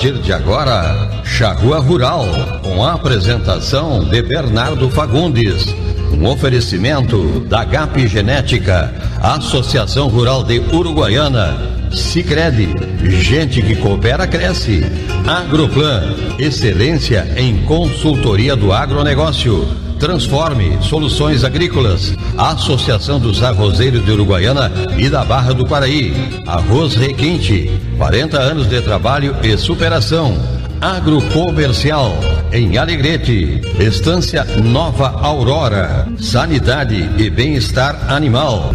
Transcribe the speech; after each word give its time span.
partir 0.00 0.18
de 0.22 0.32
agora, 0.32 1.22
Charrua 1.24 1.78
Rural, 1.78 2.24
com 2.62 2.82
a 2.82 2.94
apresentação 2.94 4.02
de 4.02 4.22
Bernardo 4.22 4.88
Fagundes. 4.88 5.76
Um 6.10 6.26
oferecimento 6.26 7.40
da 7.40 7.64
GAP 7.64 8.08
Genética, 8.08 8.94
Associação 9.20 10.08
Rural 10.08 10.42
de 10.42 10.58
Uruguaiana, 10.58 11.54
Sicredi, 11.92 12.74
gente 13.20 13.60
que 13.60 13.76
coopera 13.76 14.26
cresce. 14.26 14.82
Agroplan, 15.26 16.14
excelência 16.38 17.34
em 17.36 17.58
consultoria 17.66 18.56
do 18.56 18.72
agronegócio. 18.72 19.68
Transforme 20.00 20.78
Soluções 20.80 21.44
Agrícolas, 21.44 22.14
Associação 22.38 23.20
dos 23.20 23.42
Arrozeiros 23.42 24.02
de 24.02 24.10
Uruguaiana 24.10 24.72
e 24.96 25.10
da 25.10 25.22
Barra 25.22 25.52
do 25.52 25.66
Paraí. 25.66 26.14
Arroz 26.46 26.94
Requinte, 26.94 27.70
40 27.98 28.40
anos 28.40 28.66
de 28.66 28.80
trabalho 28.80 29.36
e 29.42 29.56
superação. 29.58 30.34
Agrocomercial, 30.80 32.18
em 32.50 32.78
Alegrete. 32.78 33.60
Estância 33.78 34.42
Nova 34.64 35.10
Aurora. 35.20 36.08
Sanidade 36.18 37.10
e 37.18 37.28
bem-estar 37.28 38.10
animal. 38.10 38.72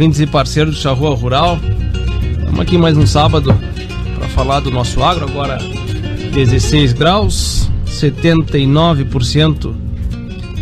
Ouvintes 0.00 0.18
e 0.18 0.26
parceiros 0.26 0.76
do 0.76 0.80
Charrua 0.80 1.14
Rural. 1.14 1.58
Estamos 2.38 2.60
aqui 2.60 2.78
mais 2.78 2.96
um 2.96 3.06
sábado 3.06 3.54
para 4.16 4.28
falar 4.30 4.60
do 4.60 4.70
nosso 4.70 5.02
agro, 5.02 5.26
agora 5.28 5.58
16 6.32 6.94
graus, 6.94 7.70
79% 7.84 9.74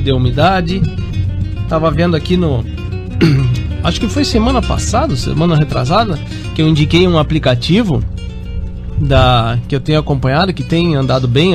de 0.03 0.10
umidade. 0.10 0.82
Tava 1.69 1.88
vendo 1.88 2.16
aqui 2.16 2.37
no 2.37 2.65
acho 3.84 4.00
que 4.00 4.09
foi 4.09 4.25
semana 4.25 4.60
passada, 4.60 5.15
semana 5.15 5.54
retrasada, 5.54 6.19
que 6.56 6.60
eu 6.60 6.66
indiquei 6.66 7.06
um 7.06 7.16
aplicativo 7.16 8.03
da 8.98 9.56
que 9.69 9.77
eu 9.77 9.81
tenho 9.81 10.00
acompanhado, 10.00 10.53
que 10.53 10.65
tem 10.65 10.97
andado 10.97 11.28
bem, 11.28 11.54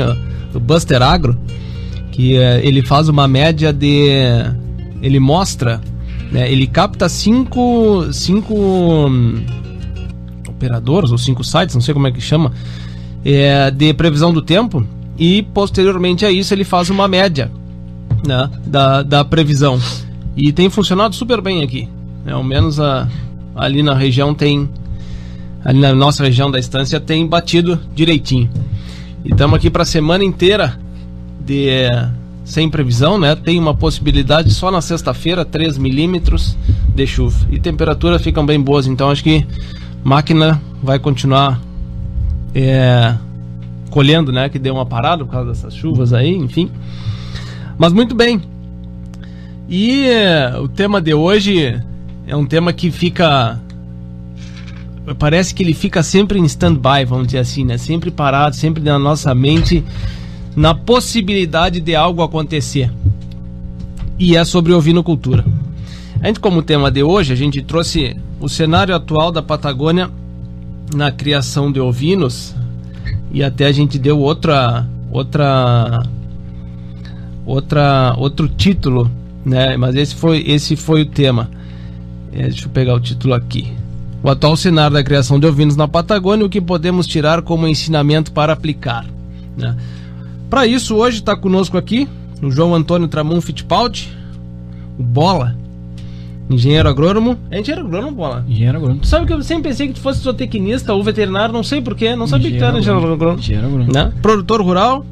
o 0.54 0.58
Buster 0.58 1.02
Agro, 1.02 1.38
que 2.14 2.38
é, 2.38 2.66
ele 2.66 2.82
faz 2.82 3.10
uma 3.10 3.28
média 3.28 3.74
de 3.74 4.08
ele 5.02 5.20
mostra, 5.20 5.82
né, 6.34 6.52
ele 6.52 6.66
capta 6.66 7.08
cinco, 7.08 8.12
cinco 8.12 8.56
hum, 8.56 9.46
operadores 10.50 11.12
ou 11.12 11.18
cinco 11.18 11.44
sites, 11.44 11.76
não 11.76 11.82
sei 11.82 11.94
como 11.94 12.08
é 12.08 12.12
que 12.12 12.20
chama, 12.20 12.52
é, 13.24 13.70
de 13.70 13.94
previsão 13.94 14.34
do 14.34 14.42
tempo 14.42 14.86
e 15.18 15.44
posteriormente 15.44 16.26
a 16.26 16.32
isso 16.32 16.52
ele 16.52 16.64
faz 16.64 16.90
uma 16.90 17.08
média 17.08 17.52
né, 18.26 18.50
da, 18.66 19.04
da 19.04 19.24
previsão. 19.24 19.80
E 20.36 20.52
tem 20.52 20.72
funcionado 20.72 21.14
super 21.14 21.40
bem 21.40 21.62
aqui. 21.62 21.88
Né, 22.26 22.34
ao 22.34 22.44
menos 22.44 22.80
a, 22.80 23.08
ali 23.56 23.84
na 23.84 23.94
região 23.94 24.34
tem. 24.34 24.68
Ali 25.64 25.80
na 25.80 25.94
nossa 25.94 26.24
região 26.24 26.50
da 26.50 26.60
estância 26.60 27.00
tem 27.00 27.28
batido 27.28 27.80
direitinho. 27.94 28.50
E 29.24 29.30
estamos 29.30 29.56
aqui 29.56 29.70
para 29.70 29.84
a 29.84 29.86
semana 29.86 30.24
inteira 30.24 30.78
de 31.40 31.88
sem 32.44 32.70
previsão, 32.70 33.18
né? 33.18 33.36
Tem 33.36 33.58
uma 33.60 33.74
possibilidade 33.74 34.54
só 34.54 34.70
na 34.70 34.82
sexta-feira, 34.82 35.46
3 35.46 35.78
milímetros 35.78 36.58
de 36.94 37.08
chuva. 37.08 37.48
E 37.50 37.60
temperaturas 37.60 38.22
ficam 38.22 38.46
bem 38.46 38.60
boas, 38.60 38.86
então 38.86 39.10
acho 39.10 39.24
que 39.24 39.46
máquina 40.04 40.62
vai 40.82 41.00
continuar 41.00 41.62
é, 42.54 43.16
colhendo, 43.90 44.32
né? 44.32 44.50
Que 44.50 44.60
deu 44.60 44.74
uma 44.74 44.86
parada 44.86 45.24
por 45.24 45.32
causa 45.32 45.50
dessas 45.50 45.74
chuvas 45.74 46.12
aí, 46.12 46.36
enfim. 46.36 46.70
Mas 47.78 47.94
muito 47.94 48.14
bem. 48.14 48.42
E 49.70 50.08
é, 50.08 50.58
o 50.60 50.68
tema 50.68 51.02
de 51.02 51.14
hoje 51.14 51.82
é 52.28 52.36
um 52.36 52.46
tema 52.46 52.74
que 52.74 52.92
fica. 52.92 53.60
Parece 55.18 55.54
que 55.54 55.64
ele 55.64 55.74
fica 55.74 56.02
sempre 56.02 56.40
em 56.40 56.46
stand-by, 56.46 57.06
vamos 57.06 57.28
dizer 57.28 57.40
assim, 57.40 57.66
né? 57.66 57.78
Sempre 57.78 58.12
parado, 58.12 58.56
sempre 58.56 58.82
na 58.84 59.00
nossa 59.00 59.34
mente 59.34 59.84
na 60.56 60.74
possibilidade 60.74 61.80
de 61.80 61.96
algo 61.96 62.22
acontecer. 62.22 62.92
E 64.18 64.36
é 64.36 64.46
sobre 64.46 64.74
ovinocultura. 64.74 65.44
A 66.22 66.28
gente, 66.28 66.40
como 66.40 66.62
tema 66.62 66.90
de 66.90 67.04
hoje, 67.04 67.34
a 67.34 67.36
gente 67.36 67.62
trouxe 67.62 68.16
o 68.40 68.48
cenário 68.48 68.96
atual 68.96 69.32
da 69.32 69.42
Patagônia 69.42 70.10
na 70.94 71.12
criação 71.12 71.72
de 71.72 71.80
ovinos 71.80 72.56
e 73.32 73.44
até 73.44 73.66
a 73.66 73.72
gente 73.72 73.98
deu 73.98 74.20
outra 74.20 74.88
outra 75.12 76.04
outra 77.46 78.16
outro 78.18 78.48
título, 78.48 79.10
né? 79.46 79.76
Mas 79.76 79.96
esse 79.96 80.16
foi 80.16 80.44
esse 80.48 80.76
foi 80.76 81.02
o 81.02 81.06
tema. 81.06 81.50
É, 82.32 82.44
deixa 82.44 82.66
eu 82.66 82.70
pegar 82.70 82.94
o 82.96 83.00
título 83.00 83.34
aqui. 83.34 83.74
O 84.24 84.30
atual 84.30 84.56
cenário 84.56 84.94
da 84.94 85.04
criação 85.04 85.40
de 85.40 85.46
ovinos 85.46 85.76
na 85.76 85.88
Patagônia, 85.88 86.46
o 86.46 86.50
que 86.50 86.62
podemos 86.62 87.06
tirar 87.06 87.42
como 87.42 87.68
ensinamento 87.68 88.32
para 88.32 88.54
aplicar, 88.54 89.06
né? 89.58 89.76
Para 90.54 90.68
isso, 90.68 90.96
hoje 90.98 91.18
está 91.18 91.36
conosco 91.36 91.80
aqui 91.80 92.08
o 92.40 92.52
João 92.52 92.76
Antônio 92.76 93.08
Tramon 93.08 93.42
Fittipaldi, 93.42 94.16
o 95.00 95.02
Bola, 95.02 95.58
Engenheiro 96.48 96.88
agrônomo. 96.88 97.40
É 97.50 97.60
engenheiro 97.60 97.88
agrônomo, 97.88 98.16
bola? 98.16 98.46
Engenheiro 98.48 98.78
agrônomo. 98.78 99.02
Tu 99.02 99.08
sabe 99.08 99.26
que 99.26 99.34
eu 99.34 99.42
sempre 99.42 99.70
pensei 99.70 99.88
que 99.88 99.94
tu 99.94 100.00
fosse 100.00 100.22
zootecnista 100.22 100.94
ou 100.94 101.04
veterinário, 101.04 101.52
não 101.52 101.64
sei 101.64 101.82
porquê, 101.82 102.16
não 102.16 102.28
sabia 102.28 102.52
que 102.52 102.60
tu 102.60 102.64
era 102.64 102.78
engenheiro 102.78 103.14
agrônomo. 103.14 103.40
Engenheiro 103.40 103.66
agrônomo. 103.66 103.92
Né? 103.92 104.14
Produtor 104.22 104.62
rural, 104.62 105.04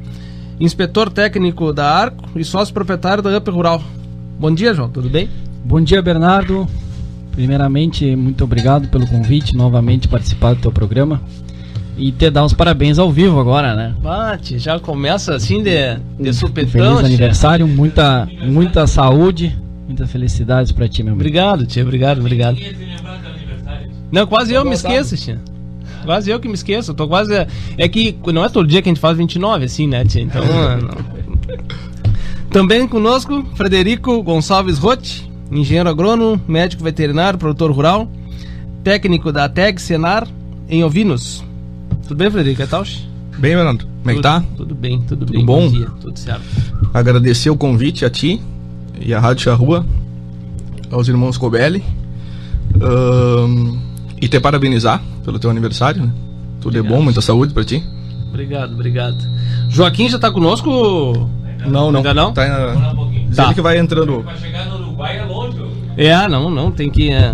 inspetor 0.60 1.10
técnico 1.10 1.72
da 1.72 1.90
Arco 1.90 2.38
e 2.38 2.44
sócio 2.44 2.72
proprietário 2.72 3.20
da 3.20 3.36
UP 3.36 3.50
Rural. 3.50 3.82
Bom 4.38 4.54
dia, 4.54 4.72
João, 4.72 4.90
tudo 4.90 5.10
bem? 5.10 5.28
Bom 5.64 5.80
dia, 5.80 6.00
Bernardo. 6.00 6.68
Primeiramente, 7.32 8.14
muito 8.14 8.44
obrigado 8.44 8.86
pelo 8.90 9.08
convite, 9.08 9.56
novamente 9.56 10.06
participar 10.06 10.54
do 10.54 10.60
teu 10.60 10.70
programa. 10.70 11.20
E 11.96 12.10
te 12.10 12.30
dar 12.30 12.44
os 12.44 12.52
parabéns 12.54 12.98
ao 12.98 13.10
vivo 13.12 13.38
agora, 13.38 13.74
né? 13.74 13.94
Bate, 14.00 14.58
já 14.58 14.78
começa 14.80 15.34
assim 15.34 15.62
de, 15.62 15.96
de 16.18 16.32
supetão. 16.32 16.96
Feliz 16.96 17.04
aniversário, 17.04 17.68
muita, 17.68 18.28
muita 18.42 18.86
saúde, 18.86 19.56
muitas 19.86 20.10
felicidades 20.10 20.72
pra 20.72 20.88
ti, 20.88 21.02
meu 21.02 21.12
amigo. 21.12 21.20
Obrigado, 21.20 21.66
tia, 21.66 21.82
obrigado, 21.82 22.18
obrigado. 22.18 22.58
Não, 24.10 24.26
quase 24.26 24.54
eu 24.54 24.64
me 24.64 24.72
esqueço, 24.72 25.16
tia. 25.16 25.38
Quase 26.04 26.30
eu 26.30 26.40
que 26.40 26.48
me 26.48 26.54
esqueço. 26.54 26.94
Tô 26.94 27.06
quase. 27.06 27.46
É 27.78 27.88
que 27.88 28.16
não 28.32 28.44
é 28.44 28.48
todo 28.48 28.66
dia 28.66 28.82
que 28.82 28.88
a 28.88 28.92
gente 28.92 29.00
faz 29.00 29.16
29, 29.16 29.64
assim, 29.64 29.86
né, 29.86 30.04
tia? 30.04 30.22
Então. 30.22 30.42
não. 30.80 31.22
Também 32.50 32.86
conosco, 32.86 33.46
Frederico 33.54 34.22
Gonçalves 34.22 34.76
Rotti, 34.76 35.30
engenheiro 35.50 35.88
agrônomo, 35.88 36.38
médico 36.46 36.84
veterinário, 36.84 37.38
produtor 37.38 37.70
rural, 37.72 38.06
técnico 38.84 39.32
da 39.32 39.48
TEG 39.48 39.80
Senar, 39.80 40.28
em 40.68 40.84
Ovinos. 40.84 41.42
Tudo 42.12 42.18
bem, 42.18 42.30
Frederico? 42.30 42.60
Que 42.62 42.68
tal? 42.68 42.84
Bem, 43.38 43.54
Fernando. 43.54 43.86
Como 43.86 44.10
é 44.10 44.14
que 44.14 44.20
tá? 44.20 44.44
Tudo 44.54 44.74
bem, 44.74 45.00
tudo, 45.00 45.24
Tudo 45.24 45.32
bem. 45.32 45.46
bom? 45.46 45.66
dia, 45.70 45.86
tudo 45.98 46.18
certo. 46.18 46.42
Agradecer 46.92 47.48
o 47.48 47.56
convite 47.56 48.04
a 48.04 48.10
ti 48.10 48.38
e 49.00 49.14
à 49.14 49.18
Rádio 49.18 49.44
Charrua, 49.44 49.86
aos 50.90 51.08
irmãos 51.08 51.38
Cobelli. 51.38 51.82
ahn, 52.82 53.78
e 54.20 54.28
te 54.28 54.38
parabenizar 54.38 55.02
pelo 55.24 55.38
teu 55.38 55.48
aniversário, 55.48 56.02
né? 56.02 56.12
Tudo 56.60 56.76
é 56.76 56.80
Obrigado. 56.80 56.98
bom, 56.98 57.02
muita 57.02 57.22
saúde 57.22 57.54
pra 57.54 57.64
ti. 57.64 57.82
Obrigado, 58.28 58.74
obrigado. 58.74 59.16
Joaquim 59.70 60.06
já 60.10 60.18
tá 60.18 60.30
conosco? 60.30 60.68
Não, 61.66 61.90
não. 61.90 62.00
Ainda 62.00 62.12
não? 62.12 62.34
Tá. 62.34 62.44
Diz 63.26 63.36
Tá. 63.36 63.54
que 63.54 63.62
vai 63.62 63.78
entrando. 63.78 64.22
É, 65.96 66.28
não, 66.28 66.50
não, 66.50 66.70
tem 66.70 66.90
que 66.90 67.10
é, 67.10 67.32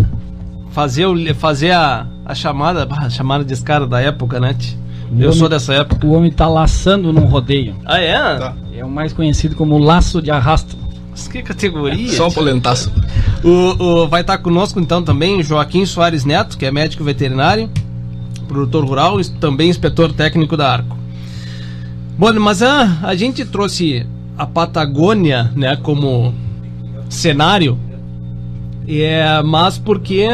fazer, 0.70 1.06
o, 1.06 1.34
fazer 1.34 1.72
a, 1.72 2.06
a 2.28 2.34
chamada, 2.34 2.86
a 2.92 3.10
chamada 3.10 3.44
de 3.44 3.52
escada 3.52 3.86
da 3.86 4.00
época, 4.00 4.38
né? 4.38 4.54
Eu 5.18 5.28
Homem- 5.28 5.32
sou 5.32 5.48
dessa 5.48 5.72
época. 5.74 6.06
O 6.06 6.12
homem 6.12 6.30
tá 6.30 6.46
laçando 6.46 7.12
num 7.12 7.24
rodeio. 7.24 7.74
Ah, 7.86 7.98
é? 7.98 8.14
Tá. 8.38 8.54
É 8.76 8.84
o 8.84 8.90
mais 8.90 9.12
conhecido 9.12 9.56
como 9.56 9.78
laço 9.78 10.20
de 10.20 10.30
arrasto. 10.30 10.76
Mas 11.10 11.26
que 11.26 11.42
categoria? 11.42 12.12
Só 12.12 12.26
tia? 12.28 12.34
polentaço. 12.34 12.92
O, 13.42 13.82
o- 14.02 14.08
vai 14.08 14.20
estar 14.20 14.36
conosco 14.38 14.78
então 14.78 15.02
também 15.02 15.42
Joaquim 15.42 15.84
Soares 15.86 16.24
Neto, 16.26 16.58
que 16.58 16.66
é 16.66 16.70
médico 16.70 17.02
veterinário, 17.02 17.70
produtor 18.46 18.84
rural 18.84 19.18
e 19.20 19.24
também 19.24 19.70
inspetor 19.70 20.12
técnico 20.12 20.56
da 20.56 20.70
Arco. 20.70 20.96
Bom, 22.18 22.32
mas 22.34 22.62
a, 22.62 22.98
a 23.02 23.14
gente 23.14 23.44
trouxe 23.46 24.06
a 24.36 24.44
Patagônia, 24.46 25.50
né, 25.56 25.76
como 25.76 26.34
cenário, 27.08 27.78
é, 28.86 29.42
mas 29.42 29.78
porque 29.78 30.26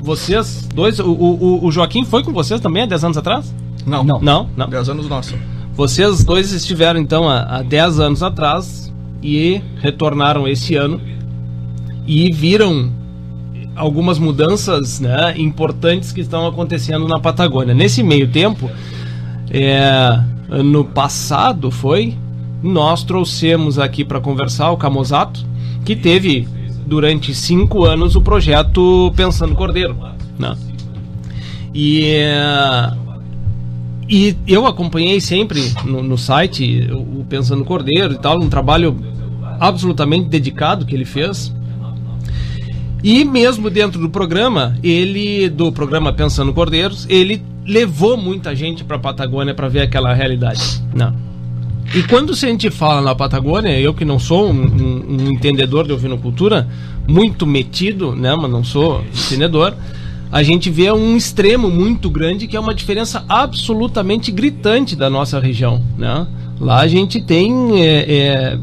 vocês 0.00 0.68
dois, 0.74 0.98
o, 0.98 1.10
o, 1.10 1.66
o 1.66 1.72
Joaquim 1.72 2.04
foi 2.04 2.22
com 2.22 2.32
vocês 2.32 2.60
também 2.60 2.82
há 2.82 2.86
10 2.86 3.04
anos 3.04 3.16
atrás? 3.16 3.54
Não. 3.86 4.04
Não. 4.04 4.20
Não, 4.20 4.48
não. 4.56 4.68
10 4.68 4.90
anos 4.90 5.08
nosso. 5.08 5.34
Vocês 5.74 6.24
dois 6.24 6.52
estiveram 6.52 7.00
então 7.00 7.28
há, 7.28 7.58
há 7.58 7.62
10 7.62 8.00
anos 8.00 8.22
atrás 8.22 8.92
e 9.22 9.60
retornaram 9.80 10.46
esse 10.46 10.74
ano 10.74 11.00
e 12.06 12.32
viram 12.32 12.90
algumas 13.76 14.18
mudanças 14.18 14.98
né, 14.98 15.34
importantes 15.36 16.10
que 16.10 16.20
estão 16.20 16.46
acontecendo 16.46 17.06
na 17.06 17.20
Patagônia. 17.20 17.74
Nesse 17.74 18.02
meio 18.02 18.28
tempo, 18.28 18.68
é, 19.50 20.20
ano 20.48 20.84
passado 20.84 21.70
foi, 21.70 22.16
nós 22.62 23.04
trouxemos 23.04 23.78
aqui 23.78 24.04
para 24.04 24.20
conversar 24.20 24.70
o 24.70 24.76
Camozato, 24.76 25.46
que 25.84 25.94
teve 25.94 26.48
durante 26.88 27.34
cinco 27.34 27.84
anos 27.84 28.16
o 28.16 28.22
projeto 28.22 29.12
Pensando 29.14 29.54
Cordeiro. 29.54 29.96
Né? 30.38 30.56
E 31.74 32.16
e 34.08 34.34
eu 34.46 34.66
acompanhei 34.66 35.20
sempre 35.20 35.60
no, 35.84 36.02
no 36.02 36.16
site 36.16 36.88
o 36.90 37.24
Pensando 37.28 37.62
Cordeiro 37.62 38.14
e 38.14 38.18
tal, 38.18 38.40
um 38.40 38.48
trabalho 38.48 38.96
absolutamente 39.60 40.28
dedicado 40.28 40.86
que 40.86 40.94
ele 40.94 41.04
fez. 41.04 41.54
E 43.04 43.24
mesmo 43.24 43.68
dentro 43.68 44.00
do 44.00 44.08
programa, 44.08 44.76
ele 44.82 45.50
do 45.50 45.70
programa 45.70 46.12
Pensando 46.12 46.54
Cordeiros, 46.54 47.06
ele 47.10 47.44
levou 47.66 48.16
muita 48.16 48.56
gente 48.56 48.82
para 48.82 48.98
Patagônia 48.98 49.54
para 49.54 49.68
ver 49.68 49.82
aquela 49.82 50.14
realidade. 50.14 50.82
Não. 50.94 51.27
E 51.94 52.02
quando 52.02 52.32
a 52.32 52.36
gente 52.36 52.70
fala 52.70 53.00
na 53.00 53.14
Patagônia, 53.14 53.78
eu 53.80 53.94
que 53.94 54.04
não 54.04 54.18
sou 54.18 54.50
um, 54.50 54.52
um- 54.52 55.16
um 55.22 55.30
entendedor 55.30 55.86
de 55.86 55.92
ovinocultura, 55.92 56.68
muito 57.08 57.46
metido, 57.46 58.14
né, 58.14 58.36
mas 58.36 58.50
não 58.50 58.62
sou 58.62 59.02
entendedor, 59.26 59.74
a 60.30 60.42
gente 60.42 60.68
vê 60.68 60.92
um 60.92 61.16
extremo 61.16 61.70
muito 61.70 62.10
grande 62.10 62.46
que 62.46 62.54
é 62.56 62.60
uma 62.60 62.74
diferença 62.74 63.24
absolutamente 63.28 64.30
gritante 64.30 64.94
da 64.94 65.08
nossa 65.08 65.40
região, 65.40 65.82
né? 65.96 66.26
Lá 66.60 66.80
a 66.80 66.88
gente 66.88 67.22
tem 67.22 67.80
é, 67.82 68.04
é, 68.12 68.58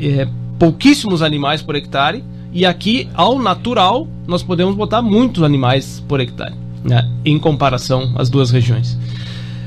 é, 0.00 0.28
pouquíssimos 0.60 1.20
animais 1.22 1.60
por 1.60 1.74
hectare 1.74 2.22
e 2.52 2.64
aqui, 2.64 3.08
ao 3.14 3.36
natural, 3.40 4.06
nós 4.28 4.42
podemos 4.44 4.76
botar 4.76 5.02
muitos 5.02 5.42
animais 5.42 6.04
por 6.06 6.20
hectare, 6.20 6.54
né? 6.84 7.10
Em 7.24 7.36
comparação 7.36 8.12
às 8.14 8.30
duas 8.30 8.52
regiões. 8.52 8.96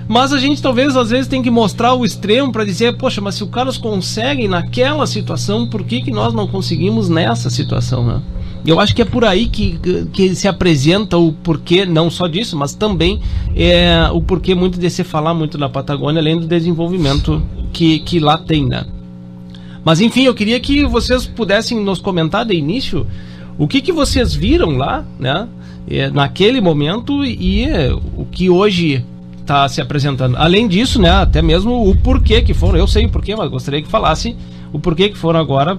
Mas 0.07 0.31
a 0.31 0.37
gente 0.37 0.61
talvez 0.61 0.95
às 0.95 1.09
vezes 1.09 1.27
tem 1.27 1.41
que 1.41 1.49
mostrar 1.49 1.93
o 1.93 2.05
extremo 2.05 2.51
para 2.51 2.63
dizer, 2.63 2.95
poxa, 2.97 3.19
mas 3.21 3.35
se 3.35 3.43
o 3.43 3.47
Carlos 3.47 3.77
consegue 3.77 4.47
naquela 4.47 5.07
situação, 5.07 5.67
por 5.67 5.83
que, 5.83 6.01
que 6.01 6.11
nós 6.11 6.33
não 6.33 6.47
conseguimos 6.47 7.09
nessa 7.09 7.49
situação, 7.49 8.05
né? 8.05 8.21
Eu 8.65 8.79
acho 8.79 8.95
que 8.95 9.01
é 9.01 9.05
por 9.05 9.23
aí 9.23 9.47
que, 9.47 9.79
que 10.11 10.35
se 10.35 10.47
apresenta 10.47 11.17
o 11.17 11.31
porquê, 11.31 11.85
não 11.85 12.09
só 12.09 12.27
disso, 12.27 12.57
mas 12.57 12.73
também 12.73 13.21
é, 13.55 14.09
o 14.11 14.21
porquê 14.21 14.55
muito 14.55 14.79
de 14.79 14.89
se 14.89 15.03
falar 15.03 15.35
muito 15.35 15.57
na 15.57 15.69
Patagônia, 15.69 16.19
além 16.19 16.39
do 16.39 16.47
desenvolvimento 16.47 17.43
que, 17.71 17.99
que 17.99 18.19
lá 18.19 18.37
tem, 18.37 18.65
né? 18.65 18.85
Mas 19.83 20.01
enfim, 20.01 20.23
eu 20.23 20.33
queria 20.33 20.59
que 20.59 20.83
vocês 20.85 21.27
pudessem 21.27 21.79
nos 21.79 21.99
comentar 21.99 22.43
de 22.43 22.55
início 22.55 23.05
o 23.57 23.67
que, 23.67 23.81
que 23.81 23.91
vocês 23.91 24.33
viram 24.33 24.77
lá, 24.77 25.05
né? 25.19 25.47
é, 25.87 26.09
naquele 26.09 26.59
momento 26.59 27.23
e 27.23 27.63
é, 27.63 27.93
o 27.93 28.25
que 28.29 28.49
hoje 28.49 29.03
está 29.45 29.67
se 29.69 29.79
apresentando. 29.79 30.35
Além 30.37 30.67
disso, 30.67 30.99
né? 30.99 31.11
Até 31.11 31.41
mesmo 31.41 31.87
o 31.87 31.95
porquê 31.95 32.41
que 32.41 32.53
foram. 32.53 32.77
Eu 32.77 32.87
sei 32.87 33.05
o 33.05 33.09
porquê, 33.09 33.35
mas 33.35 33.49
gostaria 33.49 33.81
que 33.81 33.87
falasse 33.87 34.35
o 34.73 34.79
porquê 34.79 35.09
que 35.09 35.17
foram 35.17 35.39
agora 35.39 35.77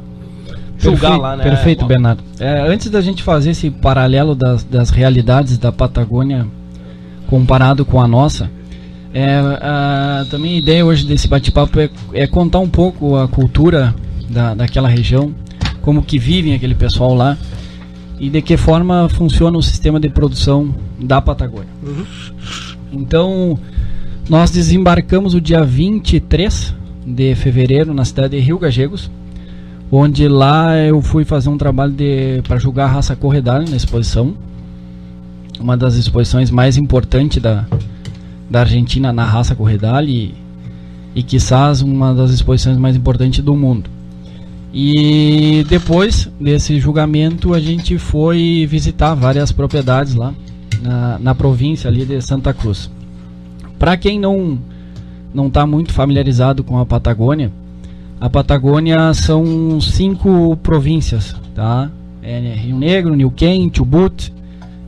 julgar 0.79 1.01
perfeito, 1.01 1.23
lá, 1.23 1.37
né? 1.37 1.45
Perfeito, 1.45 1.85
Bernardo. 1.85 2.23
É, 2.39 2.61
antes 2.61 2.89
da 2.89 3.01
gente 3.01 3.23
fazer 3.23 3.51
esse 3.51 3.71
paralelo 3.71 4.35
das, 4.35 4.63
das 4.65 4.91
realidades 4.91 5.59
da 5.59 5.73
Patagônia 5.73 6.47
comparado 7.27 7.85
com 7.85 8.01
a 8.01 8.07
nossa, 8.07 8.49
é, 9.13 9.39
a, 9.61 10.25
também 10.31 10.55
a 10.55 10.59
ideia 10.59 10.87
hoje 10.87 11.05
desse 11.05 11.27
bate-papo 11.27 11.81
é, 11.81 11.91
é 12.13 12.27
contar 12.27 12.61
um 12.61 12.69
pouco 12.69 13.17
a 13.17 13.27
cultura 13.27 13.95
da, 14.31 14.55
daquela 14.55 14.89
região, 14.89 15.35
como 15.83 16.03
que 16.03 16.19
vivem 16.19 16.55
aquele 16.55 16.75
pessoal 16.75 17.15
lá 17.15 17.37
e 18.19 18.31
de 18.31 18.41
que 18.41 18.57
forma 18.57 19.09
funciona 19.09 19.59
o 19.59 19.63
sistema 19.63 19.99
de 19.99 20.09
produção 20.09 20.75
da 20.99 21.21
Patagônia. 21.21 21.69
Então, 22.93 23.59
nós 24.29 24.51
desembarcamos 24.51 25.35
o 25.35 25.41
dia 25.41 25.65
23 25.65 26.75
de 27.07 27.35
fevereiro 27.35 27.95
na 27.95 28.05
cidade 28.05 28.37
de 28.37 28.43
Rio 28.43 28.59
Gagegos, 28.59 29.11
onde 29.91 30.27
lá 30.27 30.77
eu 30.77 31.01
fui 31.01 31.25
fazer 31.25 31.49
um 31.49 31.57
trabalho 31.57 31.95
para 32.43 32.59
julgar 32.59 32.87
a 32.87 32.93
raça 32.93 33.15
corredal 33.15 33.63
na 33.63 33.77
exposição, 33.77 34.35
uma 35.61 35.77
das 35.77 35.95
exposições 35.95 36.51
mais 36.51 36.77
importantes 36.77 37.41
da, 37.41 37.67
da 38.51 38.61
Argentina 38.61 39.13
na 39.13 39.25
raça 39.25 39.55
corredal 39.55 40.03
e, 40.05 40.35
e 41.15 41.23
quizás 41.23 41.81
uma 41.81 42.13
das 42.13 42.31
exposições 42.31 42.77
mais 42.77 42.97
importantes 42.97 43.43
do 43.45 43.55
mundo. 43.55 43.89
E 44.75 45.65
depois 45.69 46.29
desse 46.39 46.79
julgamento 46.79 47.55
a 47.55 47.61
gente 47.61 47.97
foi 47.97 48.67
visitar 48.69 49.15
várias 49.15 49.51
propriedades 49.53 50.15
lá 50.15 50.35
na, 50.83 51.19
na 51.19 51.35
província 51.35 51.89
ali 51.89 52.05
de 52.05 52.21
Santa 52.21 52.53
Cruz. 52.53 52.91
Para 53.79 53.97
quem 53.97 54.19
não 54.19 54.59
não 55.35 55.49
está 55.49 55.67
muito 55.67 55.93
familiarizado 55.93 56.65
com 56.65 56.79
a 56.79 56.87
Patagônia, 56.87 57.53
a 58.19 58.31
Patagônia 58.31 59.13
são 59.13 59.79
cinco 59.81 60.57
províncias, 60.63 61.37
tá? 61.55 61.91
É 62.23 62.55
Rio 62.55 62.77
Negro, 62.77 63.15
Neuquén, 63.15 63.71
Chubut, 63.71 64.33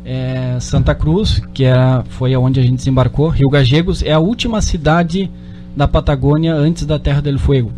é 0.04 0.56
Santa 0.58 0.94
Cruz, 0.94 1.42
que 1.52 1.64
era, 1.64 2.02
foi 2.08 2.32
aonde 2.32 2.60
a 2.60 2.62
gente 2.62 2.76
desembarcou. 2.76 3.28
Rio 3.28 3.50
Gagegos 3.50 4.02
é 4.02 4.12
a 4.12 4.18
última 4.18 4.62
cidade 4.62 5.30
da 5.76 5.86
Patagônia 5.86 6.54
antes 6.54 6.86
da 6.86 6.98
Terra 6.98 7.20
del 7.20 7.38
Fuego. 7.38 7.70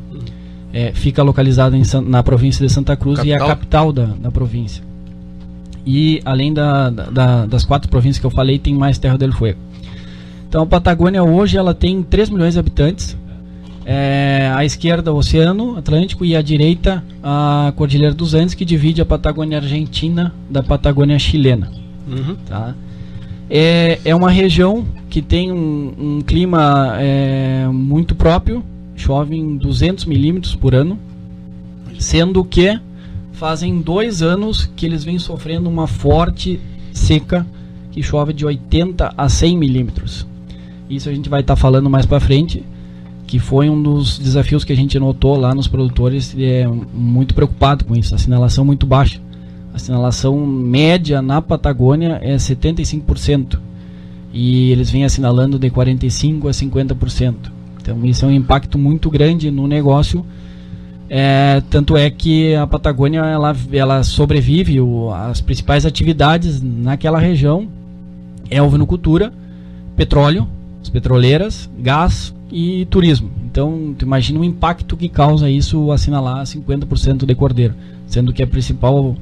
é, 0.73 0.93
fica 0.93 1.23
localizada 1.23 1.77
na 2.05 2.23
província 2.23 2.67
de 2.67 2.73
Santa 2.73 2.97
Cruz 2.97 3.17
capital. 3.19 3.39
e 3.39 3.41
é 3.41 3.45
a 3.45 3.47
capital 3.47 3.93
da, 3.93 4.05
da 4.07 4.31
província. 4.31 4.83
E 5.93 6.23
além 6.25 6.53
da, 6.53 6.89
da, 6.89 7.47
das 7.47 7.65
quatro 7.65 7.91
províncias 7.91 8.21
que 8.21 8.27
eu 8.27 8.31
falei, 8.31 8.61
tem 8.61 8.73
mais 8.73 8.97
Terra 8.97 9.19
del 9.19 9.33
Fuego. 9.33 9.59
Então 10.49 10.63
a 10.63 10.67
Patagônia 10.67 11.21
hoje 11.25 11.59
ela 11.59 11.75
tem 11.75 12.01
3 12.01 12.31
milhões 12.31 12.55
de 12.55 12.61
habitantes. 12.61 13.17
É, 13.85 14.53
à 14.55 14.65
esquerda 14.65 15.13
o 15.13 15.17
Oceano 15.17 15.77
Atlântico 15.77 16.25
e 16.25 16.37
à 16.37 16.43
direita 16.43 17.03
a 17.21 17.73
Cordilheira 17.75 18.15
dos 18.15 18.35
Andes 18.35 18.55
que 18.55 18.65
divide 18.65 19.01
a 19.01 19.05
Patagônia 19.05 19.59
Argentina 19.59 20.33
da 20.49 20.63
Patagônia 20.63 21.19
Chilena. 21.19 21.73
Uhum. 22.07 22.37
Tá? 22.47 22.73
É, 23.49 23.99
é 24.05 24.15
uma 24.15 24.31
região 24.31 24.87
que 25.09 25.21
tem 25.21 25.51
um, 25.51 25.95
um 25.99 26.21
clima 26.21 26.95
é, 27.01 27.67
muito 27.67 28.15
próprio, 28.15 28.63
chove 28.95 29.35
em 29.35 29.57
200 29.57 30.05
milímetros 30.05 30.55
por 30.55 30.73
ano, 30.73 30.97
sendo 31.99 32.45
que 32.45 32.79
fazem 33.41 33.81
dois 33.81 34.21
anos 34.21 34.71
que 34.77 34.85
eles 34.85 35.03
vêm 35.03 35.19
sofrendo 35.19 35.67
uma 35.67 35.87
forte 35.87 36.61
seca 36.93 37.47
que 37.91 38.03
chove 38.03 38.35
de 38.35 38.45
80 38.45 39.15
a 39.17 39.29
100 39.31 39.57
milímetros. 39.57 40.27
Isso 40.91 41.09
a 41.09 41.13
gente 41.15 41.31
vai 41.31 41.41
estar 41.41 41.57
tá 41.57 41.61
falando 41.61 41.89
mais 41.89 42.05
para 42.05 42.21
frente, 42.21 42.63
que 43.27 43.39
foi 43.39 43.71
um 43.71 43.83
dos 43.83 44.19
desafios 44.19 44.63
que 44.63 44.75
a 44.75 44.77
gente 44.77 44.99
notou 44.99 45.39
lá 45.39 45.55
nos 45.55 45.67
produtores, 45.67 46.37
é 46.39 46.69
muito 46.93 47.35
preocupado 47.35 47.87
com 47.87 47.97
isso, 47.97 48.15
a 48.15 48.19
sinalação 48.19 48.63
muito 48.63 48.85
baixa. 48.85 49.19
A 49.73 49.79
sinalação 49.79 50.47
média 50.47 51.23
na 51.23 51.41
Patagônia 51.41 52.21
é 52.23 52.37
75%. 52.37 53.59
E 54.35 54.71
eles 54.71 54.91
vêm 54.91 55.05
assinalando 55.05 55.59
de 55.59 55.71
45% 55.71 56.47
a 56.47 56.51
50%. 56.51 57.35
Então 57.81 58.05
isso 58.05 58.23
é 58.27 58.29
um 58.29 58.33
impacto 58.33 58.77
muito 58.77 59.09
grande 59.09 59.51
no 59.51 59.67
negócio 59.67 60.27
é, 61.13 61.61
tanto 61.69 61.97
é 61.97 62.09
que 62.09 62.55
a 62.55 62.69
Patagônia 62.69 63.19
ela, 63.19 63.57
ela 63.73 64.05
sobrevive, 64.05 64.81
o, 64.81 65.13
as 65.13 65.41
principais 65.41 65.85
atividades 65.85 66.63
naquela 66.63 67.19
região 67.19 67.67
é 68.49 68.63
ovinocultura, 68.63 69.33
petróleo, 69.97 70.47
as 70.81 70.89
petroleiras, 70.89 71.69
gás 71.81 72.33
e 72.49 72.87
turismo. 72.87 73.29
Então, 73.45 73.93
tu 73.99 74.05
imagina 74.05 74.39
o 74.39 74.45
impacto 74.45 74.97
que 74.97 75.09
causa 75.09 75.51
isso 75.51 75.91
assinalar 75.91 76.45
50% 76.45 77.27
de 77.27 77.35
cordeiro, 77.35 77.75
sendo 78.07 78.33
que 78.33 78.41
a 78.41 78.47
principal 78.47 79.17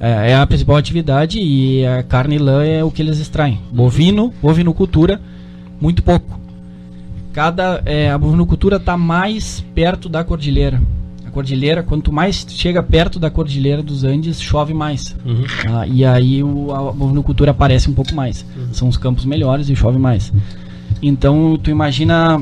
é, 0.00 0.30
é, 0.30 0.36
a 0.36 0.46
principal 0.46 0.76
atividade 0.76 1.38
e 1.38 1.84
a 1.84 2.02
carne 2.02 2.36
e 2.36 2.38
lã 2.38 2.64
é 2.64 2.82
o 2.82 2.90
que 2.90 3.02
eles 3.02 3.20
extraem. 3.20 3.60
Bovino, 3.70 4.32
bovinocultura, 4.40 5.20
muito 5.78 6.02
pouco. 6.02 6.40
Cada 7.34 7.82
é, 7.84 8.10
a 8.10 8.16
bovinocultura 8.16 8.76
está 8.76 8.96
mais 8.96 9.62
perto 9.74 10.08
da 10.08 10.24
cordilheira 10.24 10.80
cordilheira, 11.34 11.82
quanto 11.82 12.12
mais 12.12 12.46
chega 12.48 12.80
perto 12.82 13.18
da 13.18 13.28
cordilheira 13.28 13.82
dos 13.82 14.04
Andes, 14.04 14.40
chove 14.40 14.72
mais. 14.72 15.16
Uhum. 15.26 15.44
Ah, 15.68 15.86
e 15.86 16.04
aí 16.04 16.42
o, 16.42 16.72
a 16.72 16.92
bovinocultura 16.92 17.50
aparece 17.50 17.90
um 17.90 17.92
pouco 17.92 18.14
mais. 18.14 18.46
Uhum. 18.56 18.72
São 18.72 18.88
os 18.88 18.96
campos 18.96 19.24
melhores 19.24 19.68
e 19.68 19.74
chove 19.74 19.98
mais. 19.98 20.32
Então, 21.02 21.58
tu 21.60 21.70
imagina 21.70 22.40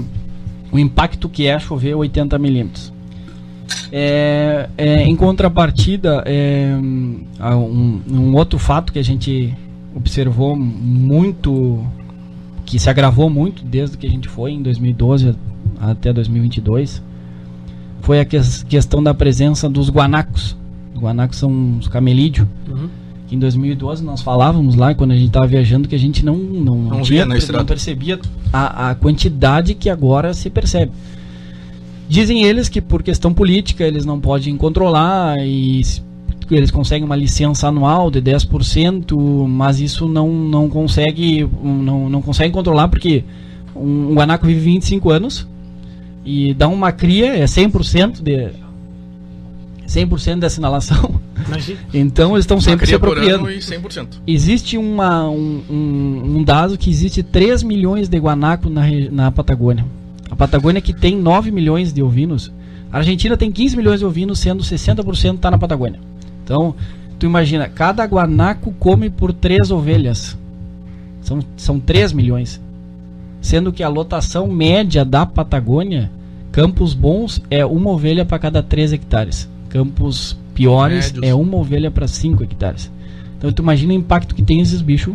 o 0.71 0.79
impacto 0.79 1.29
que 1.29 1.47
é 1.47 1.59
chover 1.59 1.95
80 1.95 2.39
milímetros. 2.39 2.93
É, 3.91 4.69
é, 4.77 5.03
em 5.05 5.17
contrapartida, 5.17 6.23
é, 6.27 6.75
um, 6.77 8.01
um 8.11 8.35
outro 8.35 8.59
fato 8.59 8.93
que 8.93 8.99
a 8.99 9.05
gente 9.05 9.55
observou 9.95 10.55
muito, 10.55 11.85
que 12.67 12.79
se 12.79 12.89
agravou 12.89 13.31
muito 13.31 13.65
desde 13.65 13.97
que 13.97 14.07
a 14.07 14.11
gente 14.11 14.29
foi 14.29 14.53
em 14.53 14.63
2012 14.63 15.35
até 15.81 16.13
2022, 16.13 17.03
foi 18.03 18.21
a 18.21 18.25
que 18.25 18.39
questão 18.69 19.03
da 19.03 19.15
presença 19.15 19.69
dos 19.69 19.89
guanacos. 19.89 20.57
Os 20.95 21.01
guanacos 21.01 21.39
são 21.39 21.79
os 21.79 21.89
camelídeos. 21.89 22.47
Uhum. 22.69 22.89
Que 23.29 23.37
em 23.37 23.39
2012 23.39 24.05
nós 24.05 24.21
falávamos 24.21 24.75
lá, 24.75 24.95
quando 24.95 25.13
a 25.13 25.15
gente 25.15 25.29
estava 25.29 25.47
viajando, 25.47 25.89
que 25.89 25.95
a 25.95 25.99
gente 25.99 26.25
não, 26.25 26.37
não, 26.37 26.77
não, 26.77 27.03
tinha, 27.03 27.25
não 27.25 27.65
percebia 27.65 28.21
a, 28.53 28.91
a 28.91 28.95
quantidade 28.95 29.75
que 29.75 29.89
agora 29.89 30.35
se 30.35 30.51
percebe. 30.51 30.93
Dizem 32.09 32.45
eles 32.45 32.69
que 32.69 32.81
por 32.81 33.03
questão 33.03 33.33
política 33.33 33.85
eles 33.85 34.05
não 34.05 34.21
podem 34.21 34.55
controlar 34.57 35.39
e 35.39 35.81
eles 36.51 36.71
conseguem 36.71 37.07
uma 37.07 37.17
licença 37.17 37.69
anual 37.69 38.11
de 38.11 38.21
10%, 38.21 39.47
mas 39.49 39.81
isso 39.81 40.07
não, 40.07 40.29
não 40.31 40.69
consegue 40.69 41.49
não, 41.63 42.11
não 42.11 42.21
consegue 42.21 42.53
controlar 42.53 42.89
porque 42.89 43.25
um, 43.75 44.11
um 44.11 44.15
guanaco 44.15 44.47
vive 44.47 44.61
25 44.61 45.11
anos 45.11 45.49
e 46.25 46.55
dá 46.55 46.69
uma 46.69 46.93
cria, 46.93 47.37
é 47.37 47.45
100% 47.45 48.23
de 48.23 48.51
100% 49.87 50.39
da 50.39 50.47
assinalação. 50.47 51.21
Imagina. 51.47 51.81
Então 51.93 52.33
eles 52.33 52.45
estão 52.45 52.61
sempre 52.61 52.87
se 52.87 52.95
apropriando. 52.95 53.49
Existe 54.27 54.79
uma, 54.79 55.29
um, 55.29 55.63
um, 55.69 56.37
um, 56.37 56.45
dado 56.45 56.79
que 56.79 56.89
existe 56.89 57.23
3 57.23 57.63
milhões 57.63 58.09
de 58.09 58.19
guanaco 58.19 58.71
na, 58.71 58.83
na 59.11 59.31
Patagônia. 59.31 59.85
A 60.31 60.37
Patagônia 60.37 60.81
que 60.81 60.93
tem 60.93 61.17
9 61.17 61.51
milhões 61.51 61.93
de 61.93 62.03
ovinos. 62.03 62.51
A 62.93 62.99
Argentina 62.99 63.37
tem 63.37 63.51
15 63.51 63.77
milhões 63.77 64.01
de 64.01 64.07
ovinos, 64.07 64.39
sendo 64.39 64.63
60% 64.63 65.35
está 65.35 65.51
na 65.51 65.59
Patagônia. 65.59 66.01
Então, 66.45 66.75
tu 67.19 67.27
imagina, 67.27 67.69
cada 67.69 68.05
guanaco 68.05 68.73
come 68.79 69.11
por 69.11 69.33
3 69.33 69.71
ovelhas. 69.71 70.37
São, 71.23 71.41
são 71.57 71.81
3 71.81 72.13
milhões 72.13 72.61
sendo 73.43 73.73
que 73.73 73.83
a 73.83 73.89
lotação 73.89 74.47
média 74.47 75.05
da 75.05 75.27
Patagônia, 75.27 76.11
campos 76.51 76.95
bons 76.95 77.43
é 77.51 77.67
uma 77.67 77.91
ovelha 77.91 78.25
para 78.25 78.39
cada 78.39 78.63
3 78.63 78.95
hectares. 78.95 79.51
Campos 79.69 80.39
piores 80.55 81.13
Médios. 81.13 81.31
é 81.31 81.35
uma 81.35 81.57
ovelha 81.57 81.91
para 81.91 82.07
5 82.07 82.43
hectares. 82.45 82.91
Então 83.37 83.53
tu 83.53 83.61
imagina 83.61 83.93
o 83.93 83.97
impacto 83.97 84.35
que 84.35 84.43
tem 84.43 84.61
esses 84.61 84.81
bichos 84.81 85.15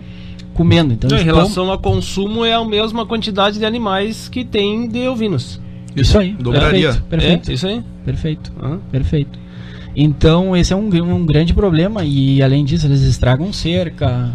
comendo. 0.53 0.93
Então, 0.93 1.10
Não, 1.10 1.17
em 1.17 1.24
relação 1.24 1.72
ao 1.72 1.79
consumo 1.79 2.43
é 2.43 2.53
a 2.53 2.65
mesma 2.65 3.05
quantidade 3.05 3.57
de 3.57 3.65
animais 3.65 4.27
que 4.27 4.43
tem 4.43 4.88
de 4.88 5.07
ovinos. 5.07 5.62
Isso 5.96 6.17
aí. 6.17 6.34
Dobraria. 6.34 6.89
Perfeito. 6.89 7.05
perfeito. 7.05 7.50
É, 7.50 7.53
isso 7.53 7.67
aí. 7.67 7.84
Perfeito. 8.03 8.51
Uhum. 8.62 8.79
Perfeito. 8.91 9.39
Então 9.96 10.55
esse 10.55 10.74
é 10.74 10.75
um, 10.75 10.89
um 10.89 11.25
grande 11.25 11.53
problema 11.53 12.03
e 12.03 12.41
além 12.41 12.65
disso 12.65 12.86
eles 12.86 13.01
estragam 13.01 13.53
cerca, 13.53 14.31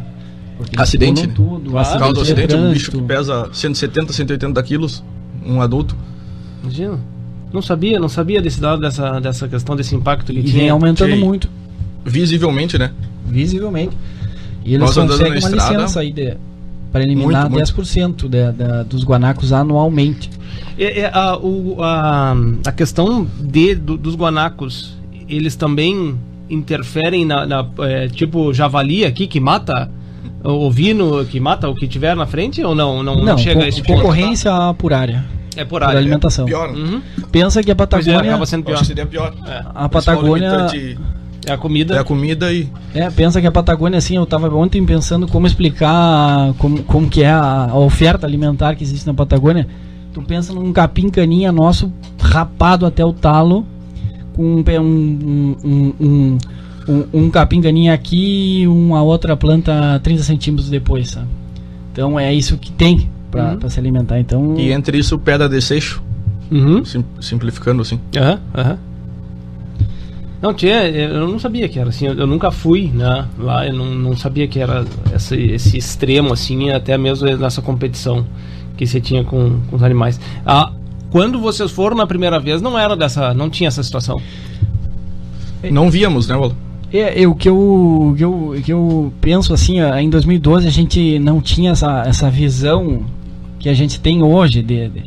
acidente, 0.76 1.26
né? 1.26 1.33
tudo. 1.35 1.71
Claro. 1.71 1.78
Acidente, 1.78 1.99
causa 1.99 2.14
do 2.14 2.21
acidente, 2.21 2.54
um 2.54 2.73
bicho 2.73 2.90
que 2.90 3.02
pesa 3.02 3.49
170, 3.52 4.12
180 4.12 4.62
quilos, 4.62 5.04
um 5.45 5.61
adulto. 5.61 5.97
Imagina. 6.62 6.99
Não 7.52 7.61
sabia, 7.61 8.00
não 8.00 8.09
sabia 8.09 8.40
desse 8.40 8.61
dado, 8.61 8.81
dessa, 8.81 9.21
dessa 9.21 9.47
questão, 9.47 9.76
desse 9.76 9.95
impacto 9.95 10.33
que 10.33 10.38
e 10.38 10.42
tinha. 10.42 10.61
vem 10.61 10.71
aumentando 10.71 11.16
muito. 11.16 11.49
Visivelmente, 12.04 12.78
né? 12.78 12.92
Visivelmente. 13.26 13.97
E 14.64 14.75
eles 14.75 14.81
Nós 14.81 14.95
conseguem 14.95 15.33
uma 15.33 15.38
estrada, 15.38 15.73
licença 15.75 16.00
aí 16.00 16.12
de, 16.12 16.37
para 16.90 17.02
eliminar 17.02 17.50
muito, 17.50 17.64
10% 17.64 18.28
de, 18.28 18.52
de, 18.52 18.85
dos 18.88 19.04
guanacos 19.04 19.52
anualmente. 19.52 20.31
É, 20.78 21.00
é, 21.00 21.11
a, 21.12 21.37
o, 21.37 21.83
a, 21.83 22.35
a 22.66 22.73
questão 22.73 23.26
de, 23.40 23.75
do, 23.75 23.97
dos 23.97 24.14
guanacos, 24.14 24.97
eles 25.28 25.57
também 25.57 26.16
interferem 26.49 27.25
na, 27.25 27.47
na 27.47 27.69
é, 27.81 28.09
tipo 28.09 28.52
javali 28.52 29.04
aqui 29.04 29.26
que 29.26 29.40
mata 29.40 29.90
ovino 30.42 31.24
que 31.24 31.38
mata 31.38 31.68
o 31.68 31.74
que 31.74 31.86
tiver 31.86 32.14
na 32.16 32.26
frente 32.26 32.62
ou 32.62 32.74
não? 32.74 33.02
Não, 33.02 33.16
não, 33.16 33.24
não 33.24 33.38
chega 33.38 33.64
a 33.64 33.68
esse 33.68 33.82
ponto? 33.82 34.00
Concorrência 34.00 34.50
tá? 34.50 34.74
por 34.74 34.92
área. 34.92 35.24
É 35.56 35.64
por 35.64 35.82
área. 35.82 35.94
Por 35.94 35.98
alimentação. 35.98 36.44
É 36.44 36.48
pior. 36.48 36.70
Uhum. 36.70 37.02
Pensa 37.30 37.62
que 37.62 37.70
a 37.70 37.76
Patagônia. 37.76 38.14
É, 38.14 38.28
acaba 38.28 38.46
sendo 38.46 38.64
pior. 38.64 38.74
Acho 38.74 38.82
que 38.82 38.88
seria 38.88 39.06
pior. 39.06 39.34
É. 39.46 39.62
A 39.74 39.88
Patagônia. 39.88 40.68
É 41.46 41.52
a 41.52 41.58
comida. 41.58 41.96
É 41.96 41.98
a 41.98 42.04
comida 42.04 42.52
e. 42.52 42.68
É, 42.94 43.10
pensa 43.10 43.40
que 43.40 43.46
a 43.46 43.52
Patagônia, 43.52 43.98
assim, 43.98 44.16
eu 44.16 44.22
estava 44.22 44.48
ontem 44.54 44.84
pensando 44.84 45.26
como 45.26 45.46
explicar 45.46 46.52
como, 46.58 46.82
como 46.84 47.08
que 47.08 47.22
é 47.22 47.30
a, 47.30 47.68
a, 47.70 47.78
oferta 47.78 48.26
alimentar 48.26 48.76
que 48.76 48.84
existe 48.84 49.06
na 49.06 49.14
Patagônia. 49.14 49.66
Tu 50.12 50.22
pensa 50.22 50.52
num 50.52 50.72
capim 50.72 51.08
caninha 51.08 51.50
nosso 51.50 51.92
rapado 52.20 52.86
até 52.86 53.04
o 53.04 53.12
talo, 53.12 53.66
com 54.34 54.42
um, 54.42 54.64
um, 54.80 55.56
um, 55.64 55.94
um 56.00 56.38
um, 56.88 57.04
um 57.12 57.30
capim 57.30 57.60
ganinha 57.60 57.94
aqui 57.94 58.62
e 58.62 58.68
uma 58.68 59.02
outra 59.02 59.36
planta 59.36 60.00
30 60.02 60.22
centímetros 60.22 60.68
depois, 60.70 61.10
sabe? 61.10 61.28
Então 61.92 62.18
é 62.18 62.32
isso 62.32 62.56
que 62.56 62.72
tem 62.72 63.10
para 63.30 63.58
uhum. 63.62 63.70
se 63.70 63.78
alimentar. 63.78 64.18
Então... 64.18 64.54
E 64.58 64.72
entre 64.72 64.98
isso, 64.98 65.18
pedra 65.18 65.48
de 65.48 65.60
seixo. 65.60 66.02
Uhum. 66.50 66.84
Sim, 66.84 67.04
simplificando 67.20 67.82
assim. 67.82 67.98
Aham, 68.16 68.32
uhum, 68.32 68.60
aham. 68.60 68.78
Não, 70.42 70.52
tinha, 70.52 70.88
eu 70.88 71.28
não 71.28 71.38
sabia 71.38 71.68
que 71.68 71.78
era 71.78 71.90
assim, 71.90 72.04
eu, 72.04 72.14
eu 72.14 72.26
nunca 72.26 72.50
fui 72.50 72.90
né, 72.92 73.28
lá, 73.38 73.64
eu 73.64 73.72
não, 73.72 73.86
não 73.94 74.16
sabia 74.16 74.48
que 74.48 74.58
era 74.58 74.84
esse, 75.14 75.36
esse 75.36 75.78
extremo 75.78 76.32
assim, 76.32 76.70
até 76.70 76.98
mesmo 76.98 77.28
nessa 77.36 77.62
competição 77.62 78.26
que 78.76 78.84
você 78.84 79.00
tinha 79.00 79.22
com, 79.22 79.60
com 79.70 79.76
os 79.76 79.82
animais. 79.84 80.18
Ah, 80.44 80.72
quando 81.12 81.38
vocês 81.38 81.70
foram 81.70 81.96
na 81.96 82.08
primeira 82.08 82.40
vez, 82.40 82.60
não 82.60 82.76
era 82.76 82.96
dessa, 82.96 83.32
não 83.32 83.48
tinha 83.48 83.68
essa 83.68 83.84
situação. 83.84 84.20
Não 85.70 85.88
víamos, 85.88 86.26
né, 86.26 86.34
Wala? 86.34 86.56
É, 86.92 87.22
é, 87.22 87.26
o 87.26 87.34
que 87.34 87.49
eu, 87.49 88.14
que 88.16 88.25
eu, 88.25 88.54
que 88.64 88.72
eu 88.72 89.12
penso 89.20 89.54
assim, 89.54 89.80
em 89.80 90.11
2012 90.11 90.66
a 90.66 90.70
gente 90.70 91.18
não 91.18 91.40
tinha 91.40 91.70
essa, 91.72 92.02
essa 92.06 92.30
visão 92.30 93.04
que 93.58 93.68
a 93.68 93.75
gente 93.75 93.99
tem 94.00 94.22
hoje 94.22 94.62
de, 94.62 94.88
de, 94.88 95.02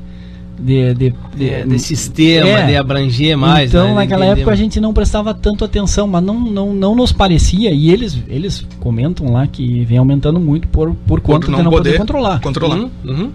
de, 0.59 0.93
de, 0.93 1.13
de, 1.35 1.49
É, 1.49 1.63
de 1.65 1.77
sistema, 1.77 2.47
É. 2.47 2.65
de 2.67 2.75
abranger 2.75 3.37
mais. 3.37 3.69
então, 3.69 3.89
né, 3.89 3.93
naquela 3.95 4.25
época 4.25 4.51
a 4.51 4.55
gente 4.55 4.79
não 4.79 4.93
prestava 4.93 5.33
tanto 5.33 5.63
atenção, 5.63 6.07
mas 6.07 6.23
não, 6.23 6.39
não, 6.39 6.73
não 6.73 6.95
nos 6.95 7.11
parecia, 7.11 7.71
e 7.71 7.91
eles, 7.91 8.17
eles 8.27 8.65
comentam 8.79 9.31
lá 9.31 9.45
que 9.45 9.83
vem 9.85 9.97
aumentando 9.97 10.39
muito 10.39 10.67
por, 10.69 10.95
por 11.05 11.21
conta 11.21 11.47
não 11.49 11.57
de 11.57 11.63
não 11.65 11.71
poder, 11.71 11.89
poder 11.89 11.97
controlar. 11.99 12.41
Controlar. 12.41 12.77
Uhum, 12.77 12.89
uhum. 13.05 13.31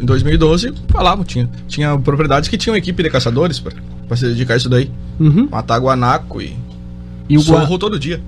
Em 0.00 0.04
2012, 0.04 0.72
falavam, 0.88 1.24
tinha, 1.24 1.48
tinha 1.66 1.98
propriedades 1.98 2.48
que 2.48 2.56
tinham 2.56 2.76
equipe 2.76 3.02
de 3.02 3.10
caçadores 3.10 3.58
pra 3.58 4.16
se 4.16 4.26
dedicar 4.28 4.54
a 4.54 4.56
isso 4.56 4.68
daí. 4.68 4.90
Uhum. 5.18 5.48
Matar 5.50 5.78
guanaco 5.80 6.40
e, 6.40 6.54
E, 7.30 7.38
o 7.38 7.44
gua- 7.44 7.60
sorro 7.60 7.78
todo 7.78 7.98
dia. 7.98 8.20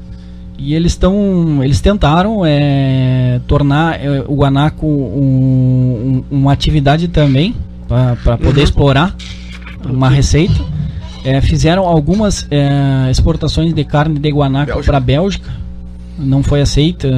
e 0.58 0.74
eles 0.74 0.92
estão. 0.92 1.62
Eles 1.64 1.80
tentaram 1.80 2.42
é, 2.46 3.40
tornar 3.48 4.00
é, 4.02 4.20
o 4.28 4.34
guanaco 4.36 4.86
um- 4.86 6.24
um- 6.30 6.36
uma 6.38 6.52
atividade 6.52 7.08
também, 7.08 7.54
para 7.88 8.36
poder 8.38 8.58
Uhum. 8.58 8.64
explorar 8.64 9.14
uma 9.84 10.08
receita. 10.08 10.60
É, 11.24 11.40
fizeram 11.40 11.84
algumas 11.86 12.46
é, 12.50 13.08
exportações 13.10 13.72
de 13.74 13.84
carne 13.84 14.18
de 14.18 14.30
guanaco 14.30 14.82
para 14.84 14.96
a 14.96 15.00
Bélgica. 15.00 15.50
Não 16.18 16.42
foi 16.42 16.60
aceita, 16.60 17.08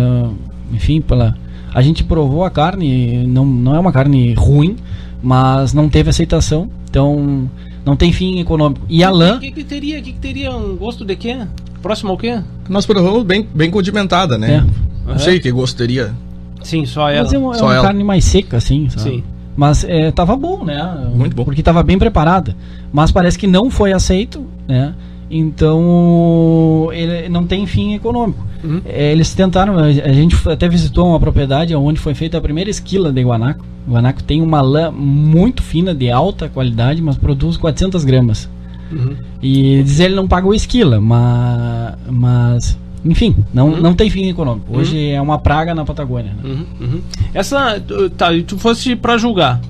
enfim, 0.73 1.01
pela. 1.01 1.37
A 1.75 1.83
gente 1.83 2.05
provou 2.05 2.45
a 2.45 2.51
carne, 2.51 3.27
não, 3.27 3.45
não 3.45 3.75
é 3.75 3.79
uma 3.81 3.91
carne 3.93 4.33
ruim, 4.35 4.77
mas 5.23 5.73
não 5.75 5.89
teve 5.89 6.09
aceitação, 6.11 6.71
então 6.89 7.49
não 7.85 7.97
tem 7.97 8.13
fim 8.13 8.39
econômico. 8.39 8.87
E 8.89 9.03
a 9.03 9.11
lã, 9.11 9.37
O 9.37 9.41
que, 9.41 9.51
que 9.51 9.65
teria? 9.65 10.01
que, 10.01 10.13
que 10.13 10.19
teria 10.21 10.55
um 10.55 10.77
gosto 10.77 11.05
de 11.05 11.17
quê? 11.17 11.37
Próximo 11.85 12.13
ao 12.13 12.17
quê? 12.17 12.41
Nós 12.67 12.87
provamos 12.87 13.25
bem, 13.25 13.47
bem 13.55 13.71
condimentada, 13.71 14.39
né? 14.39 14.65
É. 15.07 15.11
Não 15.11 15.19
sei 15.19 15.39
que 15.39 15.53
gosto 15.53 15.77
teria. 15.77 16.15
Sim, 16.63 16.87
só 16.87 17.11
ela. 17.11 17.25
mas 17.25 17.33
é 17.35 17.37
uma, 17.39 17.55
é 17.55 17.59
Só 17.59 17.67
uma 17.67 17.75
ela. 17.75 17.85
carne 17.85 18.03
mais 18.03 18.25
seca, 18.25 18.57
assim, 18.57 18.89
sabe? 18.89 19.03
Sim. 19.03 19.25
Mas 19.55 19.85
é, 19.85 20.11
tava 20.11 20.35
bom, 20.35 20.65
né? 20.65 21.11
Muito 21.15 21.37
bom. 21.37 21.45
Porque 21.45 21.63
tava 21.63 21.83
bem 21.83 21.99
preparada. 21.99 22.57
Mas 22.91 23.13
parece 23.13 23.39
que 23.39 23.47
não 23.47 23.71
foi 23.71 23.93
aceito, 23.93 24.47
né? 24.67 24.95
Então 25.31 26.89
ele 26.91 27.29
não 27.29 27.47
tem 27.47 27.67
fim 27.67 27.93
econômico. 27.93 28.43
Uhum. 28.65 28.81
É, 28.87 29.13
eles 29.13 29.35
tentaram, 29.35 29.77
a 29.77 29.83
a 29.83 30.13
gente 30.15 30.37
até 30.49 30.67
visitou 30.67 31.07
uma 31.07 31.21
propriedade 31.21 31.77
onde 31.77 32.01
foi 32.01 32.15
feita 32.15 32.39
a 32.39 32.41
primeira 32.41 32.71
esquila 32.71 33.13
de 33.13 33.23
guanaco. 33.23 33.63
O 33.87 33.93
guanaco 33.93 34.23
tem 34.23 34.41
uma 34.41 34.63
lã 34.63 34.91
muito 34.91 35.63
fina, 35.63 35.95
de 35.95 36.11
alta 36.11 36.49
qualidade, 36.49 37.03
mas 37.03 37.19
produz 37.19 37.59
400 37.59 38.05
gramas. 38.05 38.49
Uhum. 38.95 39.17
E 39.43 39.83
diz 39.83 40.01
ele 40.01 40.15
não 40.15 40.27
pagou 40.29 40.55
esquila, 40.55 41.01
mas, 41.01 41.95
mas 42.09 42.79
enfim, 43.05 43.37
não, 43.53 43.69
Uhum. 43.71 43.81
não 43.81 43.95
tem 43.95 44.09
fim 44.09 44.29
econômico. 44.29 44.77
Hoje 44.77 45.11
é 45.11 45.21
uma 45.21 45.39
praga 45.39 45.75
na 45.75 45.85
Patagônia. 45.85 46.33
né? 46.33 46.51
Uhum, 46.51 46.67
uhum. 46.81 47.01
Essa. 47.35 47.83
Tá, 48.17 48.33
e 48.33 48.43
tu 48.43 48.57
foste 48.59 48.97
pra 48.97 49.19
julgar. 49.19 49.61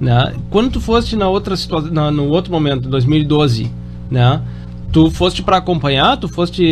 Né? 0.00 0.32
Quando 0.48 0.70
tu 0.72 0.80
foste 0.80 1.14
na 1.14 1.28
outra 1.28 1.54
situação, 1.56 1.92
na- 1.92 2.10
no 2.10 2.28
outro 2.28 2.50
momento, 2.50 2.88
2012, 2.88 3.70
né? 4.10 4.40
Tu 4.90 5.10
foste 5.10 5.42
pra 5.42 5.58
acompanhar, 5.58 6.16
tu 6.16 6.26
foste. 6.26 6.64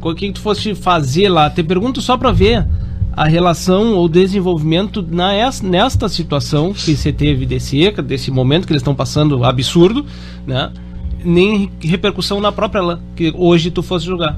O 0.00 0.14
que, 0.14 0.30
tu 0.32 0.40
foste 0.40 0.74
fazer 0.74 1.28
lá? 1.28 1.50
Te 1.50 1.62
pergunto 1.64 2.00
só 2.00 2.16
pra 2.16 2.30
ver 2.32 2.64
a 3.12 3.26
relação 3.26 3.94
ou 3.94 4.08
desenvolvimento 4.08 5.04
na, 5.10 5.34
es- 5.34 5.60
nesta 5.62 6.08
situação 6.08 6.72
que 6.72 6.94
você 6.96 7.12
teve 7.12 7.44
de 7.44 7.58
seca, 7.58 8.02
desse 8.02 8.30
momento 8.30 8.66
que 8.66 8.72
eles 8.72 8.80
estão 8.82 8.94
passando 8.94 9.44
absurdo, 9.44 10.06
né? 10.46 10.70
Nem 11.26 11.70
repercussão 11.80 12.40
na 12.40 12.52
própria 12.52 12.80
lã, 12.82 13.00
que 13.14 13.32
hoje 13.36 13.70
tu 13.70 13.82
foste 13.82 14.06
julgar. 14.06 14.36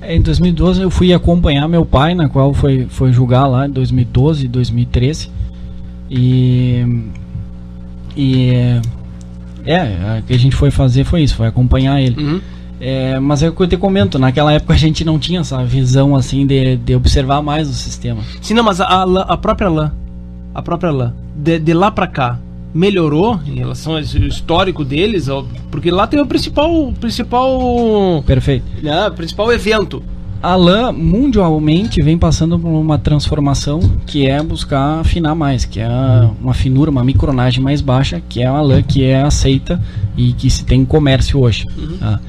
É, 0.00 0.16
Em 0.16 0.22
2012 0.22 0.80
eu 0.82 0.90
fui 0.90 1.12
acompanhar 1.12 1.68
meu 1.68 1.84
pai, 1.84 2.14
na 2.14 2.28
qual 2.28 2.54
foi, 2.54 2.86
foi 2.88 3.12
julgar 3.12 3.46
lá 3.46 3.66
em 3.66 3.70
2012, 3.70 4.48
2013. 4.48 5.30
E. 6.10 6.84
E. 8.16 8.50
É, 9.66 10.18
o 10.20 10.22
que 10.22 10.32
a 10.32 10.38
gente 10.38 10.56
foi 10.56 10.70
fazer 10.70 11.04
foi 11.04 11.22
isso, 11.22 11.34
foi 11.34 11.46
acompanhar 11.46 12.00
ele. 12.00 12.20
Uhum. 12.22 12.40
É, 12.80 13.18
mas 13.18 13.42
é 13.42 13.48
o 13.48 13.52
que 13.52 13.60
eu 13.62 13.66
te 13.66 13.76
comento, 13.76 14.18
naquela 14.18 14.52
época 14.52 14.72
a 14.72 14.76
gente 14.76 15.04
não 15.04 15.18
tinha 15.18 15.40
essa 15.40 15.64
visão 15.64 16.14
assim 16.14 16.46
de, 16.46 16.76
de 16.76 16.94
observar 16.94 17.42
mais 17.42 17.68
o 17.68 17.72
sistema. 17.72 18.22
Sim, 18.40 18.54
não, 18.54 18.62
mas 18.62 18.80
a, 18.80 19.02
a 19.02 19.36
própria 19.36 19.68
lã, 19.68 19.92
a 20.54 20.62
própria 20.62 20.90
lã, 20.90 21.12
de, 21.36 21.58
de 21.58 21.74
lá 21.74 21.90
pra 21.90 22.06
cá, 22.06 22.38
melhorou 22.74 23.40
em 23.46 23.56
relação 23.56 23.94
ao 23.94 24.00
histórico 24.00 24.84
deles? 24.84 25.28
Porque 25.70 25.90
lá 25.90 26.06
tem 26.06 26.20
o 26.20 26.26
principal, 26.26 26.92
principal, 27.00 28.22
Perfeito. 28.26 28.64
né, 28.82 29.10
principal 29.10 29.52
evento. 29.52 30.02
A 30.40 30.54
lã 30.54 30.92
mundialmente 30.92 32.00
vem 32.00 32.16
passando 32.16 32.56
por 32.56 32.68
uma 32.68 32.96
transformação 32.96 33.80
que 34.06 34.28
é 34.28 34.40
buscar 34.40 35.00
afinar 35.00 35.34
mais, 35.34 35.64
que 35.64 35.80
é 35.80 35.88
uma 36.40 36.54
finura, 36.54 36.92
uma 36.92 37.02
micronagem 37.02 37.60
mais 37.60 37.80
baixa, 37.80 38.22
que 38.28 38.40
é 38.40 38.46
a 38.46 38.60
lã 38.60 38.80
que 38.80 39.02
é 39.02 39.20
aceita 39.20 39.82
e 40.16 40.32
que 40.32 40.48
se 40.48 40.64
tem 40.64 40.84
comércio 40.84 41.40
hoje. 41.40 41.64
tá? 41.98 42.20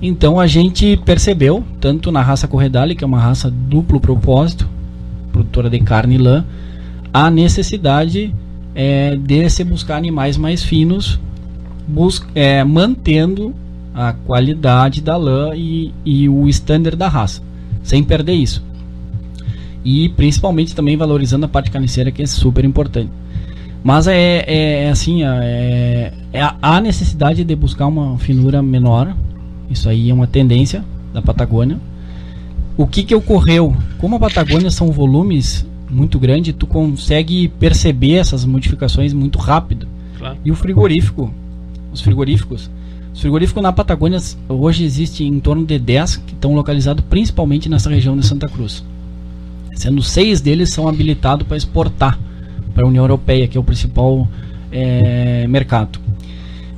Então 0.00 0.38
a 0.38 0.46
gente 0.46 0.96
percebeu, 1.04 1.64
tanto 1.80 2.12
na 2.12 2.22
raça 2.22 2.46
Corredale, 2.46 2.94
que 2.94 3.02
é 3.02 3.06
uma 3.06 3.18
raça 3.18 3.50
duplo 3.50 3.98
propósito, 3.98 4.68
produtora 5.32 5.68
de 5.68 5.80
carne 5.80 6.14
e 6.14 6.18
lã, 6.18 6.44
a 7.12 7.28
necessidade 7.28 8.32
é, 8.74 9.16
de 9.16 9.48
se 9.50 9.64
buscar 9.64 9.96
animais 9.96 10.36
mais 10.36 10.62
finos, 10.62 11.18
bus 11.86 12.22
é, 12.34 12.62
mantendo 12.64 13.54
a 13.94 14.12
qualidade 14.12 15.00
da 15.00 15.16
lã 15.16 15.54
e, 15.56 15.92
e 16.04 16.28
o 16.28 16.48
standard 16.48 16.96
da 16.96 17.08
raça, 17.08 17.42
sem 17.82 18.02
perder 18.04 18.34
isso. 18.34 18.62
E 19.84 20.08
principalmente 20.10 20.74
também 20.74 20.96
valorizando 20.96 21.46
a 21.46 21.48
parte 21.48 21.70
carniceira, 21.70 22.10
que 22.10 22.22
é 22.22 22.26
super 22.26 22.64
importante. 22.64 23.10
Mas 23.82 24.06
é, 24.06 24.44
é, 24.46 24.84
é 24.84 24.90
assim, 24.90 25.22
é, 25.24 26.12
é 26.32 26.42
a- 26.42 26.56
há 26.60 26.80
necessidade 26.80 27.44
de 27.44 27.56
buscar 27.56 27.86
uma 27.86 28.18
finura 28.18 28.60
menor. 28.62 29.14
Isso 29.70 29.88
aí 29.88 30.10
é 30.10 30.14
uma 30.14 30.26
tendência 30.26 30.84
da 31.12 31.22
Patagônia. 31.22 31.78
O 32.76 32.86
que 32.86 33.02
que 33.02 33.14
ocorreu? 33.14 33.74
Como 33.98 34.16
a 34.16 34.20
Patagônia 34.20 34.70
são 34.70 34.90
volumes 34.92 35.66
muito 35.90 36.18
grandes, 36.18 36.54
tu 36.56 36.66
consegue 36.66 37.48
perceber 37.48 38.14
essas 38.14 38.44
modificações 38.44 39.12
muito 39.12 39.38
rápido. 39.38 39.86
Claro. 40.18 40.36
E 40.44 40.50
o 40.50 40.54
frigorífico, 40.54 41.32
os 41.92 42.00
frigoríficos, 42.00 42.70
os 43.12 43.20
frigoríficos 43.20 43.62
na 43.62 43.72
Patagônia 43.72 44.18
hoje 44.48 44.84
existem 44.84 45.26
em 45.28 45.40
torno 45.40 45.64
de 45.64 45.78
10 45.78 46.16
que 46.18 46.34
estão 46.34 46.54
localizados 46.54 47.04
principalmente 47.08 47.68
nessa 47.68 47.90
região 47.90 48.16
de 48.16 48.26
Santa 48.26 48.48
Cruz. 48.48 48.84
Sendo 49.74 50.02
seis 50.02 50.40
deles 50.40 50.70
são 50.70 50.88
habilitados 50.88 51.46
para 51.46 51.56
exportar 51.56 52.18
para 52.74 52.84
a 52.84 52.86
União 52.86 53.04
Europeia, 53.04 53.48
que 53.48 53.56
é 53.56 53.60
o 53.60 53.64
principal 53.64 54.28
eh, 54.70 55.46
mercado. 55.48 55.98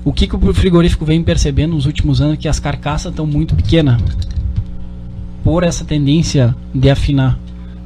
O 0.05 0.12
que, 0.12 0.27
que 0.27 0.35
o 0.35 0.55
frigorífico 0.55 1.05
vem 1.05 1.23
percebendo 1.23 1.75
nos 1.75 1.85
últimos 1.85 2.20
anos 2.20 2.35
é 2.35 2.37
que 2.37 2.49
as 2.49 2.59
carcaças 2.59 3.11
estão 3.11 3.27
muito 3.27 3.55
pequenas. 3.55 4.01
Por 5.44 5.62
essa 5.62 5.85
tendência 5.85 6.55
de 6.75 6.88
afinar. 6.88 7.38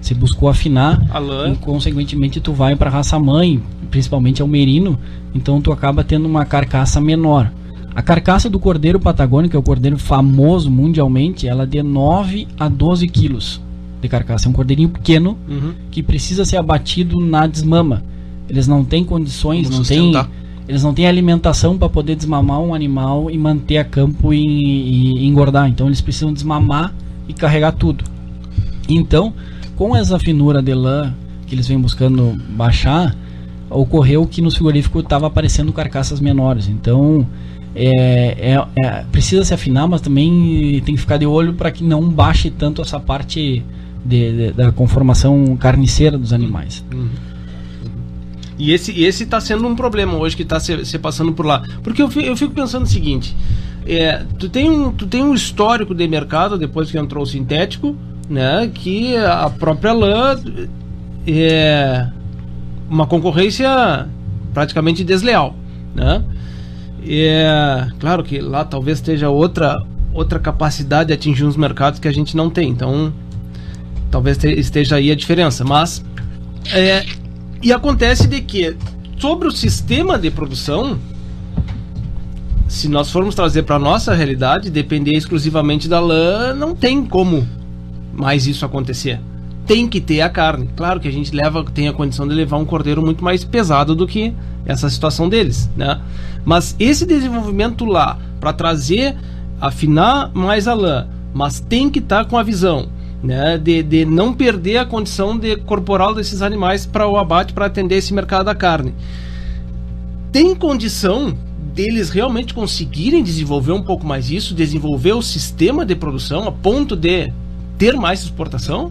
Se 0.04 0.12
buscou 0.14 0.50
afinar, 0.50 1.00
A 1.10 1.18
lã. 1.18 1.50
e 1.52 1.56
consequentemente 1.56 2.38
tu 2.38 2.52
vai 2.52 2.76
para 2.76 2.90
raça 2.90 3.18
mãe, 3.18 3.62
principalmente 3.90 4.42
ao 4.42 4.46
merino, 4.48 4.98
então 5.34 5.62
tu 5.62 5.72
acaba 5.72 6.04
tendo 6.04 6.26
uma 6.26 6.44
carcaça 6.44 7.00
menor. 7.00 7.50
A 7.94 8.02
carcaça 8.02 8.50
do 8.50 8.58
cordeiro 8.58 9.00
patagônico, 9.00 9.52
que 9.52 9.56
é 9.56 9.58
o 9.58 9.62
cordeiro 9.62 9.96
famoso 9.98 10.70
mundialmente, 10.70 11.48
ela 11.48 11.62
é 11.62 11.66
de 11.66 11.82
9 11.82 12.46
a 12.60 12.68
12 12.68 13.08
quilos 13.08 13.62
de 14.02 14.06
carcaça. 14.08 14.46
É 14.46 14.50
um 14.50 14.52
cordeirinho 14.52 14.90
pequeno 14.90 15.38
Uhum. 15.48 15.72
que 15.90 16.02
precisa 16.02 16.44
ser 16.44 16.58
abatido 16.58 17.18
na 17.18 17.46
desmama. 17.46 18.02
Eles 18.46 18.68
não 18.68 18.84
têm 18.84 19.04
condições, 19.04 19.68
Como 19.68 19.78
não 19.78 19.84
têm, 19.86 19.98
sustentar. 20.12 20.28
eles 20.68 20.82
não 20.82 20.92
têm 20.92 21.06
alimentação 21.06 21.78
para 21.78 21.88
poder 21.88 22.14
desmamar 22.14 22.60
um 22.60 22.74
animal 22.74 23.30
e 23.30 23.38
manter 23.38 23.78
a 23.78 23.84
campo 23.84 24.34
e, 24.34 24.38
e 24.38 25.26
engordar. 25.26 25.66
Então 25.70 25.86
eles 25.86 26.02
precisam 26.02 26.30
desmamar 26.30 26.92
e 27.26 27.32
carregar 27.32 27.72
tudo. 27.72 28.04
Então, 28.88 29.32
com 29.76 29.94
essa 29.96 30.18
finura 30.18 30.62
de 30.62 30.74
lã 30.74 31.12
que 31.46 31.54
eles 31.54 31.66
vêm 31.68 31.78
buscando 31.78 32.36
baixar, 32.50 33.14
ocorreu 33.70 34.26
que 34.26 34.40
nos 34.40 34.54
frigoríficos 34.54 35.02
estava 35.02 35.26
aparecendo 35.26 35.72
carcaças 35.72 36.20
menores. 36.20 36.68
Então, 36.68 37.26
é, 37.74 38.52
é- 38.54 38.66
é- 38.86 39.04
precisa 39.10 39.44
se 39.44 39.52
afinar, 39.52 39.86
mas 39.86 40.00
também 40.00 40.80
tem 40.84 40.94
que 40.94 41.00
ficar 41.00 41.16
de 41.16 41.26
olho 41.26 41.54
para 41.54 41.70
que 41.70 41.82
não 41.84 42.08
baixe 42.08 42.50
tanto 42.50 42.80
essa 42.80 43.00
parte 43.00 43.62
de- 44.04 44.32
de- 44.32 44.52
da 44.52 44.70
conformação 44.72 45.56
carniceira 45.56 46.16
dos 46.16 46.32
animais. 46.32 46.84
E 48.58 48.70
esse, 48.72 48.92
e 48.92 49.04
esse 49.04 49.26
tá 49.26 49.40
sendo 49.40 49.66
um 49.66 49.74
problema 49.74 50.14
hoje 50.16 50.36
que 50.36 50.44
tá 50.44 50.60
se, 50.60 50.84
se 50.84 50.98
passando 50.98 51.32
por 51.32 51.44
lá. 51.44 51.62
Porque 51.82 52.00
eu, 52.00 52.08
fi- 52.08 52.24
eu 52.24 52.36
fico 52.36 52.52
pensando 52.54 52.84
o 52.84 52.88
seguinte: 52.88 53.34
é, 53.84 54.22
tu, 54.38 54.48
tem 54.48 54.70
um, 54.70 54.92
tu 54.92 55.06
tem 55.06 55.24
um 55.24 55.34
histórico 55.34 55.92
de 55.94 56.06
mercado 56.06 56.56
depois 56.56 56.88
que 56.90 56.96
entrou 56.96 57.24
o 57.24 57.26
sintético, 57.26 57.96
né? 58.28 58.70
Que 58.72 59.16
a 59.16 59.48
própria 59.50 59.92
lã 59.92 60.36
é 61.26 62.06
uma 62.88 63.06
concorrência 63.06 64.08
praticamente 64.52 65.02
desleal, 65.02 65.54
né? 65.94 66.22
É, 67.06 67.86
claro 67.98 68.22
que 68.22 68.40
lá 68.40 68.64
talvez 68.64 68.98
esteja 68.98 69.28
outra, 69.28 69.82
outra 70.12 70.38
capacidade 70.38 71.08
de 71.08 71.12
atingir 71.14 71.44
uns 71.44 71.56
mercados 71.56 71.98
que 72.00 72.08
a 72.08 72.12
gente 72.12 72.36
não 72.36 72.48
tem. 72.48 72.70
Então, 72.70 73.12
talvez 74.10 74.38
te- 74.38 74.58
esteja 74.58 74.96
aí 74.96 75.10
a 75.10 75.14
diferença. 75.14 75.64
Mas 75.64 76.04
é, 76.72 77.04
e 77.62 77.72
acontece 77.72 78.26
de 78.26 78.40
que 78.40 78.76
sobre 79.18 79.48
o 79.48 79.50
sistema 79.50 80.18
de 80.18 80.30
produção, 80.30 80.98
se 82.68 82.88
nós 82.88 83.10
formos 83.10 83.34
trazer 83.34 83.62
para 83.64 83.78
nossa 83.78 84.14
realidade, 84.14 84.70
depender 84.70 85.12
exclusivamente 85.12 85.88
da 85.88 86.00
lã, 86.00 86.54
não 86.54 86.74
tem 86.74 87.04
como 87.04 87.46
mais 88.16 88.46
isso 88.46 88.64
acontecer. 88.64 89.20
Tem 89.66 89.88
que 89.88 90.00
ter 90.00 90.20
a 90.20 90.28
carne. 90.28 90.68
Claro 90.76 91.00
que 91.00 91.08
a 91.08 91.12
gente 91.12 91.34
leva, 91.34 91.64
tem 91.64 91.88
a 91.88 91.92
condição 91.92 92.28
de 92.28 92.34
levar 92.34 92.58
um 92.58 92.64
cordeiro 92.64 93.02
muito 93.02 93.24
mais 93.24 93.44
pesado 93.44 93.94
do 93.94 94.06
que 94.06 94.32
essa 94.66 94.88
situação 94.90 95.28
deles, 95.28 95.70
né? 95.76 96.00
Mas 96.44 96.76
esse 96.78 97.06
desenvolvimento 97.06 97.84
lá 97.84 98.18
para 98.40 98.52
trazer, 98.52 99.16
afinar 99.60 100.30
mais 100.34 100.68
a 100.68 100.74
lã, 100.74 101.08
mas 101.32 101.60
tem 101.60 101.90
que 101.90 101.98
estar 101.98 102.24
tá 102.24 102.30
com 102.30 102.36
a 102.36 102.42
visão 102.42 102.88
né, 103.24 103.56
de, 103.56 103.82
de 103.82 104.04
não 104.04 104.34
perder 104.34 104.76
a 104.76 104.84
condição 104.84 105.36
de 105.36 105.56
corporal 105.56 106.14
desses 106.14 106.42
animais 106.42 106.84
para 106.84 107.08
o 107.08 107.16
abate 107.16 107.54
para 107.54 107.66
atender 107.66 107.96
esse 107.96 108.12
mercado 108.12 108.44
da 108.44 108.54
carne. 108.54 108.94
Tem 110.30 110.54
condição 110.54 111.34
deles 111.74 112.10
realmente 112.10 112.52
conseguirem 112.52 113.22
desenvolver 113.22 113.72
um 113.72 113.82
pouco 113.82 114.06
mais 114.06 114.30
isso, 114.30 114.54
desenvolver 114.54 115.14
o 115.14 115.22
sistema 115.22 115.86
de 115.86 115.94
produção 115.96 116.46
a 116.46 116.52
ponto 116.52 116.94
de 116.94 117.32
ter 117.78 117.94
mais 117.94 118.22
exportação? 118.22 118.90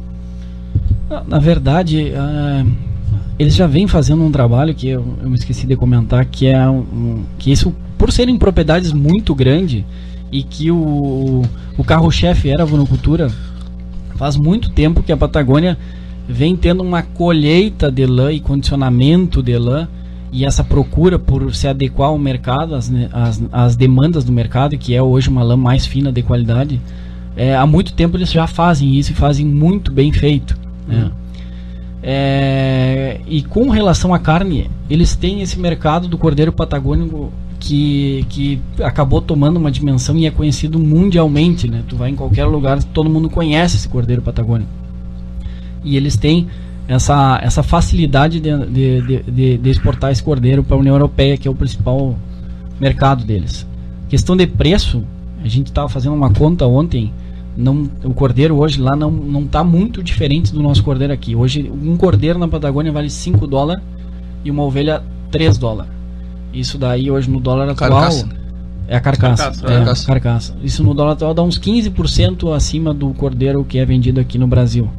Na 1.27 1.39
verdade, 1.39 2.11
uh, 2.11 2.71
eles 3.37 3.55
já 3.55 3.67
vêm 3.67 3.87
fazendo 3.87 4.23
um 4.23 4.31
trabalho 4.31 4.73
que 4.73 4.87
eu, 4.87 5.05
eu 5.21 5.29
me 5.29 5.35
esqueci 5.35 5.67
de 5.67 5.75
comentar, 5.75 6.25
que 6.25 6.47
é 6.47 6.67
um, 6.67 7.23
que 7.37 7.51
isso, 7.51 7.73
por 7.97 8.11
serem 8.11 8.37
propriedades 8.37 8.91
muito 8.91 9.35
grandes 9.35 9.83
e 10.31 10.41
que 10.41 10.71
o, 10.71 11.43
o 11.77 11.83
carro-chefe 11.83 12.49
era 12.49 12.63
a 12.63 12.65
vinocultura, 12.65 13.29
Faz 14.15 14.37
muito 14.37 14.69
tempo 14.69 15.03
que 15.03 15.11
a 15.11 15.17
Patagônia 15.17 15.77
vem 16.27 16.55
tendo 16.55 16.83
uma 16.83 17.01
colheita 17.01 17.91
de 17.91 18.05
lã 18.05 18.31
e 18.31 18.39
condicionamento 18.39 19.41
de 19.41 19.57
lã 19.57 19.87
e 20.31 20.45
essa 20.45 20.63
procura 20.63 21.19
por 21.19 21.53
se 21.53 21.67
adequar 21.67 22.09
ao 22.09 22.17
mercado, 22.17 22.75
às, 22.75 22.91
às, 23.11 23.43
às 23.51 23.75
demandas 23.75 24.23
do 24.23 24.31
mercado, 24.31 24.77
que 24.77 24.95
é 24.95 25.01
hoje 25.01 25.29
uma 25.29 25.43
lã 25.43 25.57
mais 25.57 25.85
fina 25.85 26.11
de 26.11 26.23
qualidade, 26.23 26.79
é, 27.35 27.55
há 27.55 27.65
muito 27.65 27.93
tempo 27.93 28.17
eles 28.17 28.31
já 28.31 28.47
fazem 28.47 28.95
isso 28.95 29.11
e 29.11 29.15
fazem 29.15 29.45
muito 29.45 29.91
bem 29.91 30.11
feito. 30.11 30.57
Né? 30.87 31.11
É, 32.01 33.21
e 33.25 33.41
com 33.43 33.69
relação 33.69 34.13
à 34.13 34.19
carne, 34.19 34.69
eles 34.89 35.15
têm 35.15 35.41
esse 35.41 35.57
mercado 35.57 36.07
do 36.07 36.17
cordeiro 36.17 36.51
patagônico 36.51 37.31
que, 37.59 38.25
que 38.29 38.61
acabou 38.81 39.21
tomando 39.21 39.55
uma 39.55 39.71
dimensão 39.71 40.17
e 40.17 40.25
é 40.25 40.31
conhecido 40.31 40.77
mundialmente, 40.77 41.69
né? 41.69 41.81
Tu 41.87 41.95
vai 41.95 42.09
em 42.09 42.15
qualquer 42.15 42.43
lugar, 42.43 42.83
todo 42.83 43.09
mundo 43.09 43.29
conhece 43.29 43.77
esse 43.77 43.87
cordeiro 43.87 44.21
patagônico. 44.21 44.69
E 45.81 45.95
eles 45.95 46.17
têm 46.17 46.47
essa, 46.89 47.39
essa 47.41 47.63
facilidade 47.63 48.41
de, 48.41 48.65
de, 48.67 49.23
de, 49.23 49.57
de 49.57 49.69
exportar 49.69 50.11
esse 50.11 50.21
cordeiro 50.21 50.61
para 50.61 50.75
a 50.75 50.79
União 50.79 50.93
Europeia, 50.93 51.37
que 51.37 51.47
é 51.47 51.51
o 51.51 51.55
principal 51.55 52.17
mercado 52.81 53.23
deles. 53.23 53.65
Questão 54.09 54.35
de 54.35 54.45
preço, 54.45 55.01
a 55.41 55.47
gente 55.47 55.67
estava 55.67 55.87
fazendo 55.87 56.15
uma 56.15 56.31
conta 56.31 56.67
ontem, 56.67 57.13
não, 57.55 57.89
o 58.03 58.13
cordeiro 58.13 58.57
hoje 58.57 58.81
lá 58.81 58.95
não 58.95 59.11
não 59.11 59.41
está 59.41 59.63
muito 59.63 60.01
diferente 60.01 60.51
do 60.51 60.61
nosso 60.61 60.83
cordeiro 60.83 61.13
aqui. 61.13 61.35
Hoje 61.35 61.71
um 61.71 61.95
cordeiro 61.95 62.39
na 62.39 62.47
Patagônia 62.47 62.91
vale 62.91 63.09
5 63.09 63.45
dólares 63.45 63.83
e 64.43 64.51
uma 64.51 64.63
ovelha 64.63 65.03
3 65.31 65.57
dólares. 65.57 65.91
Isso 66.53 66.77
daí 66.77 67.09
hoje 67.09 67.29
no 67.29 67.39
dólar 67.39 67.69
atual 67.69 67.89
carcaça. 67.91 68.29
é 68.87 68.95
a 68.95 69.01
carcaça. 69.01 69.43
Carcaça, 69.43 69.65
é, 69.65 69.77
carcaça. 69.77 70.07
carcaça. 70.07 70.55
Isso 70.63 70.83
no 70.83 70.93
dólar 70.93 71.13
atual 71.13 71.33
dá 71.33 71.43
uns 71.43 71.59
15% 71.59 72.55
acima 72.55 72.93
do 72.93 73.09
cordeiro 73.13 73.63
que 73.63 73.77
é 73.79 73.85
vendido 73.85 74.19
aqui 74.19 74.37
no 74.37 74.47
Brasil. 74.47 74.89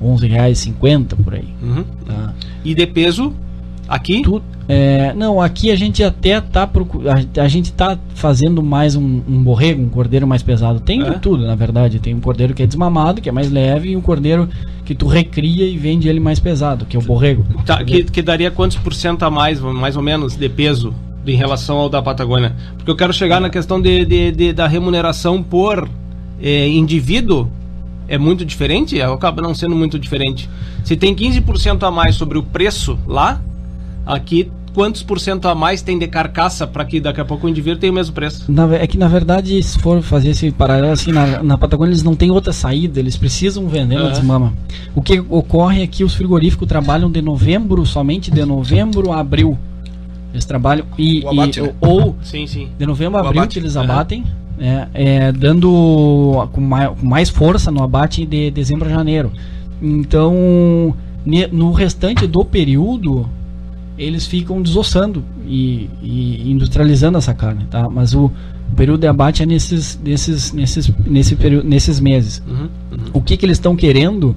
R$ 0.00 0.06
11,50 0.08 1.16
por 1.22 1.34
aí. 1.34 1.48
Uhum. 1.62 1.84
Tá? 2.06 2.34
E 2.64 2.74
de 2.74 2.86
peso, 2.86 3.32
aqui? 3.88 4.22
Tu, 4.22 4.42
é, 4.68 5.12
não, 5.14 5.40
aqui 5.40 5.70
a 5.70 5.76
gente 5.76 6.02
até 6.02 6.40
tá 6.40 6.62
a, 6.68 7.42
a 7.42 7.48
gente 7.48 7.72
tá 7.72 7.98
fazendo 8.14 8.62
mais 8.62 8.96
um, 8.96 9.20
um 9.28 9.42
borrego, 9.42 9.82
um 9.82 9.88
cordeiro 9.88 10.26
mais 10.26 10.42
pesado. 10.42 10.80
Tem 10.80 11.02
É? 11.02 11.10
de 11.10 11.18
tudo, 11.18 11.46
na 11.46 11.54
verdade. 11.54 11.98
Tem 11.98 12.14
um 12.14 12.20
cordeiro 12.20 12.54
que 12.54 12.62
é 12.62 12.66
desmamado, 12.66 13.20
que 13.20 13.28
é 13.28 13.32
mais 13.32 13.50
leve, 13.50 13.90
e 13.90 13.96
um 13.96 14.00
cordeiro 14.00 14.48
que 14.84 14.94
tu 14.94 15.06
recria 15.06 15.66
e 15.66 15.76
vende 15.76 16.08
ele 16.08 16.20
mais 16.20 16.38
pesado, 16.40 16.84
que 16.86 16.96
é 16.96 17.00
o 17.00 17.02
borrego. 17.02 17.44
Tá, 17.66 17.82
que, 17.84 18.04
que 18.04 18.22
daria 18.22 18.50
quantos 18.50 18.76
por 18.78 18.94
cento 18.94 19.22
a 19.24 19.30
mais, 19.30 19.60
mais 19.60 19.96
ou 19.96 20.02
menos, 20.02 20.34
de 20.36 20.48
peso 20.48 20.94
em 21.26 21.36
relação 21.36 21.76
ao 21.76 21.88
da 21.88 22.00
Patagônia? 22.02 22.54
Porque 22.76 22.90
eu 22.90 22.96
quero 22.96 23.12
chegar 23.12 23.40
na 23.40 23.48
questão 23.50 23.80
de, 23.80 24.04
de- 24.04 24.32
de- 24.32 24.52
da 24.52 24.66
remuneração 24.66 25.42
por 25.42 25.88
eh, 26.42 26.68
indivíduo. 26.68 27.48
É 28.06 28.18
muito 28.18 28.44
diferente? 28.44 29.00
Acaba 29.00 29.40
não 29.40 29.54
sendo 29.54 29.74
muito 29.74 29.98
diferente. 29.98 30.48
Se 30.84 30.94
tem 30.96 31.14
15% 31.14 31.82
a 31.86 31.90
mais 31.90 32.14
sobre 32.16 32.36
o 32.36 32.42
preço 32.42 32.98
lá, 33.06 33.40
aqui 34.06 34.50
quantos 34.74 35.04
por 35.04 35.20
cento 35.20 35.46
a 35.46 35.54
mais 35.54 35.82
tem 35.82 35.96
de 35.98 36.06
carcaça 36.08 36.66
para 36.66 36.84
que 36.84 36.98
daqui 37.00 37.20
a 37.20 37.24
pouco 37.24 37.46
o 37.46 37.50
indivíduo 37.50 37.78
tenha 37.78 37.92
o 37.92 37.94
mesmo 37.94 38.12
preço? 38.12 38.50
Na 38.50 38.74
é 38.74 38.86
que 38.88 38.98
na 38.98 39.06
verdade, 39.06 39.62
se 39.62 39.78
for 39.78 40.02
fazer 40.02 40.30
esse 40.30 40.50
paralelo 40.50 40.92
assim, 40.92 41.12
na, 41.12 41.42
na 41.42 41.56
Patagônia 41.56 41.92
eles 41.92 42.02
não 42.02 42.16
têm 42.16 42.30
outra 42.32 42.52
saída, 42.52 42.98
eles 42.98 43.16
precisam 43.16 43.68
vender 43.68 43.96
na 43.98 44.08
É. 44.08 44.10
desmama. 44.10 44.52
O 44.94 45.00
que 45.00 45.20
ocorre 45.28 45.82
é 45.82 45.86
que 45.86 46.02
os 46.02 46.14
frigoríficos 46.14 46.66
trabalham 46.66 47.08
de 47.10 47.22
novembro, 47.22 47.86
somente 47.86 48.30
de 48.32 48.44
novembro 48.44 49.12
a 49.12 49.20
abril. 49.20 49.56
Eles 50.32 50.44
trabalham 50.44 50.84
e, 50.98 51.22
O 51.24 51.28
abate, 51.30 51.60
e- 51.60 51.62
né? 51.62 51.72
ou 51.80 52.16
Sim, 52.24 52.44
sim. 52.48 52.68
de 52.76 52.84
novembro 52.84 53.18
a 53.18 53.20
abril 53.20 53.42
abate. 53.42 53.52
que 53.54 53.60
eles 53.60 53.76
Aham. 53.76 53.84
abatem, 53.84 54.24
é, 54.58 54.88
é, 54.92 55.32
dando 55.32 56.48
com 56.52 56.60
mais, 56.60 56.88
com 56.98 57.06
mais 57.06 57.28
força 57.30 57.70
no 57.70 57.80
abate 57.80 58.26
de 58.26 58.50
dezembro 58.50 58.88
a 58.88 58.92
janeiro. 58.92 59.30
Então, 59.80 60.94
ne- 61.24 61.46
no 61.46 61.70
restante 61.70 62.26
do 62.26 62.44
período, 62.44 63.28
eles 63.96 64.26
ficam 64.26 64.60
desossando 64.60 65.24
e, 65.46 65.88
e 66.02 66.50
industrializando 66.50 67.18
essa 67.18 67.32
carne, 67.32 67.64
tá? 67.70 67.88
Mas 67.88 68.14
o, 68.14 68.26
o 68.26 68.76
período 68.76 69.00
de 69.00 69.06
abate 69.06 69.42
é 69.42 69.46
nesses, 69.46 69.98
nesses, 70.02 70.52
nesses, 70.52 70.92
nesse 71.06 71.36
período, 71.36 71.68
nesses 71.68 72.00
meses. 72.00 72.42
Uhum, 72.46 72.68
uhum. 72.90 72.98
O 73.12 73.20
que, 73.20 73.36
que 73.36 73.46
eles 73.46 73.56
estão 73.56 73.76
querendo 73.76 74.34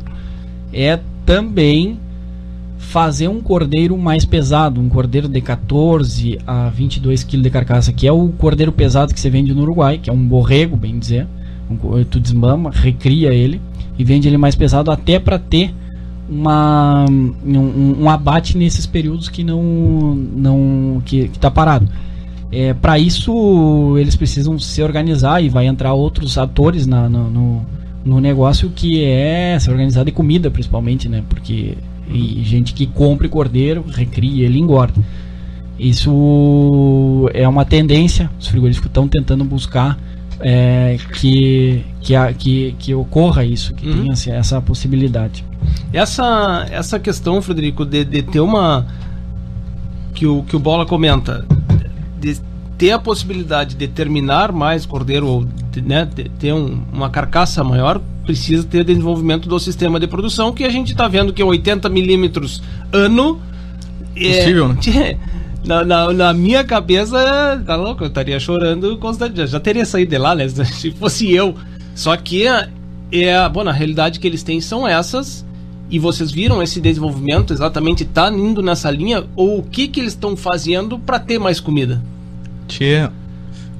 é 0.71 0.99
também 1.25 1.99
fazer 2.77 3.27
um 3.27 3.41
cordeiro 3.41 3.97
mais 3.97 4.23
pesado, 4.23 4.79
um 4.79 4.87
cordeiro 4.87 5.27
de 5.27 5.41
14 5.41 6.39
a 6.45 6.69
22 6.69 7.23
kg 7.23 7.41
de 7.41 7.49
carcaça, 7.49 7.91
que 7.91 8.07
é 8.07 8.11
o 8.11 8.29
cordeiro 8.29 8.71
pesado 8.71 9.13
que 9.13 9.19
você 9.19 9.29
vende 9.29 9.53
no 9.53 9.63
Uruguai, 9.63 9.97
que 9.97 10.09
é 10.09 10.13
um 10.13 10.27
borrego, 10.27 10.77
bem 10.77 10.97
dizer. 10.97 11.27
Um 11.69 12.03
tu 12.05 12.19
desmama, 12.19 12.71
recria 12.71 13.33
ele 13.33 13.59
e 13.97 14.03
vende 14.03 14.27
ele 14.27 14.37
mais 14.37 14.55
pesado 14.55 14.89
até 14.89 15.19
para 15.19 15.37
ter 15.37 15.73
uma, 16.29 17.05
um, 17.09 17.95
um 18.03 18.09
abate 18.09 18.57
nesses 18.57 18.85
períodos 18.85 19.29
que 19.29 19.43
não, 19.43 19.63
não 20.15 21.01
que, 21.05 21.27
que 21.29 21.39
tá 21.39 21.49
parado. 21.49 21.87
É, 22.51 22.73
para 22.73 22.97
isso 22.97 23.95
eles 23.99 24.15
precisam 24.15 24.57
se 24.59 24.81
organizar 24.81 25.41
e 25.43 25.49
vai 25.49 25.67
entrar 25.67 25.93
outros 25.93 26.37
atores 26.37 26.87
na, 26.87 27.09
no, 27.09 27.29
no, 27.29 27.65
no 28.05 28.19
negócio 28.21 28.69
que 28.73 29.03
é 29.03 29.57
se 29.59 29.69
organizar 29.69 30.05
de 30.05 30.11
comida 30.11 30.49
principalmente, 30.49 31.09
né? 31.09 31.23
Porque 31.29 31.77
e 32.09 32.41
gente 32.45 32.73
que 32.73 32.87
compra 32.87 33.27
cordeiro, 33.27 33.83
recria 33.85 34.45
ele 34.45 34.57
engorda. 34.59 35.01
Isso 35.97 37.29
é 37.33 37.47
uma 37.47 37.65
tendência. 37.65 38.29
Os 38.39 38.47
frigoríficos 38.47 38.87
estão 38.89 39.07
tentando 39.07 39.43
buscar 39.43 39.97
é, 40.39 40.97
que, 41.19 41.83
que, 42.01 42.15
a- 42.15 42.31
que, 42.33 42.75
que 42.79 42.93
ocorra 42.93 43.43
isso, 43.43 43.73
que 43.73 43.87
Uhum. 43.87 44.03
tenha 44.13 44.37
essa 44.37 44.61
possibilidade. 44.61 45.43
Essa, 45.93 46.65
essa 46.69 46.99
questão, 46.99 47.41
Frederico, 47.41 47.85
de, 47.85 48.03
de 48.03 48.21
ter 48.21 48.39
uma. 48.39 48.85
Que 50.13 50.25
o, 50.25 50.43
que 50.43 50.55
o 50.55 50.59
Bola 50.59 50.85
comenta, 50.85 51.45
de 52.19 52.37
ter 52.77 52.91
a 52.91 52.99
possibilidade 52.99 53.75
de 53.75 53.87
terminar 53.87 54.51
mais 54.51 54.85
cordeiro, 54.85 55.27
ou 55.27 55.47
de, 55.71 55.81
né, 55.81 56.05
de 56.05 56.25
ter 56.29 56.53
um- 56.53 56.81
uma 56.91 57.09
carcaça 57.09 57.63
maior, 57.63 58.01
precisa 58.25 58.63
ter 58.63 58.83
desenvolvimento 58.83 59.47
do 59.47 59.59
sistema 59.59 59.99
de 59.99 60.07
produção, 60.07 60.51
que 60.51 60.63
a 60.63 60.69
gente 60.69 60.91
está 60.91 61.07
vendo 61.07 61.31
que 61.33 61.41
é 61.41 61.45
80 61.45 61.87
milímetros 61.89 62.61
ano. 62.91 63.39
é- 64.15 64.39
Possível, 64.39 64.67
né? 64.69 64.75
Tchê, 64.79 65.17
Na, 65.65 65.83
na, 65.83 66.13
na 66.13 66.33
minha 66.33 66.63
cabeça, 66.63 67.61
tá 67.65 67.75
louco, 67.75 68.03
eu 68.03 68.07
estaria 68.07 68.39
chorando 68.39 68.97
constantemente. 68.99 69.41
Já, 69.41 69.45
já 69.57 69.59
teria 69.59 69.85
saído 69.85 70.11
de 70.11 70.17
lá, 70.17 70.33
né? 70.33 70.47
Se 70.49 70.91
fosse 70.91 71.31
eu. 71.33 71.55
Só 71.93 72.15
que 72.15 72.45
é, 73.11 73.49
bom, 73.49 73.63
na 73.65 73.71
realidade 73.73 74.17
que 74.19 74.25
eles 74.27 74.43
têm 74.43 74.61
são 74.61 74.87
essas. 74.87 75.45
E 75.89 75.99
vocês 75.99 76.31
viram 76.31 76.61
esse 76.61 76.81
desenvolvimento 76.81 77.53
exatamente 77.53 78.03
tá 78.03 78.29
indo 78.29 78.61
nessa 78.61 78.91
linha 78.91 79.25
ou 79.35 79.59
o 79.59 79.63
que 79.63 79.87
que 79.87 80.01
eles 80.01 80.13
estão 80.13 80.35
fazendo 80.35 80.99
para 80.99 81.17
ter 81.17 81.39
mais 81.39 81.59
comida? 81.59 82.01
Tchê. 82.67 83.09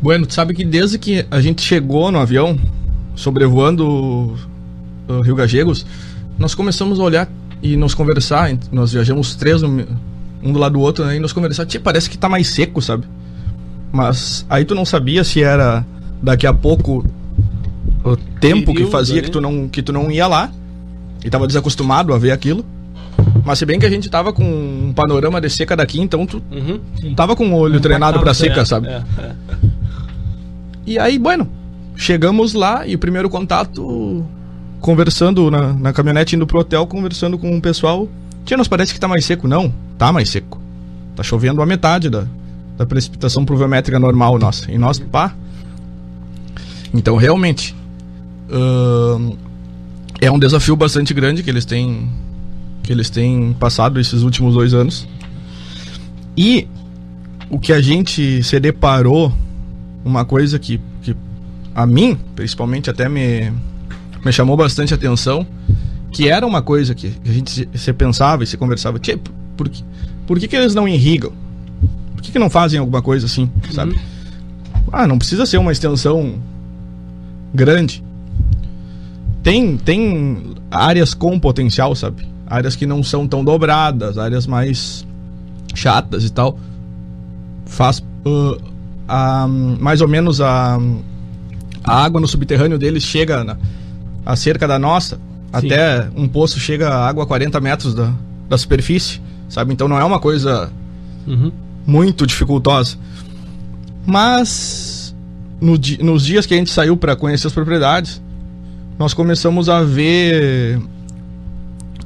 Bueno, 0.02 0.26
tu 0.26 0.34
sabe 0.34 0.54
que 0.54 0.64
desde 0.64 0.98
que 0.98 1.26
a 1.30 1.42
gente 1.42 1.62
chegou 1.62 2.12
no 2.12 2.20
avião, 2.20 2.58
sobrevoando 3.16 4.38
o, 5.08 5.22
Rio 5.22 5.36
Gagegos, 5.36 5.86
nós 6.38 6.56
começamos 6.56 7.00
a 7.00 7.04
olhar 7.04 7.30
e 7.62 7.76
nos 7.76 7.94
conversar. 7.94 8.56
Nós 8.72 8.94
viajamos 8.94 9.36
três, 9.36 9.62
um 9.64 10.54
do 10.54 10.60
lado 10.60 10.74
do 10.74 10.80
outro, 10.80 11.04
né, 11.04 11.18
e 11.18 11.20
nos 11.20 11.34
conversar. 11.34 11.66
Tchê, 11.66 11.80
parece 11.80 12.10
que 12.10 12.18
tá 12.18 12.30
mais 12.30 12.48
seco, 12.48 12.82
sabe? 12.82 13.06
Mas 13.92 14.46
aí 14.50 14.64
tu 14.64 14.76
não 14.76 14.86
sabia 14.86 15.24
se 15.24 15.42
era 15.42 15.86
daqui 16.22 16.48
a 16.48 16.54
pouco 16.54 17.06
o 18.04 18.16
tempo 18.40 18.68
que 18.68 18.74
Período 18.74 18.92
fazia 18.92 19.16
ali. 19.16 19.24
que 19.24 19.32
tu, 19.32 19.42
não, 19.42 19.68
que 19.68 19.82
tu 19.82 19.92
não 19.92 20.10
ia 20.10 20.28
lá 20.28 20.52
e 21.24 21.30
tava 21.30 21.48
desacostumado 21.48 22.14
a 22.14 22.18
ver 22.18 22.32
aquilo. 22.32 22.66
Mas 23.44 23.60
se 23.60 23.66
bem 23.66 23.80
que 23.80 23.86
a 23.86 23.90
gente 23.90 24.10
tava 24.10 24.32
com 24.34 24.44
um 24.44 24.94
panorama 24.94 25.40
de 25.42 25.50
seca 25.50 25.76
daqui, 25.76 26.00
então 26.00 26.26
tu 26.26 26.42
Uhum. 26.52 27.14
tava 27.16 27.36
com 27.36 27.50
o 27.52 27.56
olho 27.56 27.80
treinado 27.80 28.20
pra 28.20 28.34
seca, 28.34 28.64
sabe? 28.66 28.88
é, 28.88 29.02
é. 29.20 29.32
E 30.86 31.00
aí, 31.00 31.18
bueno, 31.20 31.48
chegamos 31.96 32.54
lá 32.54 32.86
e 32.88 32.96
o 32.96 33.00
primeiro 33.00 33.30
contato, 33.30 34.26
conversando 34.80 35.50
na, 35.52 35.74
na 35.74 35.92
caminhonete 35.94 36.36
indo 36.36 36.46
pro 36.48 36.60
hotel, 36.60 36.86
conversando 36.88 37.38
com 37.38 37.56
o 37.58 37.62
pessoal. 37.62 38.08
Tia, 38.46 38.56
nos 38.58 38.68
parece 38.68 38.94
que 38.94 39.00
tá 39.00 39.08
mais 39.08 39.26
seco. 39.26 39.48
Não, 39.48 39.74
tá 39.98 40.12
mais 40.14 40.30
seco. 40.30 40.62
Tá 41.16 41.24
chovendo 41.24 41.62
a 41.62 41.66
metade 41.66 42.10
da, 42.10 42.26
da 42.78 42.86
precipitação 42.86 43.44
pluviométrica 43.44 44.00
normal 44.00 44.38
nossa. 44.40 44.72
E 44.72 44.78
nós, 44.78 45.00
pá. 45.00 45.34
Então, 46.94 47.18
realmente, 47.18 47.76
é 50.20 50.32
um 50.32 50.40
desafio 50.40 50.76
bastante 50.76 51.14
grande 51.14 51.44
que 51.44 51.50
eles 51.50 51.66
têm 51.66 52.10
que 52.84 52.92
eles 52.94 53.10
têm 53.10 53.54
passado 53.60 54.00
esses 54.00 54.22
últimos 54.24 54.54
dois 54.54 54.74
anos. 54.74 55.08
E 56.38 56.68
o 57.50 57.60
que 57.60 57.74
a 57.74 57.82
gente 57.82 58.42
se 58.44 58.60
deparou 58.60 59.34
uma 60.06 60.24
coisa 60.24 60.58
que, 60.58 60.80
que 61.02 61.14
a 61.76 61.86
mim, 61.86 62.18
principalmente, 62.34 62.90
até 62.90 63.10
me, 63.10 63.52
me 64.24 64.32
chamou 64.32 64.56
bastante 64.56 64.94
atenção, 64.94 65.46
que 66.12 66.30
era 66.30 66.48
uma 66.48 66.62
coisa 66.62 66.96
que 66.96 67.12
a 67.26 67.32
gente 67.32 67.52
se, 67.52 67.70
se 67.74 67.94
pensava 67.94 68.46
e 68.46 68.48
se 68.48 68.56
conversava, 68.56 68.98
"Tchê, 69.00 69.20
por, 69.58 69.68
que, 69.68 69.84
por 70.26 70.40
que, 70.40 70.48
que 70.48 70.56
eles 70.56 70.74
não 70.74 70.88
irrigam? 70.88 71.34
Por 72.16 72.22
que, 72.22 72.32
que 72.32 72.40
não 72.40 72.50
fazem 72.50 72.80
alguma 72.80 73.02
coisa 73.02 73.26
assim, 73.26 73.52
sabe? 73.72 74.00
Ah, 74.94 75.06
não 75.06 75.18
precisa 75.18 75.46
ser 75.46 75.58
uma 75.58 75.74
extensão 75.74 76.36
grande. 77.54 78.02
Tem, 79.48 79.78
tem 79.78 80.56
áreas 80.70 81.14
com 81.14 81.40
potencial, 81.40 81.96
sabe? 81.96 82.28
Áreas 82.46 82.76
que 82.76 82.86
não 82.86 83.02
são 83.02 83.26
tão 83.26 83.46
dobradas, 83.46 84.18
áreas 84.18 84.46
mais 84.46 85.08
chatas 85.74 86.26
e 86.26 86.30
tal. 86.30 86.60
Faz 87.66 88.00
uh, 88.26 88.62
a, 89.08 89.48
mais 89.48 90.02
ou 90.02 90.08
menos 90.10 90.42
a, 90.42 90.78
a 91.82 92.04
água 92.04 92.20
no 92.20 92.28
subterrâneo 92.28 92.78
deles 92.78 93.04
chega 93.04 93.46
na, 93.46 93.58
a 94.26 94.36
cerca 94.36 94.68
da 94.68 94.78
nossa, 94.78 95.18
até 95.54 96.10
um 96.14 96.28
poço 96.28 96.60
chega 96.60 96.90
a 96.90 97.08
água 97.08 97.24
a 97.24 97.26
40 97.26 97.62
metros 97.62 97.96
da, 97.96 98.12
da 98.50 98.58
superfície, 98.58 99.22
sabe? 99.48 99.72
Então 99.72 99.88
não 99.88 99.98
é 99.98 100.04
uma 100.04 100.20
coisa 100.20 100.70
Uhum. 101.26 101.54
muito 101.86 102.28
dificultosa. 102.28 102.98
Mas 104.06 105.16
no 105.62 105.80
nos 106.02 106.26
dias 106.26 106.46
que 106.46 106.54
a 106.54 106.58
gente 106.58 106.70
saiu 106.70 106.98
para 106.98 107.16
conhecer 107.16 107.48
as 107.48 107.54
propriedades, 107.54 108.22
nós 108.98 109.14
começamos 109.14 109.70
a 109.70 109.84
ver 109.84 110.80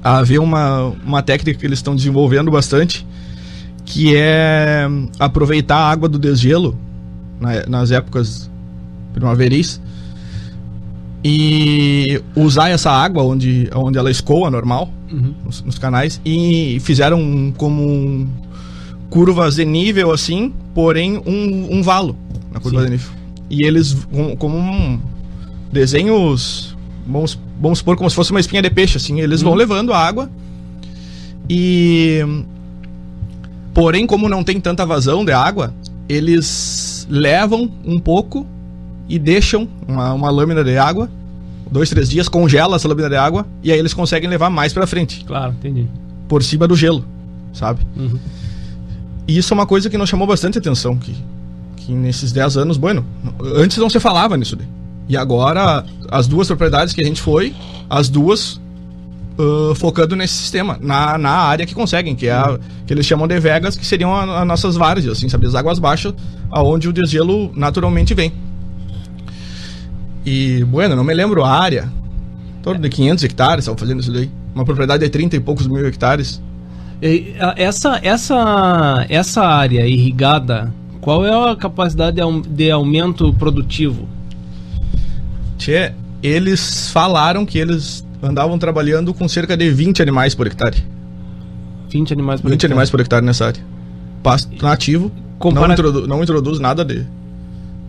a 0.03 0.23
ver 0.23 0.39
uma, 0.39 0.93
uma 1.05 1.21
técnica 1.21 1.59
que 1.59 1.65
eles 1.65 1.79
estão 1.79 1.95
desenvolvendo 1.95 2.49
bastante, 2.49 3.05
que 3.85 4.15
é 4.15 4.87
aproveitar 5.19 5.77
a 5.77 5.89
água 5.91 6.09
do 6.09 6.17
desgelo 6.17 6.75
na- 7.39 7.65
nas 7.67 7.91
épocas 7.91 8.49
primaveris 9.13 9.79
e 11.23 12.21
usar 12.35 12.69
essa 12.69 12.89
água 12.91 13.23
onde, 13.23 13.69
onde 13.75 13.97
ela 13.97 14.09
escoa 14.09 14.49
normal 14.49 14.89
Uhum. 15.11 15.33
nos, 15.45 15.61
nos 15.61 15.77
canais 15.77 16.21
e 16.25 16.79
fizeram 16.81 17.53
como 17.57 17.83
um 17.83 18.27
curvas 19.09 19.55
de 19.55 19.65
nível 19.65 20.09
assim, 20.11 20.53
porém 20.73 21.17
um, 21.25 21.67
um 21.77 21.83
valo 21.83 22.15
na 22.51 22.61
curva 22.61 22.79
Sim. 22.79 22.85
de 22.85 22.91
nível. 22.91 23.09
E 23.49 23.65
eles 23.67 23.93
com- 24.09 24.35
como 24.37 24.57
um 24.57 24.97
desenhos 25.71 26.70
vamos, 27.07 27.37
vamos 27.59 27.79
supor 27.79 27.95
como 27.97 28.09
se 28.09 28.15
fosse 28.15 28.31
uma 28.31 28.39
espinha 28.39 28.61
de 28.61 28.69
peixe 28.69 28.97
assim, 28.97 29.19
eles 29.21 29.41
vão 29.41 29.53
levando 29.55 29.93
a 29.93 29.97
água 29.97 30.29
e 31.49 32.19
porém 33.73 34.05
como 34.05 34.29
não 34.29 34.43
tem 34.43 34.59
tanta 34.59 34.85
vazão 34.85 35.23
de 35.25 35.31
água, 35.31 35.73
eles 36.07 37.07
levam 37.09 37.71
um 37.85 37.99
pouco 37.99 38.45
e 39.07 39.17
deixam 39.19 39.67
uma, 39.87 40.13
uma 40.13 40.29
lâmina 40.29 40.63
de 40.63 40.77
água 40.77 41.09
dois, 41.71 41.89
três 41.89 42.09
dias, 42.09 42.27
congela 42.27 42.75
essa 42.75 42.87
lâmina 42.87 43.09
de 43.09 43.15
água 43.15 43.45
e 43.63 43.71
aí 43.71 43.79
eles 43.79 43.93
conseguem 43.93 44.29
levar 44.29 44.49
mais 44.49 44.73
pra 44.73 44.85
frente 44.85 45.23
Claro, 45.25 45.53
entendi. 45.53 45.87
por 46.27 46.43
cima 46.43 46.67
do 46.67 46.75
gelo, 46.75 47.05
sabe? 47.53 47.79
Uhum. 47.95 48.19
E 49.27 49.37
isso 49.37 49.53
é 49.53 49.55
uma 49.55 49.65
coisa 49.65 49.89
que 49.89 49.97
nos 49.97 50.09
chamou 50.09 50.27
bastante 50.27 50.57
atenção, 50.57 50.97
que, 50.97 51.15
que 51.77 51.93
nesses 51.93 52.31
10 52.33 52.57
anos, 52.57 52.75
bueno, 52.77 53.05
antes 53.55 53.77
não 53.77 53.89
se 53.89 53.99
falava 53.99 54.35
nisso 54.35 54.55
daí. 54.57 54.67
E 55.11 55.17
agora, 55.17 55.83
as 56.09 56.25
duas 56.25 56.47
propriedades 56.47 56.93
que 56.93 57.01
a 57.01 57.03
gente 57.03 57.21
foi, 57.21 57.53
as 57.89 58.07
duas 58.07 58.61
ah, 59.37 59.75
focando 59.75 60.15
nesse 60.15 60.35
sistema, 60.35 60.79
na, 60.81 61.17
na 61.17 61.31
área 61.31 61.65
que 61.65 61.75
conseguem, 61.75 62.15
que 62.15 62.27
é 62.27 62.31
a, 62.31 62.57
que 62.87 62.93
eles 62.93 63.05
chamam 63.05 63.27
de 63.27 63.37
vegas, 63.37 63.75
que 63.75 63.85
seriam 63.85 64.15
as 64.15 64.47
nossas 64.47 64.77
várzeas, 64.77 65.17
assim, 65.17 65.27
sabe? 65.27 65.45
As 65.47 65.53
águas 65.53 65.79
baixas, 65.79 66.13
aonde 66.49 66.87
o 66.87 66.93
desgelo 66.93 67.51
naturalmente 67.53 68.13
vem. 68.13 68.31
E, 70.25 70.63
bueno, 70.63 70.95
não 70.95 71.03
me 71.03 71.13
lembro 71.13 71.43
a 71.43 71.51
área, 71.51 71.91
em 72.57 72.61
torno 72.61 72.79
de 72.81 72.87
500 72.87 73.25
hectares, 73.25 73.63
estavam 73.63 73.77
fazendo 73.77 73.99
isso 73.99 74.13
daí. 74.13 74.31
Uma 74.55 74.63
propriedade 74.63 75.03
de 75.03 75.09
30 75.09 75.35
e 75.35 75.39
poucos 75.41 75.67
mil 75.67 75.85
hectares. 75.85 76.41
Essa, 77.57 77.99
essa, 78.01 79.05
essa 79.09 79.41
área 79.41 79.85
irrigada, 79.85 80.73
qual 81.01 81.25
é 81.25 81.51
a 81.51 81.53
capacidade 81.53 82.21
de 82.47 82.71
aumento 82.71 83.33
produtivo? 83.33 84.07
Tchê, 85.61 85.91
eles 86.23 86.89
falaram 86.89 87.45
que 87.45 87.59
eles 87.59 88.03
andavam 88.21 88.57
trabalhando 88.57 89.13
com 89.13 89.27
cerca 89.27 89.55
de 89.55 89.69
20 89.69 90.01
animais 90.01 90.33
por 90.33 90.47
hectare. 90.47 90.83
20 91.87 92.13
animais 92.13 92.41
por 92.41 92.49
20 92.49 92.55
hectare. 92.57 92.73
animais 92.73 92.89
por 92.89 92.99
hectare 92.99 93.23
nessa 93.23 93.45
área. 93.45 93.63
Pasto 94.23 94.49
nativo. 94.63 95.11
Compara- 95.37 95.67
Não, 95.67 95.73
introdu 95.73 96.07
não 96.07 96.23
introduz 96.23 96.59
nada 96.59 96.83
de. 96.83 97.05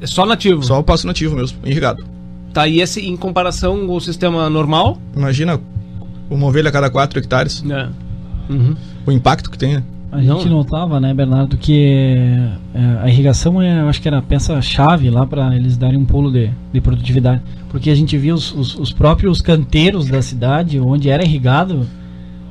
É 0.02 0.06
só 0.06 0.26
nativo. 0.26 0.62
Só 0.62 0.78
o 0.80 0.82
pasto 0.84 1.06
nativo 1.06 1.34
mesmo, 1.34 1.58
irrigado. 1.64 2.04
Tá, 2.52 2.68
e 2.68 2.80
esse 2.82 3.00
em 3.00 3.16
comparação 3.16 3.86
com 3.86 3.94
o 3.96 4.00
sistema 4.00 4.50
normal? 4.50 4.98
Imagina 5.16 5.58
uma 6.28 6.46
ovelha 6.46 6.68
a 6.68 6.72
cada 6.72 6.90
4 6.90 7.18
hectares. 7.18 7.64
É. 7.70 7.88
Uhum. 8.52 8.76
O 9.06 9.12
impacto 9.12 9.50
que 9.50 9.56
tem, 9.56 9.76
né? 9.76 9.82
A 10.12 10.20
gente 10.20 10.46
Não. 10.46 10.58
notava, 10.58 11.00
né, 11.00 11.14
Bernardo, 11.14 11.56
que 11.56 12.58
é, 12.74 12.98
a 13.00 13.08
irrigação 13.08 13.62
é, 13.62 13.80
eu 13.80 13.88
acho 13.88 14.02
que 14.02 14.06
era 14.06 14.18
a 14.18 14.22
peça-chave 14.22 15.08
lá 15.08 15.24
para 15.26 15.56
eles 15.56 15.78
darem 15.78 15.98
um 15.98 16.04
pulo 16.04 16.30
de, 16.30 16.50
de 16.70 16.82
produtividade. 16.82 17.40
Porque 17.70 17.88
a 17.88 17.94
gente 17.94 18.18
via 18.18 18.34
os, 18.34 18.52
os, 18.52 18.74
os 18.78 18.92
próprios 18.92 19.40
canteiros 19.40 20.06
da 20.06 20.20
cidade, 20.20 20.78
onde 20.78 21.08
era 21.08 21.24
irrigado. 21.24 21.86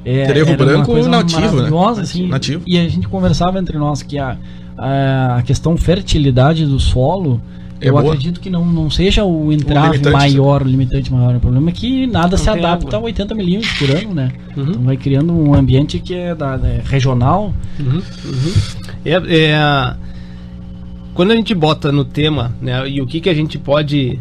É, 0.04 0.26
Trevo 0.26 0.58
branco 0.58 0.98
nativo, 1.08 1.62
né? 1.62 2.02
assim, 2.02 2.28
Nativo. 2.28 2.64
E 2.66 2.80
a 2.80 2.90
gente 2.90 3.08
conversava 3.08 3.60
entre 3.60 3.78
nós 3.78 4.02
que 4.02 4.18
a, 4.18 4.38
a, 4.76 5.36
a 5.36 5.42
questão 5.44 5.78
fertilidade 5.78 6.66
do 6.66 6.80
solo. 6.80 7.40
É 7.82 7.90
eu 7.90 7.94
boa. 7.94 8.04
acredito 8.06 8.40
que 8.40 8.50
não, 8.50 8.64
não 8.66 8.90
seja 8.92 9.24
o 9.24 9.52
entrave 9.52 9.98
limitante, 9.98 10.14
maior, 10.16 10.62
o 10.62 10.66
limitante 10.66 11.12
maior. 11.12 11.36
O 11.36 11.40
problema 11.40 11.70
é 11.70 11.74
que 11.74 12.06
nada 12.06 12.38
Não 12.38 12.38
se 12.38 12.50
adapta 12.50 12.88
água. 12.96 13.00
a 13.00 13.04
80 13.04 13.34
milímetros 13.36 13.74
por 13.80 13.90
ano, 13.90 14.14
né? 14.14 14.32
Uhum. 14.56 14.64
Então 14.70 14.82
vai 14.84 14.98
criando 14.98 15.34
um 15.34 15.56
ambiente 15.56 15.98
que 16.00 16.14
é, 16.14 16.36
da, 16.36 16.60
é 16.64 16.82
regional. 16.86 17.52
Uhum, 17.80 18.02
uhum. 18.26 18.54
É, 19.04 19.12
é, 19.14 19.96
quando 21.16 21.32
a 21.32 21.36
gente 21.36 21.56
bota 21.56 21.92
no 21.92 22.06
tema, 22.06 22.54
né, 22.62 22.88
e 22.88 23.02
o 23.02 23.08
que, 23.08 23.20
que 23.20 23.30
a 23.30 23.34
gente 23.34 23.58
pode 23.58 24.20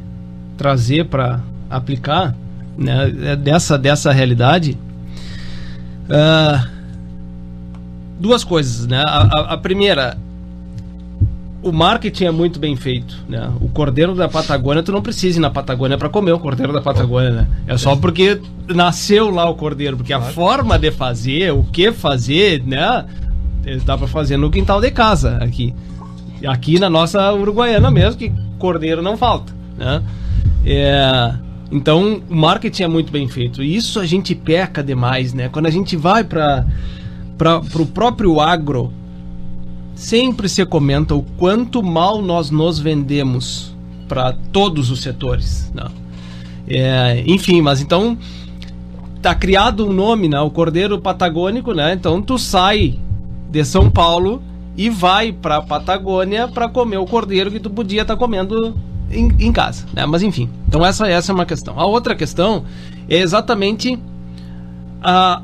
trazer 0.57 1.05
para 1.05 1.41
aplicar 1.69 2.35
né, 2.79 3.13
é 3.25 3.37
dessa, 3.37 3.77
dessa 3.79 4.11
realidade, 4.11 4.77
ah, 6.09 6.67
duas 8.19 8.43
coisas, 8.45 8.87
né? 8.87 8.99
A, 9.03 9.23
a- 9.23 9.55
a 9.55 9.57
primeira, 9.59 10.17
o 11.63 11.73
marketing 11.73 12.25
é 12.25 12.31
muito 12.31 12.59
bem 12.59 12.75
feito, 12.75 13.17
né? 13.29 13.51
O 13.61 13.69
cordeiro 13.69 14.15
da 14.15 14.29
Patagônia, 14.29 14.83
tu 14.83 14.93
não 14.93 15.03
precisa 15.03 15.39
ir 15.39 15.41
na 15.43 15.51
Patagônia 15.51 15.99
para 15.99 16.09
comer 16.09 16.33
o 16.33 16.39
cordeiro 16.39 16.73
da 16.73 16.81
Patagônia, 16.81 17.31
né? 17.31 17.49
É 17.67 17.77
só 17.77 17.95
porque 17.97 18.41
nasceu 18.69 19.31
lá 19.31 19.49
o 19.49 19.55
cordeiro, 19.55 19.97
porque 19.97 20.13
a 20.13 20.21
forma 20.21 20.79
de 20.79 20.91
fazer, 20.91 21.53
o 21.53 21.63
que 21.65 21.93
fazer, 21.93 22.63
né? 22.65 23.05
Dá 23.85 23.99
para 23.99 24.07
fazer 24.07 24.39
no 24.39 24.51
quintal 24.51 24.81
de 24.81 24.91
casa 24.91 25.37
aqui. 25.37 25.75
Aqui 26.47 26.79
na 26.79 26.89
nossa 26.89 27.33
Uruguaiana 27.35 27.91
mesmo, 27.91 28.19
que 28.19 28.33
cordeiro 28.59 29.03
não 29.03 29.17
falta, 29.19 29.53
né? 29.77 30.03
É, 30.65 31.35
então, 31.71 32.23
o 32.29 32.35
marketing 32.35 32.85
é 32.85 32.89
muito 32.89 33.13
bem 33.13 33.29
feito. 33.29 33.63
E 33.63 33.77
isso 33.77 34.01
a 34.01 34.07
gente 34.07 34.35
peca 34.35 34.83
demais, 34.83 35.35
né? 35.35 35.51
Quando 35.51 35.67
a 35.67 35.71
gente 35.71 35.95
vai 35.95 36.25
para 36.25 36.65
o 37.79 37.87
próprio 37.87 38.41
agro, 38.41 38.93
sempre 40.01 40.49
se 40.49 40.65
comenta 40.65 41.15
o 41.15 41.23
quanto 41.37 41.83
mal 41.83 42.23
nós 42.23 42.51
nos 42.51 42.79
vendemos 42.79 43.77
para 44.09 44.33
todos 44.51 44.91
os 44.91 45.03
setores. 45.03 45.71
Né? 45.75 45.85
É, 46.67 47.23
enfim, 47.27 47.61
mas 47.61 47.83
então 47.83 48.17
tá 49.21 49.35
criado 49.35 49.87
um 49.87 49.93
nome, 49.93 50.27
né? 50.27 50.41
O 50.41 50.51
Cordeiro 50.51 50.99
Patagônico, 50.99 51.75
né? 51.75 51.93
Então 51.93 52.23
tu 52.23 52.39
sai 52.39 52.99
de 53.51 53.63
São 53.63 53.91
Paulo 53.91 54.43
e 54.75 54.89
vai 54.89 55.33
para 55.33 55.61
Patagônia 55.61 56.49
para 56.49 56.67
comer 56.67 56.97
o 56.97 57.05
cordeiro 57.05 57.51
que 57.51 57.61
tu 57.61 57.69
podia 57.69 58.01
estar 58.01 58.17
comendo 58.17 58.75
em, 59.11 59.29
em 59.39 59.53
casa, 59.53 59.85
né? 59.93 60.07
Mas 60.07 60.23
enfim, 60.23 60.49
então 60.67 60.85
essa 60.85 61.07
essa 61.09 61.31
é 61.31 61.35
uma 61.35 61.45
questão. 61.45 61.79
A 61.79 61.85
outra 61.85 62.15
questão 62.15 62.65
é 63.07 63.19
exatamente 63.19 63.99
a 65.03 65.43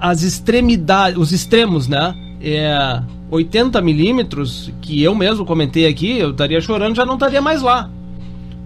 as 0.00 0.22
extremidades, 0.22 1.16
os 1.16 1.30
extremos, 1.30 1.86
né? 1.86 2.14
É, 2.40 3.00
80 3.30 3.80
milímetros, 3.82 4.72
que 4.80 5.02
eu 5.02 5.14
mesmo 5.14 5.44
comentei 5.44 5.86
aqui, 5.86 6.18
eu 6.18 6.30
estaria 6.30 6.60
chorando, 6.60 6.96
já 6.96 7.04
não 7.04 7.14
estaria 7.14 7.40
mais 7.40 7.62
lá. 7.62 7.90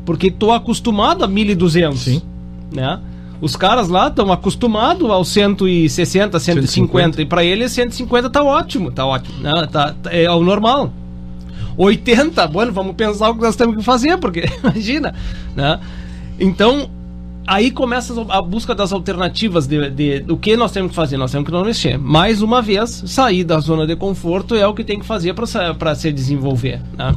Porque 0.05 0.31
tô 0.31 0.53
acostumado 0.53 1.25
a 1.25 1.29
1200. 1.29 1.99
Sim. 1.99 2.23
Né? 2.73 3.01
Os 3.41 3.57
caras 3.57 3.89
lá 3.89 4.07
estão 4.07 4.33
acostumados 4.33 5.11
aos 5.11 5.29
160, 5.29 6.39
150, 6.39 6.67
150. 6.69 7.23
e 7.23 7.27
para 7.27 7.45
eles 7.45 7.73
150 7.73 8.31
tá 8.31 8.43
ótimo, 8.43 8.93
tá 8.93 9.05
ótimo, 9.05 9.41
né? 9.41 9.69
tá, 9.71 9.95
tá, 10.01 10.13
é 10.13 10.31
o 10.31 10.43
normal. 10.45 10.93
80, 11.77 12.47
bueno, 12.47 12.73
vamos 12.73 12.95
pensar 12.95 13.31
o 13.31 13.35
que 13.35 13.43
nós 13.43 13.57
temos 13.57 13.77
que 13.77 13.83
fazer, 13.83 14.17
porque 14.19 14.45
imagina, 14.63 15.15
né? 15.57 15.81
Então, 16.39 16.89
aí 17.47 17.71
começa 17.71 18.15
a 18.29 18.41
busca 18.41 18.75
das 18.75 18.93
alternativas 18.93 19.67
de, 19.67 19.91
de, 19.91 20.21
do 20.21 20.37
que 20.37 20.57
nós 20.57 20.73
temos 20.73 20.91
que 20.91 20.97
fazer. 20.97 21.17
Nós 21.17 21.33
temos 21.33 21.47
que 21.47 21.53
não 21.53 21.65
mexer. 21.65 21.99
Mais 21.99 22.43
uma 22.43 22.63
vez, 22.63 23.03
sair 23.07 23.45
da 23.45 23.59
zona 23.59 23.87
de 23.87 23.97
conforto 23.97 24.55
é 24.55 24.67
o 24.67 24.75
que 24.75 24.85
tem 24.85 24.99
que 24.99 25.07
fazer 25.07 25.35
para 25.35 25.95
se 25.95 26.13
desenvolver. 26.13 26.81
Né? 26.97 27.15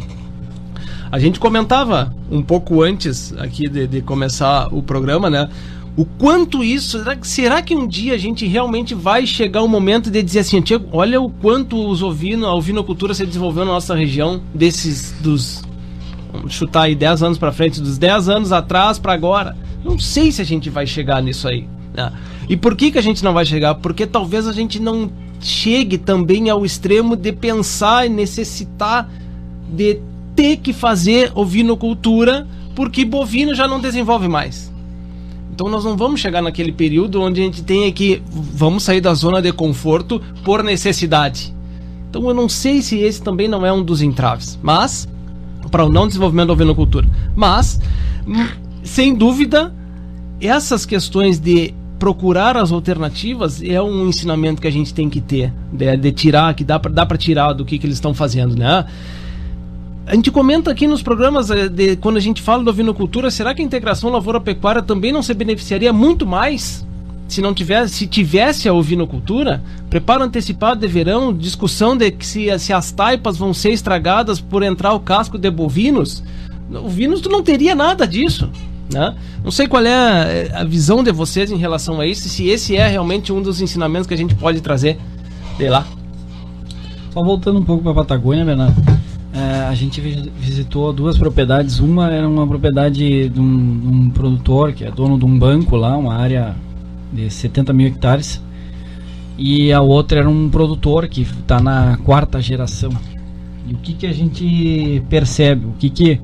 A 1.11 1.19
gente 1.19 1.39
comentava 1.39 2.13
um 2.29 2.41
pouco 2.41 2.81
antes 2.81 3.33
aqui 3.37 3.69
de, 3.69 3.87
de, 3.87 4.01
começar 4.01 4.67
o 4.73 4.81
programa, 4.81 5.29
né? 5.29 5.49
O 5.95 6.03
quanto 6.03 6.61
isso. 6.61 6.97
Será 6.97 7.15
que, 7.15 7.27
será 7.27 7.61
que 7.61 7.75
um 7.75 7.87
dia 7.87 8.13
a 8.15 8.17
gente 8.17 8.45
realmente 8.45 8.93
vai 8.93 9.25
chegar 9.25 9.61
o 9.61 9.67
momento 9.67 10.09
de 10.09 10.21
dizer 10.21 10.39
assim, 10.39 10.61
olha 10.91 11.21
o 11.21 11.29
quanto 11.29 11.77
os 11.89 12.03
ovino, 12.03 12.47
a 12.47 12.53
ovinocultura 12.53 13.13
se 13.13 13.25
desenvolveu 13.25 13.63
na 13.63 13.71
nossa 13.71 13.95
região, 13.95 14.41
desses 14.53 15.13
dos. 15.21 15.63
Vamos 16.33 16.53
chutar 16.53 16.81
aí 16.81 16.95
10 16.95 17.23
anos 17.23 17.37
para 17.37 17.53
frente, 17.53 17.79
dos 17.79 17.97
10 17.97 18.27
anos 18.27 18.51
atrás 18.51 18.99
para 18.99 19.13
agora 19.13 19.55
não 19.85 19.99
sei 19.99 20.31
se 20.31 20.41
a 20.41 20.45
gente 20.45 20.69
vai 20.69 20.87
chegar 20.87 21.21
nisso 21.21 21.47
aí. 21.47 21.67
Né? 21.93 22.11
E 22.49 22.57
por 22.57 22.75
que, 22.75 22.91
que 22.91 22.97
a 22.97 23.01
gente 23.01 23.23
não 23.23 23.33
vai 23.33 23.45
chegar? 23.45 23.75
Porque 23.75 24.07
talvez 24.07 24.47
a 24.47 24.51
gente 24.51 24.79
não 24.79 25.11
chegue 25.39 25.99
também 25.99 26.49
ao 26.49 26.65
extremo 26.65 27.15
de 27.15 27.31
pensar 27.31 28.07
e 28.07 28.09
necessitar 28.09 29.07
de 29.69 29.99
ter 30.35 30.57
que 30.57 30.73
fazer 30.73 31.31
ovinocultura 31.35 32.47
porque 32.73 33.05
bovino 33.05 33.53
já 33.53 33.67
não 33.67 33.79
desenvolve 33.79 34.27
mais. 34.27 34.73
Então 35.53 35.69
nós 35.69 35.85
não 35.85 35.95
vamos 35.95 36.19
chegar 36.19 36.41
naquele 36.41 36.71
período 36.71 37.21
onde 37.21 37.39
a 37.39 37.43
gente 37.43 37.63
tenha 37.63 37.89
que 37.91 38.21
vamos 38.29 38.83
sair 38.83 38.99
da 38.99 39.13
zona 39.13 39.41
de 39.41 39.53
conforto 39.53 40.21
por 40.43 40.63
necessidade. 40.63 41.53
Então 42.09 42.27
eu 42.27 42.33
não 42.33 42.49
sei 42.49 42.81
se 42.81 42.97
esse 42.97 43.21
também 43.21 43.47
não 43.47 43.65
é 43.65 43.71
um 43.71 43.83
dos 43.83 44.01
entraves, 44.01 44.59
mas 44.61 45.07
para 45.71 45.85
o 45.85 45.89
não 45.89 46.07
desenvolvimento 46.07 46.47
da 46.47 46.53
ovinocultura. 46.53 47.07
Mas 47.35 47.79
sem 48.85 49.13
dúvida, 49.13 49.73
essas 50.39 50.85
questões 50.85 51.39
de 51.39 51.73
procurar 51.99 52.55
as 52.55 52.71
alternativas 52.71 53.61
é 53.63 53.81
um 53.81 54.07
ensinamento 54.07 54.61
que 54.61 54.67
a 54.67 54.71
gente 54.71 54.93
tem 54.93 55.09
que 55.09 55.19
ter, 55.19 55.51
de, 55.73 55.97
de 55.97 56.11
tirar, 56.11 56.53
que 56.53 56.63
dá 56.63 56.79
para 56.79 57.17
tirar 57.17 57.53
do 57.53 57.65
que, 57.65 57.79
que 57.79 57.85
eles 57.85 57.97
estão 57.97 58.13
fazendo, 58.13 58.55
né? 58.55 58.85
A 60.07 60.13
gente 60.13 60.29
comenta 60.29 60.69
aqui 60.69 60.85
nos 60.85 61.01
programas 61.01 61.49
eh, 61.49 61.67
de, 61.67 61.95
quando 61.95 62.17
a 62.17 62.19
gente 62.19 62.39
fala 62.39 62.63
da 62.63 62.69
ovinocultura, 62.69 63.31
será 63.31 63.55
que 63.55 63.61
a 63.61 63.65
integração 63.65 64.11
lavoura-pecuária 64.11 64.83
também 64.83 65.11
não 65.11 65.23
se 65.23 65.33
beneficiaria 65.33 65.91
muito 65.91 66.27
mais 66.27 66.85
se 67.27 67.41
não 67.41 67.55
tivesse, 67.55 67.95
se 67.95 68.05
tivesse 68.05 68.69
a 68.69 68.73
ovinocultura? 68.73 69.63
Preparo 69.89 70.23
antecipado 70.23 70.79
de 70.79 70.87
verão, 70.87 71.33
discussão 71.33 71.97
de 71.97 72.11
que 72.11 72.23
se, 72.25 72.59
se 72.59 72.71
as 72.71 72.91
taipas 72.91 73.35
vão 73.35 73.51
ser 73.51 73.71
estragadas 73.71 74.39
por 74.39 74.61
entrar 74.61 74.93
o 74.93 74.99
casco 74.99 75.39
de 75.39 75.49
bovinos. 75.49 76.21
Ovinos 76.71 77.19
tu 77.19 77.29
não 77.29 77.41
teria 77.41 77.73
nada 77.73 78.05
disso. 78.05 78.51
Né? 78.91 79.15
Não 79.43 79.51
sei 79.51 79.67
qual 79.67 79.83
é 79.83 80.51
a 80.53 80.63
visão 80.63 81.03
de 81.03 81.11
vocês 81.11 81.51
em 81.51 81.57
relação 81.57 81.99
a 81.99 82.05
isso, 82.05 82.29
se 82.29 82.47
esse 82.47 82.75
é 82.75 82.87
realmente 82.87 83.33
um 83.33 83.41
dos 83.41 83.61
ensinamentos 83.61 84.07
que 84.07 84.13
a 84.13 84.17
gente 84.17 84.35
pode 84.35 84.61
trazer 84.61 84.97
de 85.57 85.67
lá. 85.69 85.85
Só 87.11 87.23
voltando 87.23 87.59
um 87.59 87.63
pouco 87.63 87.81
para 87.81 87.93
a 87.93 87.95
Patagônia, 87.95 88.45
Bernardo. 88.45 88.75
É, 89.33 89.67
a 89.67 89.73
gente 89.73 89.99
visitou 89.99 90.93
duas 90.93 91.17
propriedades. 91.17 91.79
Uma 91.79 92.09
era 92.11 92.27
uma 92.27 92.47
propriedade 92.47 93.29
de 93.29 93.39
um, 93.39 93.79
de 93.79 93.87
um, 93.87 94.09
produtor 94.09 94.71
que 94.71 94.85
é 94.85 94.91
dono 94.91 95.17
de 95.17 95.25
um 95.25 95.37
banco 95.37 95.75
lá, 95.75 95.97
uma 95.97 96.15
área 96.15 96.55
de 97.11 97.29
70 97.29 97.73
mil 97.73 97.87
hectares. 97.87 98.41
E 99.37 99.73
a 99.73 99.81
outra 99.81 100.19
era 100.19 100.29
um 100.29 100.49
produtor 100.49 101.07
que 101.07 101.21
está 101.21 101.59
na 101.59 101.97
quarta 101.97 102.41
geração. 102.41 102.91
E 103.67 103.73
o 103.73 103.77
que, 103.77 103.93
que 103.93 104.07
a 104.07 104.13
gente 104.13 105.03
percebe? 105.09 105.65
O 105.65 105.73
que, 105.73 105.89
que 105.89 106.21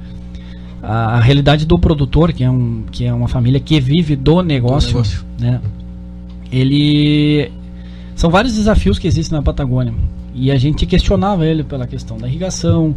a, 0.81 1.17
a, 1.17 1.19
realidade 1.19 1.65
do 1.65 1.77
produtor, 1.77 2.33
que 2.33 2.43
é, 2.43 2.49
um, 2.49 2.83
que 2.91 3.05
é 3.05 3.13
uma 3.13 3.27
família 3.27 3.59
que 3.59 3.79
vive 3.79 4.15
do 4.15 4.41
negócio, 4.41 4.91
do 4.91 4.97
negócio. 4.97 5.25
né? 5.39 5.61
Ele 6.51 7.51
são 8.15 8.29
vários 8.29 8.55
desafios 8.55 8.99
que 8.99 9.07
existem 9.07 9.37
na 9.37 9.43
Patagônia 9.43 9.93
e 10.33 10.51
a 10.51 10.57
gente 10.57 10.85
questionava 10.85 11.45
ele 11.45 11.63
pela 11.63 11.87
questão 11.87 12.17
da 12.17 12.27
irrigação, 12.27 12.95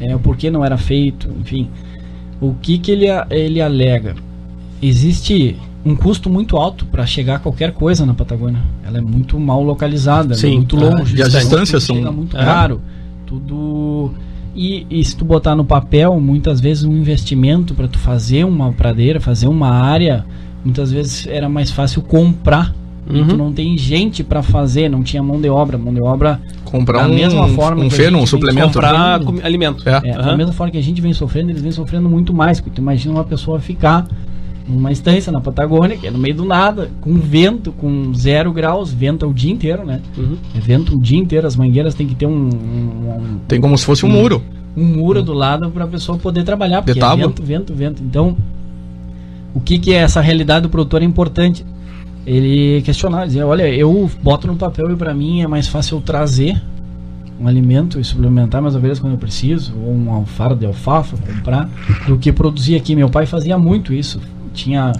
é, 0.00 0.14
o 0.14 0.18
porquê 0.18 0.50
não 0.50 0.64
era 0.64 0.76
feito, 0.76 1.28
enfim, 1.40 1.68
o 2.40 2.54
que 2.54 2.78
que 2.78 2.90
ele 2.90 3.06
ele 3.30 3.60
alega? 3.60 4.14
Existe 4.82 5.56
um 5.84 5.94
custo 5.94 6.30
muito 6.30 6.56
alto 6.56 6.86
para 6.86 7.04
chegar 7.04 7.36
a 7.36 7.38
qualquer 7.38 7.72
coisa 7.72 8.06
na 8.06 8.14
Patagônia. 8.14 8.60
Ela 8.84 8.98
é 8.98 9.00
muito 9.00 9.38
mal 9.38 9.62
localizada, 9.62 10.34
é 10.34 10.46
muito 10.46 10.76
longe. 10.76 11.16
E 11.16 11.22
as 11.22 11.32
distâncias 11.32 11.82
são 11.84 11.96
muito 12.12 12.36
é. 12.36 12.44
caro. 12.44 12.80
Tudo 13.26 14.12
e, 14.54 14.86
e, 14.88 15.04
se 15.04 15.16
tu 15.16 15.24
botar 15.24 15.54
no 15.54 15.64
papel, 15.64 16.18
muitas 16.20 16.60
vezes 16.60 16.84
um 16.84 16.96
investimento 16.96 17.74
para 17.74 17.88
tu 17.88 17.98
fazer 17.98 18.44
uma 18.44 18.72
pradeira, 18.72 19.20
fazer 19.20 19.48
uma 19.48 19.68
área, 19.68 20.24
muitas 20.64 20.92
vezes 20.92 21.26
era 21.26 21.48
mais 21.48 21.70
fácil 21.70 22.02
comprar. 22.02 22.72
Uhum. 23.06 23.16
E 23.16 23.24
tu 23.26 23.36
não 23.36 23.52
tem 23.52 23.76
gente 23.76 24.24
para 24.24 24.42
fazer, 24.42 24.88
não 24.88 25.02
tinha 25.02 25.22
mão 25.22 25.40
de 25.40 25.48
obra. 25.48 25.76
Mão 25.76 25.92
de 25.92 26.00
obra 26.00 26.40
comprar 26.64 27.02
da 27.02 27.08
um, 27.08 27.14
mesma 27.14 27.48
forma 27.48 27.84
um 27.84 27.90
feno, 27.90 28.18
um 28.18 28.26
suplemento, 28.26 28.68
comprar 28.68 29.20
alimento. 29.42 29.86
É. 29.86 30.00
É, 30.04 30.16
uhum. 30.16 30.24
Da 30.24 30.36
mesma 30.36 30.52
forma 30.52 30.70
que 30.70 30.78
a 30.78 30.82
gente 30.82 31.00
vem 31.00 31.12
sofrendo, 31.12 31.50
eles 31.50 31.60
vêm 31.60 31.72
sofrendo 31.72 32.08
muito 32.08 32.32
mais. 32.32 32.60
Porque 32.60 32.76
tu 32.76 32.80
imagina 32.80 33.14
uma 33.14 33.24
pessoa 33.24 33.60
ficar 33.60 34.06
numa 34.66 34.90
estância 34.90 35.30
na 35.30 35.40
Patagônia, 35.40 35.96
que 35.96 36.06
é 36.06 36.10
no 36.10 36.18
meio 36.18 36.34
do 36.34 36.44
nada, 36.44 36.90
com 37.00 37.14
vento, 37.14 37.72
com 37.72 38.12
zero 38.14 38.52
graus, 38.52 38.92
venta 38.92 39.26
o 39.26 39.34
dia 39.34 39.52
inteiro, 39.52 39.84
né? 39.84 40.00
Uhum. 40.16 40.36
É 40.56 40.60
vento 40.60 40.96
o 40.96 41.00
dia 41.00 41.18
inteiro, 41.18 41.46
as 41.46 41.54
mangueiras 41.54 41.94
tem 41.94 42.06
que 42.06 42.14
ter 42.14 42.26
um. 42.26 42.48
um, 42.48 43.38
tem 43.46 43.60
como 43.60 43.76
se 43.76 43.84
fosse 43.84 44.06
um, 44.06 44.08
um 44.08 44.12
muro. 44.12 44.42
Um 44.76 44.84
muro 44.84 45.22
do 45.22 45.32
lado 45.32 45.70
para 45.70 45.84
a 45.84 45.86
pessoa 45.86 46.18
poder 46.18 46.44
trabalhar, 46.44 46.82
porque 46.82 46.98
é 46.98 47.16
vento, 47.16 47.42
vento, 47.42 47.74
vento. 47.74 48.02
Então, 48.02 48.36
o 49.54 49.60
que, 49.60 49.78
que 49.78 49.92
é 49.92 49.98
essa 49.98 50.20
realidade 50.20 50.62
do 50.62 50.68
produtor 50.68 51.02
é 51.02 51.04
importante. 51.04 51.64
Ele 52.26 52.80
questionar, 52.82 53.26
dizer, 53.26 53.42
olha, 53.42 53.68
eu 53.68 54.10
boto 54.22 54.46
no 54.46 54.56
papel 54.56 54.90
e 54.90 54.96
para 54.96 55.12
mim 55.12 55.42
é 55.42 55.46
mais 55.46 55.68
fácil 55.68 55.98
eu 55.98 56.00
trazer 56.00 56.60
um 57.38 57.46
alimento 57.46 58.00
e 58.00 58.04
suplementar 58.04 58.62
minhas 58.62 58.74
ovelhas 58.74 58.98
quando 58.98 59.12
eu 59.12 59.18
preciso, 59.18 59.74
ou 59.76 59.92
um 59.92 60.10
alfardo 60.10 60.56
de 60.56 60.64
alfafa, 60.64 61.18
comprar, 61.18 61.68
do 62.06 62.16
que 62.16 62.32
produzir 62.32 62.76
aqui. 62.76 62.96
Meu 62.96 63.10
pai 63.10 63.26
fazia 63.26 63.58
muito 63.58 63.92
isso 63.92 64.18
tinha 64.54 64.92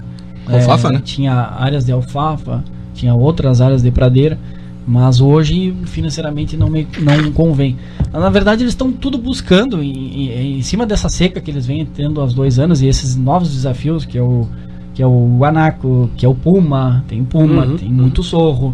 alfafa, 0.47 0.89
é, 0.89 0.91
né? 0.91 1.01
tinha 1.03 1.33
áreas 1.33 1.85
de 1.85 1.91
alfafa, 1.91 2.63
tinha 2.93 3.13
outras 3.15 3.61
áreas 3.61 3.81
de 3.81 3.89
pradeira, 3.89 4.37
mas 4.85 5.19
hoje 5.19 5.75
financeiramente 5.85 6.55
não 6.55 6.69
me 6.69 6.87
não 6.99 7.31
convém. 7.31 7.77
Na 8.13 8.29
verdade 8.29 8.63
eles 8.63 8.73
estão 8.73 8.91
tudo 8.91 9.17
buscando 9.17 9.81
em, 9.81 10.29
em, 10.29 10.57
em, 10.57 10.61
cima 10.61 10.85
dessa 10.85 11.09
seca 11.09 11.41
que 11.41 11.49
eles 11.49 11.65
vêm 11.65 11.85
tendo 11.85 12.21
há 12.21 12.25
dois 12.27 12.59
anos 12.59 12.81
e 12.81 12.87
esses 12.87 13.15
novos 13.15 13.51
desafios 13.51 14.05
que 14.05 14.17
é 14.17 14.21
o 14.21 14.47
que 14.93 15.03
é 15.03 15.07
o 15.07 15.37
guanaco, 15.37 16.09
que 16.15 16.25
é 16.25 16.29
o 16.29 16.33
puma, 16.33 17.03
tem 17.05 17.21
puma, 17.25 17.65
uhum, 17.65 17.77
tem 17.77 17.89
uhum. 17.89 17.95
muito 17.95 18.23
sorro, 18.23 18.73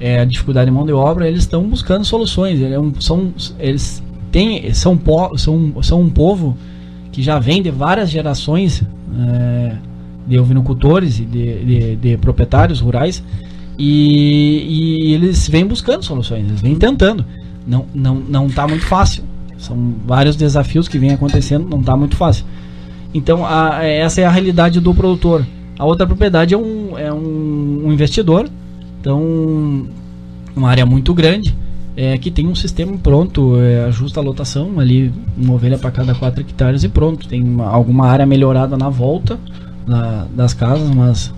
é, 0.00 0.18
a 0.18 0.24
dificuldade 0.24 0.68
de 0.68 0.72
mão 0.74 0.84
de 0.84 0.92
obra, 0.92 1.28
eles 1.28 1.40
estão 1.40 1.62
buscando 1.62 2.04
soluções. 2.04 2.58
Eles, 2.60 2.72
é 2.72 3.00
são, 3.00 3.32
eles 3.56 4.02
têm, 4.32 4.74
são, 4.74 4.96
po, 4.96 5.38
são, 5.38 5.74
são 5.80 6.00
um 6.00 6.10
povo 6.10 6.56
que 7.12 7.22
já 7.22 7.38
vem 7.38 7.62
de 7.62 7.70
várias 7.70 8.10
gerações 8.10 8.82
é, 9.16 9.76
de 10.30 10.38
ovinocultores 10.38 11.18
e 11.18 11.24
de, 11.24 11.64
de, 11.64 11.96
de 11.96 12.16
proprietários 12.16 12.80
rurais 12.80 13.22
e, 13.76 14.64
e, 14.68 15.14
eles 15.14 15.48
vêm 15.48 15.66
buscando 15.66 16.04
soluções, 16.04 16.46
eles 16.46 16.60
vêm 16.60 16.76
tentando. 16.76 17.24
Não 17.66 17.84
não 17.92 18.14
não 18.14 18.46
está 18.46 18.68
muito 18.68 18.86
fácil. 18.86 19.24
São 19.58 19.94
vários 20.06 20.36
desafios 20.36 20.86
que 20.86 20.98
vêm 20.98 21.10
acontecendo, 21.10 21.68
não 21.68 21.80
está 21.80 21.96
muito 21.96 22.16
fácil. 22.16 22.44
Então 23.12 23.44
a, 23.44 23.82
essa 23.84 24.20
é 24.20 24.24
a 24.24 24.30
realidade 24.30 24.78
do 24.78 24.94
produtor. 24.94 25.44
A 25.76 25.84
outra 25.84 26.06
propriedade 26.06 26.54
é 26.54 26.58
um, 26.58 26.96
é 26.96 27.12
um, 27.12 27.86
um 27.86 27.92
investidor, 27.92 28.48
então 29.00 29.86
uma 30.54 30.68
área 30.68 30.86
muito 30.86 31.12
grande. 31.12 31.58
É, 31.96 32.16
que 32.16 32.30
tem 32.30 32.46
um 32.46 32.54
sistema 32.54 32.96
pronto, 32.96 33.56
é, 33.60 33.84
ajusta 33.84 34.20
a 34.20 34.22
lotação 34.22 34.78
ali, 34.78 35.12
uma 35.36 35.54
ovelha 35.54 35.76
para 35.76 35.90
cada 35.90 36.14
4 36.14 36.40
hectares 36.40 36.84
e 36.84 36.88
pronto. 36.88 37.26
Tem 37.26 37.42
uma, 37.42 37.66
alguma 37.66 38.06
área 38.06 38.24
melhorada 38.24 38.76
na 38.76 38.88
volta, 38.88 39.38
da, 39.90 40.26
das 40.34 40.54
casas, 40.54 40.88
mas 40.94 41.32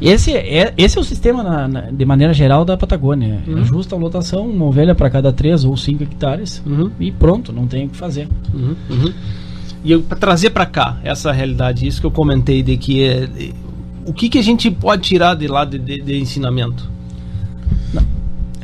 esse 0.00 0.32
é, 0.32 0.74
esse 0.76 0.98
é 0.98 1.00
o 1.00 1.04
sistema 1.04 1.42
na, 1.42 1.68
na, 1.68 1.80
de 1.90 2.04
maneira 2.04 2.32
geral 2.34 2.64
da 2.64 2.76
Patagônia. 2.76 3.42
Uhum. 3.46 3.58
É 3.58 3.64
justa 3.64 3.94
a 3.94 3.98
lotação, 3.98 4.46
uma 4.46 4.64
ovelha 4.66 4.94
para 4.94 5.08
cada 5.08 5.32
3 5.32 5.64
ou 5.64 5.76
5 5.76 6.02
hectares 6.02 6.62
uhum. 6.66 6.90
e 6.98 7.12
pronto, 7.12 7.52
não 7.52 7.66
tem 7.66 7.86
o 7.86 7.88
que 7.88 7.96
fazer. 7.96 8.28
Uhum. 8.52 8.74
uhum. 8.90 9.12
E 9.84 9.96
para 9.98 10.16
trazer 10.16 10.50
para 10.50 10.64
cá 10.64 10.98
essa 11.04 11.30
realidade, 11.30 11.86
isso 11.86 12.00
que 12.00 12.06
eu 12.06 12.10
comentei 12.10 12.62
de 12.62 12.76
que 12.76 13.04
é, 13.04 13.26
de, 13.26 13.54
o 14.06 14.12
que, 14.12 14.28
que 14.28 14.38
a 14.38 14.42
gente 14.42 14.70
pode 14.70 15.02
tirar 15.02 15.34
de 15.34 15.46
lá 15.46 15.64
de, 15.64 15.78
de, 15.78 16.00
de 16.00 16.18
ensinamento? 16.18 16.90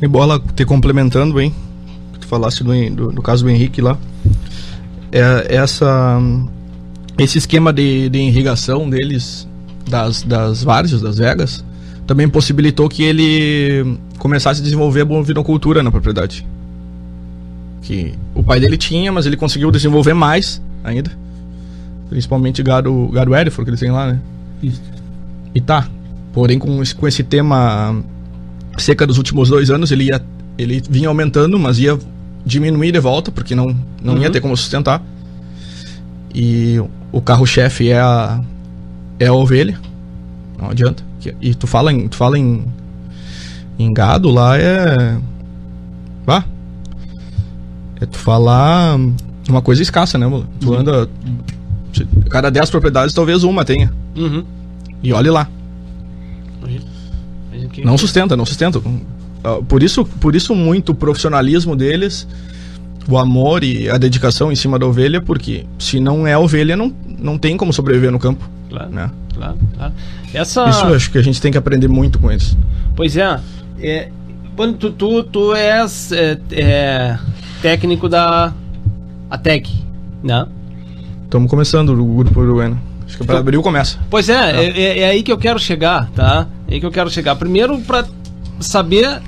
E 0.02 0.08
bola 0.08 0.40
te 0.54 0.64
complementando, 0.64 1.38
hein? 1.40 1.54
Tu 2.18 2.26
falasse 2.26 2.64
do, 2.64 2.72
do, 2.90 3.12
do 3.12 3.22
caso 3.22 3.44
do 3.44 3.50
Henrique 3.50 3.82
lá. 3.82 3.98
É, 5.12 5.56
essa, 5.56 6.18
esse 7.22 7.38
esquema 7.38 7.72
de, 7.72 8.08
de 8.08 8.18
irrigação 8.18 8.88
deles, 8.88 9.46
das, 9.88 10.22
das 10.22 10.62
várzeas, 10.62 11.02
das 11.02 11.18
vegas, 11.18 11.64
também 12.06 12.28
possibilitou 12.28 12.88
que 12.88 13.02
ele 13.02 13.98
começasse 14.18 14.60
a 14.60 14.64
desenvolver 14.64 15.02
a 15.02 15.04
bovinocultura 15.04 15.82
na 15.82 15.90
propriedade. 15.90 16.46
Que 17.82 18.14
o 18.34 18.42
pai 18.42 18.60
dele 18.60 18.76
tinha, 18.76 19.10
mas 19.12 19.26
ele 19.26 19.36
conseguiu 19.36 19.70
desenvolver 19.70 20.14
mais 20.14 20.60
ainda. 20.82 21.10
Principalmente 22.08 22.62
gado, 22.62 23.08
gado 23.12 23.34
Erifor 23.34 23.64
que 23.64 23.70
eles 23.70 23.80
têm 23.80 23.90
lá, 23.90 24.12
né? 24.12 24.20
Isso. 24.62 24.80
E 25.54 25.60
tá. 25.60 25.88
Porém, 26.32 26.58
com 26.58 26.82
esse, 26.82 26.94
com 26.94 27.06
esse 27.08 27.22
tema 27.22 28.02
seca 28.78 29.06
dos 29.06 29.18
últimos 29.18 29.48
dois 29.48 29.70
anos, 29.70 29.90
ele, 29.90 30.04
ia, 30.04 30.22
ele 30.56 30.82
vinha 30.88 31.08
aumentando, 31.08 31.58
mas 31.58 31.78
ia 31.78 31.98
diminuir 32.44 32.92
de 32.92 33.00
volta, 33.00 33.30
porque 33.30 33.54
não, 33.54 33.76
não 34.02 34.14
Uhum. 34.14 34.22
ia 34.22 34.30
ter 34.30 34.40
como 34.40 34.56
sustentar. 34.56 35.02
E 36.34 36.80
o 37.12 37.20
carro-chefe 37.20 37.90
é 37.90 38.00
a, 38.00 38.40
é 39.18 39.26
a 39.26 39.32
ovelha. 39.32 39.78
Não 40.60 40.70
adianta. 40.70 41.02
E 41.40 41.54
tu 41.54 41.66
fala 41.66 41.92
em, 41.92 42.08
tu 42.08 42.16
fala 42.16 42.38
em, 42.38 42.64
em 43.78 43.92
gado 43.92 44.30
lá 44.30 44.56
é. 44.58 45.18
Vá. 46.24 46.44
É 48.00 48.06
tu 48.06 48.16
falar 48.18 48.96
uma 49.48 49.60
coisa 49.62 49.82
escassa, 49.82 50.16
né, 50.16 50.26
mano? 50.26 50.46
Tu 50.60 50.74
anda. 50.74 51.08
se- 51.92 52.06
Cada 52.30 52.50
10 52.50 52.70
propriedades, 52.70 53.14
talvez 53.14 53.42
uma 53.44 53.64
tenha. 53.64 53.92
Uhum. 54.16 54.44
E 55.02 55.12
olhe 55.12 55.30
lá. 55.30 55.48
Não 57.84 57.98
sustenta, 57.98 58.36
não 58.36 58.46
sustenta. 58.46 58.80
Ah, 59.42 59.58
Por 59.66 59.82
isso, 59.82 60.04
por 60.04 60.34
isso 60.34 60.54
muito 60.54 60.92
o 60.92 60.94
profissionalismo 60.94 61.74
deles, 61.76 62.26
o 63.14 63.18
amor 63.18 63.62
e 63.64 63.88
a 63.88 63.96
dedicação 63.98 64.50
em 64.52 64.56
cima 64.56 64.78
da 64.78 64.86
ovelha, 64.86 65.20
porque 65.20 65.64
se 65.78 65.98
não 66.00 66.26
é 66.26 66.36
ovelha, 66.36 66.76
não, 66.76 66.92
não 67.18 67.36
tem 67.38 67.56
como 67.56 67.72
sobreviver 67.72 68.10
no 68.10 68.18
campo, 68.18 68.48
Claro, 68.68 68.90
né? 68.90 69.10
claro, 69.34 69.58
claro. 69.76 69.92
Essa... 70.32 70.68
Isso 70.68 70.84
eu 70.84 70.94
acho 70.94 71.10
que 71.10 71.18
a 71.18 71.22
gente 71.22 71.40
tem 71.40 71.50
que 71.50 71.58
aprender 71.58 71.88
muito 71.88 72.18
com 72.18 72.30
eles. 72.30 72.56
Pois 72.94 73.16
é. 73.16 73.40
é 73.80 74.08
quando 74.56 74.76
tu, 74.76 74.90
tu, 74.92 75.22
tu 75.24 75.54
és 75.54 76.12
é, 76.12 76.38
é, 76.52 77.18
técnico 77.62 78.08
da 78.08 78.52
ATEC, 79.30 79.72
né? 80.22 80.46
Estamos 81.24 81.48
começando 81.48 81.90
o 81.90 82.04
grupo 82.16 82.40
uruguaiano. 82.40 82.80
Acho 83.06 83.16
que 83.18 83.24
para 83.24 83.38
abril 83.38 83.62
começa. 83.62 83.98
Pois 84.08 84.28
é, 84.28 84.64
é, 84.64 84.80
é- 84.80 84.98
é 85.00 85.08
aí 85.10 85.22
que 85.22 85.32
eu 85.32 85.38
quero 85.38 85.58
chegar, 85.58 86.10
tá? 86.10 86.46
É 86.68 86.74
aí 86.74 86.80
que 86.80 86.86
eu 86.86 86.90
quero 86.90 87.10
chegar. 87.10 87.34
Primeiro, 87.36 87.78
pra 87.80 88.04
saber 88.60 89.20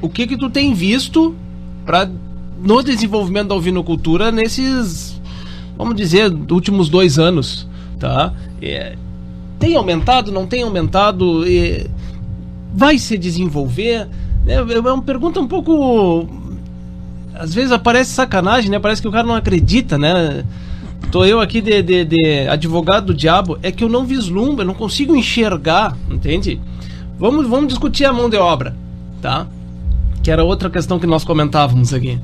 o 0.00 0.08
que 0.08 0.26
que 0.26 0.36
tu 0.36 0.50
tem 0.50 0.74
visto 0.74 1.34
pra, 1.86 2.08
no 2.62 2.82
desenvolvimento 2.82 3.48
da 3.48 3.54
ovinocultura 3.54 4.30
nesses, 4.32 5.20
vamos 5.76 5.94
dizer, 5.94 6.32
últimos 6.50 6.88
dois 6.88 7.18
anos, 7.18 7.68
tá? 7.98 8.32
É, 8.60 8.96
tem 9.58 9.76
aumentado, 9.76 10.32
não 10.32 10.46
tem 10.46 10.62
aumentado? 10.62 11.44
É, 11.46 11.86
vai 12.74 12.98
se 12.98 13.16
desenvolver? 13.16 14.08
É, 14.46 14.54
é 14.54 14.80
uma 14.80 15.02
pergunta 15.02 15.40
um 15.40 15.48
pouco... 15.48 16.28
Às 17.34 17.52
vezes 17.52 17.76
parece 17.78 18.12
sacanagem, 18.12 18.70
né? 18.70 18.78
Parece 18.78 19.02
que 19.02 19.08
o 19.08 19.12
cara 19.12 19.26
não 19.26 19.34
acredita, 19.34 19.98
né? 19.98 20.44
Tô 21.10 21.24
eu 21.24 21.40
aqui 21.40 21.60
de, 21.60 21.82
de, 21.82 22.04
de 22.04 22.48
advogado 22.48 23.06
do 23.06 23.14
diabo, 23.14 23.58
é 23.62 23.70
que 23.70 23.84
eu 23.84 23.88
não 23.88 24.04
vislumbro, 24.04 24.62
eu 24.62 24.66
não 24.66 24.74
consigo 24.74 25.14
enxergar, 25.16 25.96
entende? 26.10 26.60
Vamos, 27.18 27.46
vamos 27.46 27.68
discutir 27.68 28.04
a 28.04 28.12
mão 28.12 28.28
de 28.28 28.36
obra, 28.36 28.74
tá? 29.20 29.46
Que 30.22 30.30
era 30.30 30.44
outra 30.44 30.70
questão 30.70 30.98
que 30.98 31.06
nós 31.06 31.24
comentávamos 31.24 31.92
aqui. 31.92 32.18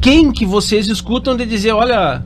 Quem 0.00 0.32
que 0.32 0.46
vocês 0.46 0.88
escutam 0.88 1.36
de 1.36 1.44
dizer, 1.44 1.72
olha, 1.72 2.22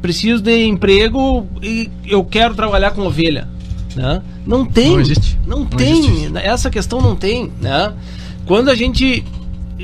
preciso 0.00 0.42
de 0.42 0.64
emprego 0.64 1.46
e 1.62 1.90
eu 2.06 2.24
quero 2.24 2.54
trabalhar 2.54 2.92
com 2.92 3.02
ovelha, 3.02 3.48
né? 3.94 4.22
Não 4.46 4.64
tem. 4.64 4.92
Não 4.92 5.00
existe. 5.00 5.38
Não, 5.46 5.58
Não 5.60 5.66
tem. 5.66 5.98
existe. 5.98 6.36
Essa 6.38 6.70
questão 6.70 7.00
não 7.00 7.16
tem, 7.16 7.50
né? 7.60 7.92
Quando 8.46 8.70
a 8.70 8.74
gente 8.74 9.24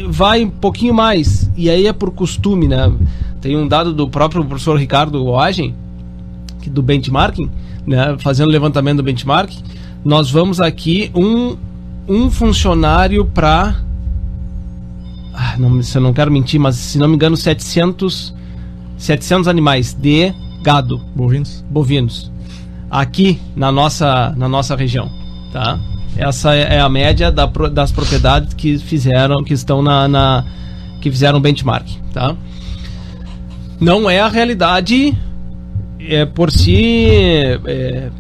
vai 0.08 0.44
um 0.44 0.50
pouquinho 0.50 0.94
mais, 0.94 1.50
e 1.56 1.68
aí 1.68 1.86
é 1.86 1.92
por 1.92 2.10
costume, 2.12 2.68
né? 2.68 2.92
Tem 3.40 3.56
um 3.56 3.66
dado 3.66 3.92
do 3.92 4.08
próprio 4.08 4.44
professor 4.44 4.78
Ricardo 4.78 5.24
Oagem, 5.26 5.74
que 6.60 6.70
do 6.70 6.82
benchmarking, 6.82 7.50
né? 7.86 8.16
Fazendo 8.18 8.50
levantamento 8.50 8.98
do 8.98 9.02
benchmark, 9.02 9.52
nós 10.04 10.30
vamos 10.30 10.60
aqui 10.60 11.10
um, 11.14 11.56
um 12.08 12.30
funcionário 12.30 13.24
para 13.24 13.80
ah, 15.34 15.56
não, 15.58 15.82
se 15.82 15.96
eu 15.96 16.02
não 16.02 16.12
quero 16.12 16.30
mentir, 16.30 16.58
mas 16.60 16.76
se 16.76 16.98
não 16.98 17.08
me 17.08 17.14
engano 17.14 17.36
700 17.36 18.34
700 18.98 19.48
animais 19.48 19.92
de 19.94 20.32
gado 20.62 20.98
Bovinos. 21.14 21.64
bovinos 21.68 22.30
aqui 22.90 23.40
na 23.56 23.72
nossa, 23.72 24.32
na 24.36 24.48
nossa 24.48 24.76
região, 24.76 25.10
tá? 25.52 25.78
Essa 26.16 26.54
é 26.54 26.76
é 26.76 26.80
a 26.80 26.88
média 26.88 27.32
da 27.32 27.46
das 27.46 27.90
propriedades 27.90 28.52
que 28.54 28.78
fizeram, 28.78 29.42
que 29.42 29.54
estão 29.54 29.82
na, 29.82 30.06
na- 30.06 30.44
que 31.00 31.10
fizeram 31.10 31.40
benchmark, 31.40 31.86
tá? 32.12 32.36
Não 33.80 34.08
é 34.08 34.20
a 34.20 34.28
realidade 34.28 35.16
é, 35.98 36.24
por 36.26 36.50
si. 36.52 37.08
é, 37.66 38.10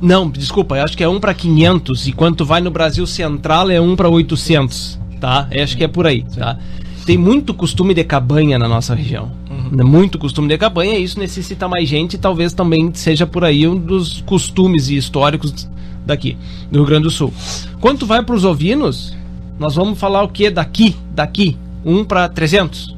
não, 0.00 0.28
desculpa, 0.28 0.76
eu 0.76 0.82
acho 0.84 0.96
que 0.96 1.04
é 1.04 1.08
1 1.08 1.20
para 1.20 1.32
500 1.34 2.08
e 2.08 2.12
quando 2.12 2.36
tu 2.36 2.44
vai 2.44 2.60
no 2.60 2.70
Brasil 2.70 3.06
Central 3.06 3.70
é 3.70 3.80
1 3.80 3.94
para 3.94 4.08
800, 4.08 4.98
tá? 5.22 5.46
Eu 5.52 5.62
acho 5.62 5.76
que 5.76 5.84
é 5.84 5.88
por 5.88 6.04
aí, 6.04 6.24
tá? 6.34 6.58
Tem 7.06 7.16
muito 7.16 7.54
costume 7.54 7.94
de 7.94 8.02
cabanha 8.02 8.58
na 8.58 8.68
nossa 8.68 8.92
região. 8.92 9.30
Né? 9.70 9.84
Muito 9.84 10.18
costume 10.18 10.48
de 10.48 10.58
cabanha, 10.58 10.98
e 10.98 11.04
isso 11.04 11.16
necessita 11.16 11.68
mais 11.68 11.88
gente, 11.88 12.14
e 12.14 12.18
talvez 12.18 12.52
também 12.52 12.90
seja 12.92 13.24
por 13.24 13.44
aí 13.44 13.66
um 13.66 13.76
dos 13.76 14.20
costumes 14.22 14.88
e 14.88 14.96
históricos 14.96 15.68
daqui, 16.04 16.36
do 16.72 16.78
Rio 16.78 16.86
Grande 16.86 17.04
do 17.04 17.10
Sul. 17.10 17.32
Quando 17.80 18.00
tu 18.00 18.06
vai 18.06 18.20
para 18.24 18.34
os 18.34 18.44
ovinos, 18.44 19.16
nós 19.60 19.76
vamos 19.76 19.96
falar 19.96 20.24
o 20.24 20.28
que 20.28 20.50
daqui, 20.50 20.96
daqui, 21.14 21.56
1 21.84 22.04
para 22.04 22.28
300 22.28 22.96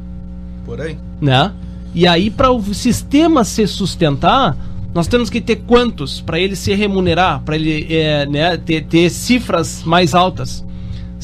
Por 0.64 0.80
aí. 0.80 0.96
né? 1.20 1.52
E 1.94 2.06
aí, 2.06 2.30
para 2.30 2.50
o 2.50 2.74
sistema 2.74 3.44
se 3.44 3.66
sustentar, 3.66 4.56
nós 4.94 5.06
temos 5.06 5.28
que 5.28 5.42
ter 5.42 5.56
quantos 5.56 6.22
para 6.22 6.40
ele 6.40 6.56
se 6.56 6.74
remunerar, 6.74 7.42
para 7.42 7.54
ele 7.54 7.86
é, 7.94 8.24
né, 8.26 8.56
ter, 8.56 8.84
ter 8.84 9.10
cifras 9.10 9.82
mais 9.84 10.14
altas? 10.14 10.64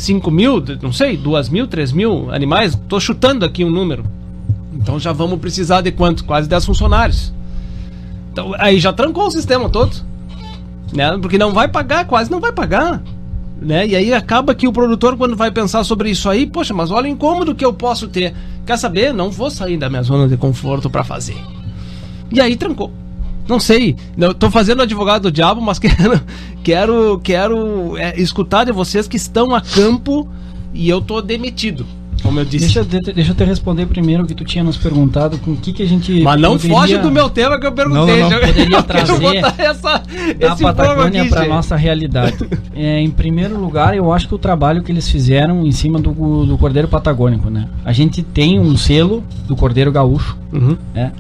5 0.00 0.30
mil, 0.30 0.64
não 0.82 0.92
sei, 0.92 1.16
2 1.16 1.48
mil, 1.50 1.66
3 1.66 1.92
mil 1.92 2.32
animais? 2.32 2.78
Tô 2.88 2.98
chutando 2.98 3.44
aqui 3.44 3.64
um 3.64 3.70
número. 3.70 4.04
Então 4.72 4.98
já 4.98 5.12
vamos 5.12 5.38
precisar 5.38 5.82
de 5.82 5.92
quanto? 5.92 6.24
Quase 6.24 6.48
10 6.48 6.64
funcionários. 6.64 7.32
Então, 8.32 8.54
aí 8.58 8.80
já 8.80 8.92
trancou 8.92 9.26
o 9.26 9.30
sistema 9.30 9.68
todo. 9.68 9.94
Né? 10.92 11.18
Porque 11.20 11.36
não 11.36 11.52
vai 11.52 11.68
pagar, 11.68 12.06
quase 12.06 12.30
não 12.30 12.40
vai 12.40 12.50
pagar. 12.50 13.02
Né? 13.60 13.88
E 13.88 13.94
aí 13.94 14.14
acaba 14.14 14.54
que 14.54 14.66
o 14.66 14.72
produtor, 14.72 15.16
quando 15.18 15.36
vai 15.36 15.50
pensar 15.50 15.84
sobre 15.84 16.10
isso 16.10 16.30
aí, 16.30 16.46
poxa, 16.46 16.72
mas 16.72 16.90
olha 16.90 17.04
o 17.04 17.12
incômodo 17.12 17.54
que 17.54 17.64
eu 17.64 17.72
posso 17.72 18.08
ter. 18.08 18.34
Quer 18.64 18.78
saber? 18.78 19.12
Não 19.12 19.30
vou 19.30 19.50
sair 19.50 19.76
da 19.76 19.90
minha 19.90 20.02
zona 20.02 20.26
de 20.26 20.36
conforto 20.36 20.88
para 20.88 21.04
fazer. 21.04 21.36
E 22.32 22.40
aí 22.40 22.56
trancou. 22.56 22.90
Não 23.50 23.58
sei, 23.60 23.96
eu 24.16 24.32
tô 24.32 24.48
fazendo 24.50 24.80
advogado 24.82 25.22
do 25.22 25.32
diabo, 25.32 25.60
mas 25.60 25.76
quero, 25.82 26.20
quero, 26.62 27.20
quero 27.22 27.96
é, 27.98 28.14
escutar 28.20 28.64
de 28.64 28.70
vocês 28.72 29.08
que 29.08 29.16
estão 29.16 29.52
a 29.54 29.60
campo 29.60 30.28
e 30.72 30.88
eu 30.88 31.00
tô 31.00 31.20
demitido, 31.20 31.84
como 32.22 32.38
eu 32.38 32.44
disse. 32.44 32.66
Deixa, 32.66 32.78
eu 32.80 32.84
te- 32.84 33.12
deixa 33.12 33.32
eu 33.32 33.34
te 33.34 33.42
responder 33.44 33.86
primeiro 33.86 34.22
o 34.22 34.26
que 34.26 34.34
tu 34.36 34.44
tinha 34.44 34.62
nos 34.62 34.76
perguntado 34.76 35.36
com 35.38 35.50
o 35.50 35.56
que, 35.56 35.72
que 35.72 35.82
a 35.82 35.86
gente. 35.86 36.20
mas 36.22 36.40
não 36.40 36.52
poderia 36.52 36.76
foge 36.76 36.98
do 36.98 37.10
meu 37.10 37.28
tema 37.28 37.58
que 37.58 37.66
eu 37.66 37.72
perguntei. 37.72 38.20
Não, 38.22 38.30
não, 38.30 38.40
não. 38.40 38.46
Poderia 38.46 38.76
eu 38.76 38.82
trazer 38.84 39.36
essa, 39.58 40.02
da 40.38 40.54
Patagônia 40.56 41.24
para 41.28 41.46
nossa 41.46 41.74
realidade. 41.76 42.36
É, 42.82 42.98
em 43.00 43.10
primeiro 43.10 43.60
lugar, 43.60 43.94
eu 43.94 44.10
acho 44.10 44.26
que 44.26 44.34
o 44.34 44.38
trabalho 44.38 44.82
que 44.82 44.90
eles 44.90 45.06
fizeram 45.06 45.66
em 45.66 45.72
cima 45.72 45.98
do, 46.00 46.46
do 46.46 46.56
Cordeiro 46.56 46.88
Patagônico, 46.88 47.50
né? 47.50 47.68
A 47.84 47.92
gente 47.92 48.22
tem 48.22 48.58
um 48.58 48.74
selo 48.76 49.22
do 49.46 49.54
Cordeiro 49.54 49.92
Gaúcho, 49.92 50.38
Uhum. 50.50 50.78
né? 50.94 51.12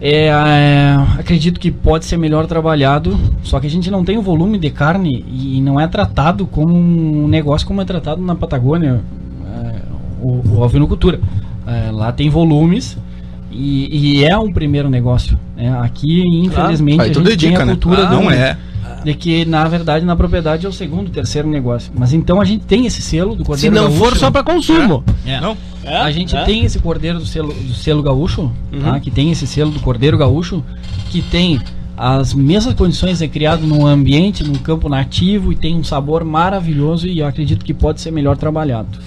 É, 0.00 0.28
é, 0.28 0.96
acredito 1.18 1.60
que 1.60 1.70
pode 1.70 2.06
ser 2.06 2.16
melhor 2.16 2.46
trabalhado, 2.46 3.18
só 3.42 3.60
que 3.60 3.66
a 3.66 3.70
gente 3.70 3.90
não 3.90 4.02
tem 4.02 4.16
o 4.16 4.22
volume 4.22 4.58
de 4.58 4.70
carne 4.70 5.24
e 5.30 5.60
não 5.60 5.78
é 5.78 5.86
tratado 5.86 6.46
como 6.46 6.74
um 6.74 7.28
negócio 7.28 7.66
como 7.66 7.82
é 7.82 7.84
tratado 7.84 8.22
na 8.22 8.34
Patagônia, 8.34 9.00
é, 9.46 9.74
o, 10.22 10.40
o 10.56 10.60
ovinocultura. 10.62 11.20
É, 11.66 11.90
lá 11.90 12.10
tem 12.12 12.30
volumes 12.30 12.96
e, 13.52 14.20
e 14.20 14.24
é 14.24 14.36
um 14.38 14.50
primeiro 14.52 14.88
negócio. 14.88 15.38
né? 15.54 15.78
Aqui, 15.82 16.22
infelizmente, 16.44 17.02
Aí 17.02 17.10
a 17.10 17.12
tudo 17.12 17.28
gente 17.30 17.40
tem 17.40 17.50
dica, 17.50 17.62
a 17.62 17.66
né? 17.66 17.72
cultura 17.72 18.06
do- 18.06 18.14
Não 18.14 18.30
é. 18.30 18.56
De 19.04 19.14
que 19.14 19.44
na 19.44 19.66
verdade 19.68 20.04
na 20.04 20.14
propriedade 20.16 20.66
é 20.66 20.68
o 20.68 20.72
segundo, 20.72 21.10
terceiro 21.10 21.48
negócio. 21.48 21.92
Mas 21.96 22.12
então 22.12 22.40
a 22.40 22.44
gente 22.44 22.64
tem 22.64 22.86
esse 22.86 23.00
selo 23.02 23.34
do 23.34 23.42
Se 23.42 23.46
Cordeiro 23.46 23.74
não 23.74 23.82
Gaúcho. 23.84 23.98
for 23.98 24.16
só 24.16 24.30
para 24.30 24.42
consumo. 24.42 25.02
É. 25.26 25.40
Não. 25.40 25.56
A 25.84 26.10
gente 26.10 26.36
É? 26.36 26.44
tem 26.44 26.64
esse 26.64 26.78
cordeiro 26.78 27.18
do 27.18 27.26
selo, 27.26 27.52
do 27.52 27.72
selo 27.74 28.02
gaúcho, 28.02 28.50
Uhum. 28.72 28.80
tá? 28.82 29.00
que 29.00 29.10
tem 29.10 29.30
esse 29.30 29.46
selo 29.46 29.70
do 29.70 29.80
cordeiro 29.80 30.18
gaúcho, 30.18 30.62
que 31.10 31.22
tem 31.22 31.58
as 31.96 32.32
mesmas 32.34 32.74
condições, 32.74 33.20
é 33.22 33.28
criado 33.28 33.66
num 33.66 33.86
ambiente, 33.86 34.42
num 34.44 34.54
campo 34.54 34.88
nativo 34.88 35.52
e 35.52 35.56
tem 35.56 35.76
um 35.76 35.84
sabor 35.84 36.24
maravilhoso 36.24 37.06
e 37.06 37.18
eu 37.18 37.26
acredito 37.26 37.64
que 37.64 37.72
pode 37.74 38.00
ser 38.00 38.10
melhor 38.10 38.36
trabalhado. 38.36 38.98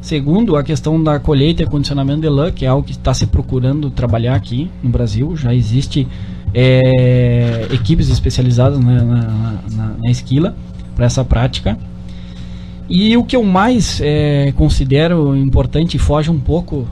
Segundo, 0.00 0.56
a 0.56 0.62
questão 0.62 1.02
da 1.02 1.18
colheita 1.20 1.62
e 1.62 1.66
acondicionamento 1.66 2.22
de 2.22 2.28
lã, 2.28 2.50
que 2.50 2.64
é 2.64 2.68
algo 2.68 2.82
que 2.86 2.92
está 2.92 3.12
se 3.12 3.26
procurando 3.26 3.90
trabalhar 3.90 4.34
aqui 4.34 4.70
no 4.82 4.88
Brasil. 4.88 5.36
Já 5.36 5.54
existe 5.54 6.08
é, 6.54 7.68
equipes 7.72 8.08
especializadas 8.08 8.78
na, 8.78 9.02
na, 9.02 9.22
na, 9.70 9.94
na 9.98 10.10
esquila 10.10 10.54
para 10.94 11.06
essa 11.06 11.24
prática. 11.24 11.78
E 12.88 13.16
o 13.16 13.24
que 13.24 13.36
eu 13.36 13.44
mais 13.44 14.00
é, 14.02 14.52
considero 14.56 15.36
importante 15.36 15.96
e 15.96 15.98
foge 15.98 16.30
um 16.30 16.40
pouco 16.40 16.88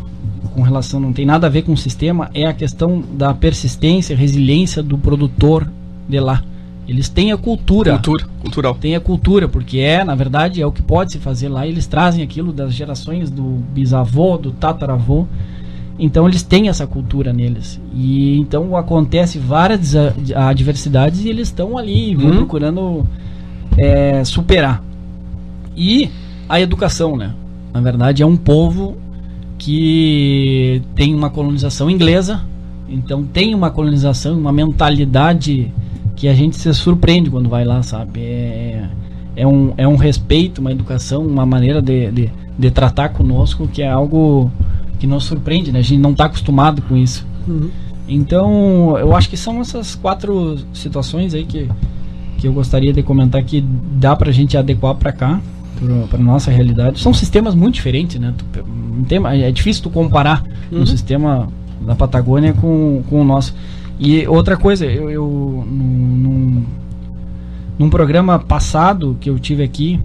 com 0.55 0.63
relação, 0.63 1.01
não 1.01 1.13
tem 1.13 1.27
nada 1.27 1.47
a 1.47 1.51
ver 1.51 1.63
com 1.63 1.73
o 1.73 1.77
sistema, 1.77 2.31
é 2.35 2.47
a 2.47 2.53
questão 2.53 3.03
da 3.13 3.35
persistência, 3.35 4.17
resiliência 4.17 4.83
do 4.83 4.97
produtor 4.97 5.69
de 6.09 6.19
lá. 6.21 6.43
Eles 6.87 7.09
têm 7.09 7.33
a 7.33 7.37
cultura. 7.37 7.93
Cultura, 7.93 8.27
cultural. 8.41 8.75
Tem 8.75 8.97
a 8.97 9.01
cultura, 9.01 9.47
porque 9.47 9.79
é, 9.79 10.03
na 10.03 10.15
verdade, 10.15 10.63
é 10.63 10.67
o 10.67 10.73
que 10.73 10.83
pode 10.83 11.13
se 11.13 11.19
fazer 11.19 11.49
lá. 11.49 11.67
Eles 11.67 11.87
trazem 11.87 12.25
aquilo 12.25 12.53
das 12.53 12.73
gerações 12.73 13.31
do 13.31 13.43
bisavô, 13.43 14.39
do 14.39 14.53
tataravô. 14.53 15.27
Então 15.99 16.29
eles 16.29 16.43
têm 16.43 16.69
essa 16.69 16.87
cultura 16.87 17.33
neles. 17.33 17.81
E 17.93 18.39
então 18.39 18.77
acontece 18.77 19.39
várias 19.39 19.95
adversidades 20.35 21.25
e 21.25 21.29
eles 21.29 21.49
estão 21.49 21.77
ali 21.77 22.15
vão 22.15 22.31
hum. 22.31 22.37
procurando 22.37 23.07
é, 23.77 24.23
superar. 24.25 24.83
E 25.77 26.11
a 26.49 26.61
educação, 26.61 27.17
né? 27.17 27.35
Na 27.73 27.81
verdade, 27.81 28.23
é 28.23 28.27
um 28.27 28.37
povo 28.37 28.97
que 29.59 30.81
tem 30.95 31.15
uma 31.15 31.31
colonização 31.31 31.91
inglesa, 31.91 32.43
então 32.89 33.25
tem 33.25 33.55
uma 33.55 33.71
colonização, 33.71 34.39
uma 34.39 34.53
mentalidade 34.53 35.73
que 36.17 36.29
a 36.29 36.35
gente 36.35 36.57
se 36.57 36.73
surpreende 36.73 37.31
quando 37.31 37.49
vai 37.49 37.65
lá, 37.65 37.83
sabe? 37.83 38.21
É, 38.21 38.89
é, 39.37 39.47
um, 39.47 39.73
é 39.77 39.87
um 39.87 39.97
respeito, 39.97 40.61
uma 40.61 40.73
educação, 40.73 41.27
uma 41.27 41.45
maneira 41.45 41.83
de, 41.83 42.11
de, 42.11 42.31
de 42.59 42.71
tratar 42.71 43.11
conosco 43.11 43.69
que 43.69 43.83
é 43.83 43.89
algo 43.89 44.51
que 44.99 45.07
nos 45.07 45.25
surpreende, 45.25 45.73
né? 45.73 45.79
A 45.79 45.83
gente 45.83 46.01
não 46.01 46.13
está 46.13 46.27
acostumado 46.27 46.83
com 46.83 46.97
isso. 46.97 47.27
Uhum. 47.47 47.71
Então, 48.09 48.97
eu 48.99 49.15
acho 49.15 49.29
que 49.29 49.37
são 49.37 49.61
essas 49.61 49.95
quatro 49.95 50.57
situações 50.73 51.35
aí 51.35 51.45
que, 51.45 51.69
que 52.39 52.49
eu 52.49 52.53
gostaria 52.53 52.93
de 52.93 53.03
comentar 53.03 53.43
que 53.43 53.61
dá 53.93 54.17
para 54.17 54.31
a 54.31 54.33
gente 54.33 54.57
adequar 54.57 54.95
para 54.95 55.13
cá 55.13 55.41
para 56.09 56.19
nossa 56.19 56.51
realidade. 56.51 56.99
São 57.01 57.15
sistemas 57.15 57.55
muito 57.55 57.75
diferentes, 57.75 58.19
né? 58.21 58.35
é 59.41 59.51
difícil 59.53 59.83
tu 59.83 59.91
comparar 59.91 60.43
uhum. 60.73 60.83
um 60.83 60.87
sistema 60.87 61.49
da 61.81 61.95
Patagônia 61.95 62.53
com, 62.53 63.03
com 63.09 63.21
o 63.21 63.25
nosso. 63.25 63.55
E 63.99 64.27
outra 64.27 64.57
coisa, 64.57 64.87
eu, 64.87 65.11
eu 65.11 65.65
num, 65.67 66.65
num, 67.79 67.91
programa 67.91 68.39
passado 68.39 69.17
que 69.21 69.29
eu 69.29 69.39
tive 69.39 69.63
aqui, 69.63 70.01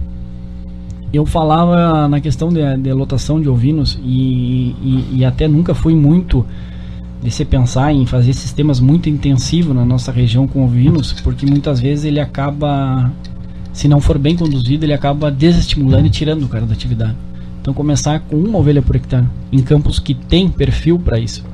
eu 1.16 1.26
falava 1.26 2.08
na 2.08 2.20
questão 2.20 2.48
de, 2.48 2.76
de 2.78 2.92
lotação 2.92 3.40
de 3.40 3.48
ovinos 3.48 3.98
e, 4.02 4.74
e, 4.82 5.08
e, 5.18 5.24
até 5.24 5.46
nunca 5.46 5.74
fui 5.74 5.94
muito 5.94 6.44
de 7.22 7.30
se 7.30 7.44
pensar 7.44 7.92
em 7.92 8.04
fazer 8.04 8.32
sistemas 8.32 8.80
muito 8.80 9.08
intensivos 9.08 9.74
na 9.74 9.84
nossa 9.84 10.12
região 10.12 10.46
com 10.46 10.64
ovinos, 10.64 11.12
porque 11.22 11.46
muitas 11.46 11.80
vezes 11.80 12.04
ele 12.04 12.20
acaba 12.20 13.10
se 13.72 13.88
não 13.88 14.00
for 14.00 14.18
bem 14.18 14.36
conduzido, 14.36 14.84
ele 14.84 14.92
acaba 14.92 15.30
desestimulando 15.30 16.06
e 16.06 16.10
tirando 16.10 16.44
o 16.44 16.48
cara 16.48 16.64
da 16.64 16.72
atividade. 16.72 17.16
Então 17.60 17.74
começar 17.74 18.20
com 18.20 18.36
uma 18.36 18.58
ovelha 18.58 18.80
por 18.80 18.94
hectare 18.94 19.26
em 19.50 19.58
campos 19.62 19.98
que 19.98 20.14
tem 20.14 20.48
perfil 20.48 20.98
para 20.98 21.18
isso. 21.18 21.44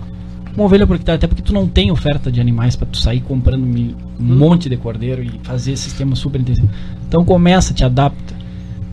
Uma 0.55 0.65
ovelha 0.65 0.87
por 0.87 0.97
hectare, 0.97 1.17
até 1.17 1.27
porque 1.27 1.41
tu 1.41 1.55
não 1.55 1.67
tem 1.67 1.91
oferta 1.91 2.31
de 2.31 2.41
animais 2.41 2.77
para 2.77 2.89
tu 2.89 2.99
sair 2.99 3.21
comprando 3.21 3.65
um 3.65 3.69
hum. 3.69 3.95
monte 4.19 4.69
de 4.69 4.77
cordeiro 4.77 5.23
e 5.23 5.41
fazer 5.45 5.77
sistema 5.77 6.15
super 6.15 6.41
intensivo. 6.41 6.69
Então 7.09 7.25
começa, 7.25 7.73
te 7.73 7.85
adapta. 7.85 8.40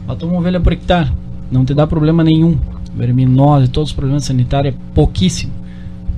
Bota 0.08 0.26
uma 0.26 0.40
ovelha 0.40 0.60
por 0.60 0.74
hectare, 0.74 1.12
não 1.52 1.64
te 1.64 1.74
dá 1.74 1.86
problema 1.86 2.24
nenhum. 2.24 2.58
Verminose, 2.96 3.68
todos 3.68 3.92
os 3.92 3.96
problemas 3.96 4.26
sanitários 4.26 4.74
é 4.74 4.78
pouquíssimo. 4.96 5.54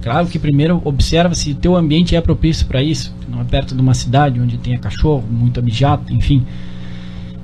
Claro 0.02 0.28
que 0.28 0.40
primeiro 0.40 0.82
observa 0.86 1.36
se 1.36 1.52
o 1.52 1.56
teu 1.56 1.76
ambiente 1.76 2.16
é 2.16 2.22
propício 2.22 2.66
para 2.68 2.82
isso. 2.82 3.14
Não 3.28 3.42
é 3.42 3.44
perto 3.44 3.76
de 3.76 3.82
uma 3.82 3.94
cidade 3.94 4.40
onde 4.40 4.58
tenha 4.58 4.78
cachorro, 4.78 5.26
muito 5.30 5.60
abjato, 5.60 6.14
enfim 6.14 6.46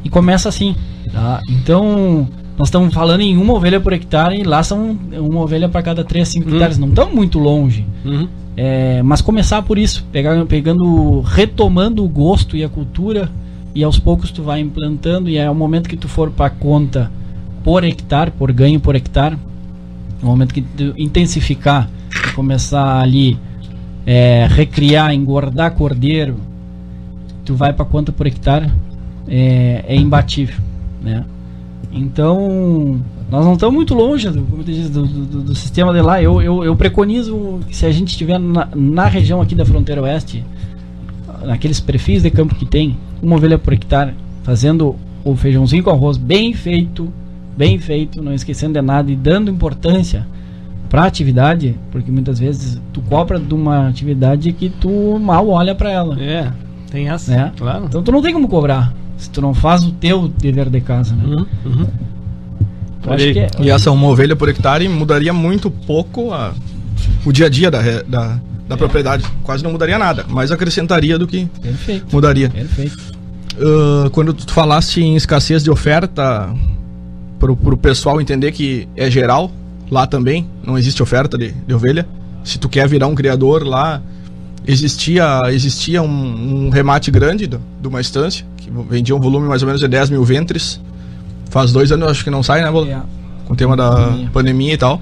e 0.06 0.10
começa 0.10 0.48
assim. 0.48 0.76
Tá? 1.12 1.42
Então, 1.50 2.30
nós 2.58 2.68
estamos 2.68 2.94
falando 2.94 3.22
em 3.22 3.36
uma 3.36 3.54
ovelha 3.54 3.82
por 3.82 3.92
hectare 3.92 4.40
e 4.40 4.44
lá 4.44 4.64
são 4.64 4.98
uma 5.12 5.42
ovelha 5.42 5.68
para 5.68 5.82
cada 5.82 6.04
3 6.04 6.28
a 6.28 6.32
5 6.32 6.48
uhum. 6.48 6.54
hectares. 6.54 6.78
Não 6.78 6.90
estão 6.90 7.12
muito 7.12 7.40
longe. 7.40 7.86
Uhum. 8.06 8.30
É, 8.56 9.02
mas 9.04 9.20
começar 9.20 9.62
por 9.64 9.78
isso, 9.78 10.06
pegar, 10.14 10.46
pegando, 10.46 11.20
retomando 11.22 12.06
o 12.06 12.08
gosto 12.08 12.56
e 12.56 12.64
a 12.64 12.70
cultura 12.70 13.30
e 13.76 13.84
aos 13.84 14.00
poucos 14.00 14.32
tu 14.32 14.42
vai 14.42 14.62
implantando 14.62 15.30
e 15.30 15.38
é 15.38 15.50
o 15.50 15.54
momento 15.54 15.90
que 15.90 15.98
tu 15.98 16.08
for 16.08 16.32
para 16.32 16.50
conta 16.50 17.12
por 17.64 17.84
hectare, 17.84 18.32
por 18.32 18.52
ganho 18.52 18.80
por 18.80 18.96
hectare, 18.96 19.36
é 19.36 20.26
o 20.26 20.28
momento 20.28 20.54
que 20.54 20.62
tu 20.62 20.94
intensificar 20.98 21.90
começar 22.34 23.00
ali 23.00 23.38
é, 24.06 24.48
recriar, 24.50 25.14
engordar 25.14 25.72
cordeiro, 25.72 26.38
tu 27.44 27.56
vai 27.56 27.74
para 27.74 27.86
conta 27.86 28.12
por 28.12 28.28
hectare, 28.28 28.72
é, 29.28 29.84
é 29.88 29.96
imbatível, 29.96 30.58
né? 31.02 31.26
Então, 31.92 33.00
nós 33.32 33.46
não 33.46 33.54
estamos 33.54 33.74
muito 33.74 33.94
longe 33.94 34.30
do, 34.30 34.64
diz, 34.64 34.90
do, 34.90 35.06
do, 35.06 35.42
do, 35.42 35.56
sistema 35.56 35.94
de 35.94 36.02
lá. 36.02 36.22
Eu, 36.22 36.42
eu, 36.42 36.64
eu 36.64 36.76
preconizo 36.76 37.62
que 37.68 37.76
se 37.76 37.86
a 37.86 37.92
gente 37.92 38.10
estiver 38.10 38.38
na, 38.38 38.68
na, 38.76 39.06
região 39.06 39.42
aqui 39.42 39.56
da 39.56 39.66
fronteira 39.66 40.02
oeste, 40.02 40.44
naqueles 41.46 41.80
perfis 41.80 42.24
de 42.24 42.32
campo 42.32 42.56
que 42.56 42.66
tem, 42.66 42.98
uma 43.22 43.36
ovelha 43.36 43.58
por 43.58 43.74
hectare, 43.74 44.14
fazendo 44.44 44.96
o 45.24 45.36
feijãozinho 45.36 45.84
com 45.84 45.90
arroz 45.90 46.18
bem 46.18 46.54
feito, 46.54 47.12
bem 47.58 47.80
feito, 47.80 48.22
não 48.22 48.34
esquecendo 48.34 48.74
de 48.74 48.82
nada 48.82 49.12
e 49.12 49.16
dando 49.16 49.50
importância 49.50 50.28
para 50.90 51.04
a 51.04 51.06
atividade, 51.06 51.76
porque 51.92 52.12
muitas 52.12 52.40
vezes 52.40 52.80
tu 52.94 53.02
cobra 53.02 53.40
de 53.40 53.54
uma 53.54 53.88
atividade 53.88 54.52
que 54.54 54.70
tu 54.70 55.20
mal 55.20 55.50
olha 55.50 55.74
para 55.74 55.92
ela. 55.92 56.22
É, 56.22 56.52
tem 56.92 57.10
essa, 57.10 57.32
né? 57.32 57.52
claro. 57.58 57.86
Então 57.86 58.04
tu 58.04 58.12
não 58.12 58.22
tem 58.22 58.34
como 58.34 58.48
cobrar 58.48 58.94
se 59.18 59.30
tu 59.30 59.42
não 59.42 59.54
faz 59.54 59.84
o 59.84 59.92
teu 59.92 60.28
dever 60.28 60.70
de 60.70 60.82
casa, 60.82 61.16
né? 61.16 61.24
Uhum, 61.26 61.46
uhum. 61.66 61.88
É, 63.08 63.64
e 63.64 63.70
essa 63.70 63.92
uma 63.92 64.08
ovelha 64.08 64.36
por 64.36 64.50
hectare 64.50 64.88
mudaria 64.90 65.32
muito 65.32 65.70
pouco 65.70 66.34
a, 66.34 66.54
o 67.24 67.32
dia 67.32 67.46
a 67.46 67.50
dia 67.50 67.70
da, 67.70 67.80
da, 68.02 68.40
da 68.68 68.78
propriedade. 68.78 69.26
Quase 69.44 69.64
não 69.64 69.72
mudaria 69.72 69.98
nada, 69.98 70.26
mas 70.28 70.52
acrescentaria 70.52 71.18
do 71.18 71.28
que 71.28 71.46
Perfeito. 71.62 72.06
mudaria. 72.12 72.50
Perfeito. 72.50 72.98
Uh, 73.58 74.10
quando 74.12 74.34
tu 74.34 74.52
falasse 74.52 75.02
em 75.02 75.16
escassez 75.16 75.64
de 75.64 75.72
oferta, 75.72 76.54
para 77.40 77.52
o 77.52 77.78
pessoal 77.78 78.20
entender 78.20 78.52
que 78.52 78.88
é 78.96 79.10
geral, 79.10 79.52
lá 79.90 80.06
também 80.08 80.48
não 80.66 80.78
existe 80.78 81.02
oferta 81.02 81.38
de, 81.38 81.52
de 81.52 81.74
ovelha. 81.74 82.08
Se 82.44 82.58
tu 82.58 82.68
quer 82.68 82.88
virar 82.88 83.08
um 83.08 83.16
criador 83.16 83.64
lá, 83.64 84.02
existia, 84.68 85.42
existia 85.52 86.02
um, 86.02 86.66
um 86.68 86.70
remate 86.70 87.12
grande 87.12 87.48
de 87.48 87.88
uma 87.88 88.02
estância 88.02 88.46
que 88.58 88.70
vendia 88.90 89.16
um 89.16 89.20
volume 89.20 89.48
mais 89.48 89.62
ou 89.62 89.68
menos 89.68 89.80
de 89.80 89.88
10 89.88 90.10
mil 90.10 90.24
ventres. 90.24 90.82
Faz 91.50 91.72
dois 91.72 91.92
anos 91.92 92.10
acho 92.10 92.24
que 92.24 92.30
não 92.30 92.44
sai, 92.44 92.62
né, 92.62 92.72
Bolo? 92.72 92.90
É. 92.90 93.02
Com 93.46 93.54
o 93.54 93.56
tema 93.56 93.78
da 93.78 93.92
pandemia, 93.92 94.30
pandemia 94.32 94.74
e 94.74 94.78
tal. 94.78 95.02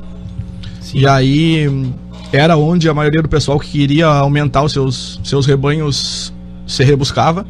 Sim. 0.82 1.00
E 1.00 1.08
aí 1.08 1.94
era 2.34 2.58
onde 2.58 2.90
a 2.90 2.94
maioria 2.96 3.22
do 3.22 3.30
pessoal 3.30 3.60
que 3.60 3.70
queria 3.70 4.08
aumentar 4.08 4.64
os 4.64 4.74
seus, 4.74 5.22
seus 5.24 5.46
rebanhos 5.46 6.34
se 6.66 6.84
rebuscava. 6.84 7.46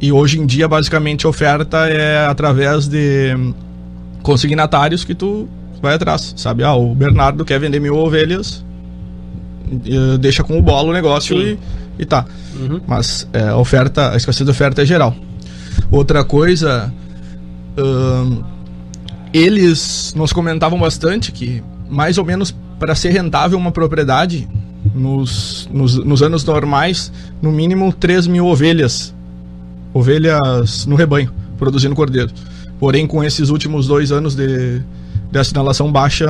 E 0.00 0.12
hoje 0.12 0.38
em 0.38 0.46
dia, 0.46 0.68
basicamente, 0.68 1.26
a 1.26 1.28
oferta 1.28 1.88
é 1.88 2.24
através 2.26 2.86
de 2.86 3.36
consignatários 4.22 5.04
que 5.04 5.16
tu 5.16 5.48
vai 5.82 5.94
atrás, 5.94 6.32
sabe? 6.36 6.62
Ah, 6.62 6.74
o 6.74 6.94
Bernardo 6.94 7.44
quer 7.44 7.58
vender 7.58 7.80
mil 7.80 7.96
ovelhas, 7.96 8.64
deixa 10.20 10.44
com 10.44 10.56
o 10.56 10.62
bolo 10.62 10.90
o 10.90 10.92
negócio 10.92 11.40
e, 11.42 11.58
e 11.98 12.06
tá. 12.06 12.24
Uhum. 12.54 12.80
Mas 12.86 13.28
é, 13.32 13.48
a 13.48 13.56
oferta, 13.56 14.12
a 14.12 14.16
escassez 14.16 14.44
de 14.44 14.50
oferta 14.50 14.82
é 14.82 14.86
geral. 14.86 15.14
Outra 15.90 16.24
coisa, 16.24 16.92
hum, 17.76 18.42
eles 19.32 20.14
nos 20.16 20.32
comentavam 20.32 20.78
bastante 20.78 21.32
que 21.32 21.62
mais 21.88 22.16
ou 22.16 22.24
menos 22.24 22.54
para 22.82 22.96
ser 22.96 23.10
rentável 23.10 23.56
uma 23.56 23.70
propriedade 23.70 24.48
nos, 24.92 25.68
nos, 25.72 26.04
nos, 26.04 26.20
anos 26.20 26.44
normais, 26.44 27.12
no 27.40 27.52
mínimo 27.52 27.92
3 27.92 28.26
mil 28.26 28.44
ovelhas, 28.44 29.14
ovelhas 29.94 30.84
no 30.84 30.96
rebanho, 30.96 31.32
produzindo 31.56 31.94
cordeiro. 31.94 32.32
Porém, 32.80 33.06
com 33.06 33.22
esses 33.22 33.50
últimos 33.50 33.86
dois 33.86 34.10
anos 34.10 34.34
de, 34.34 34.82
de 35.30 35.38
assinalação 35.38 35.92
baixa, 35.92 36.28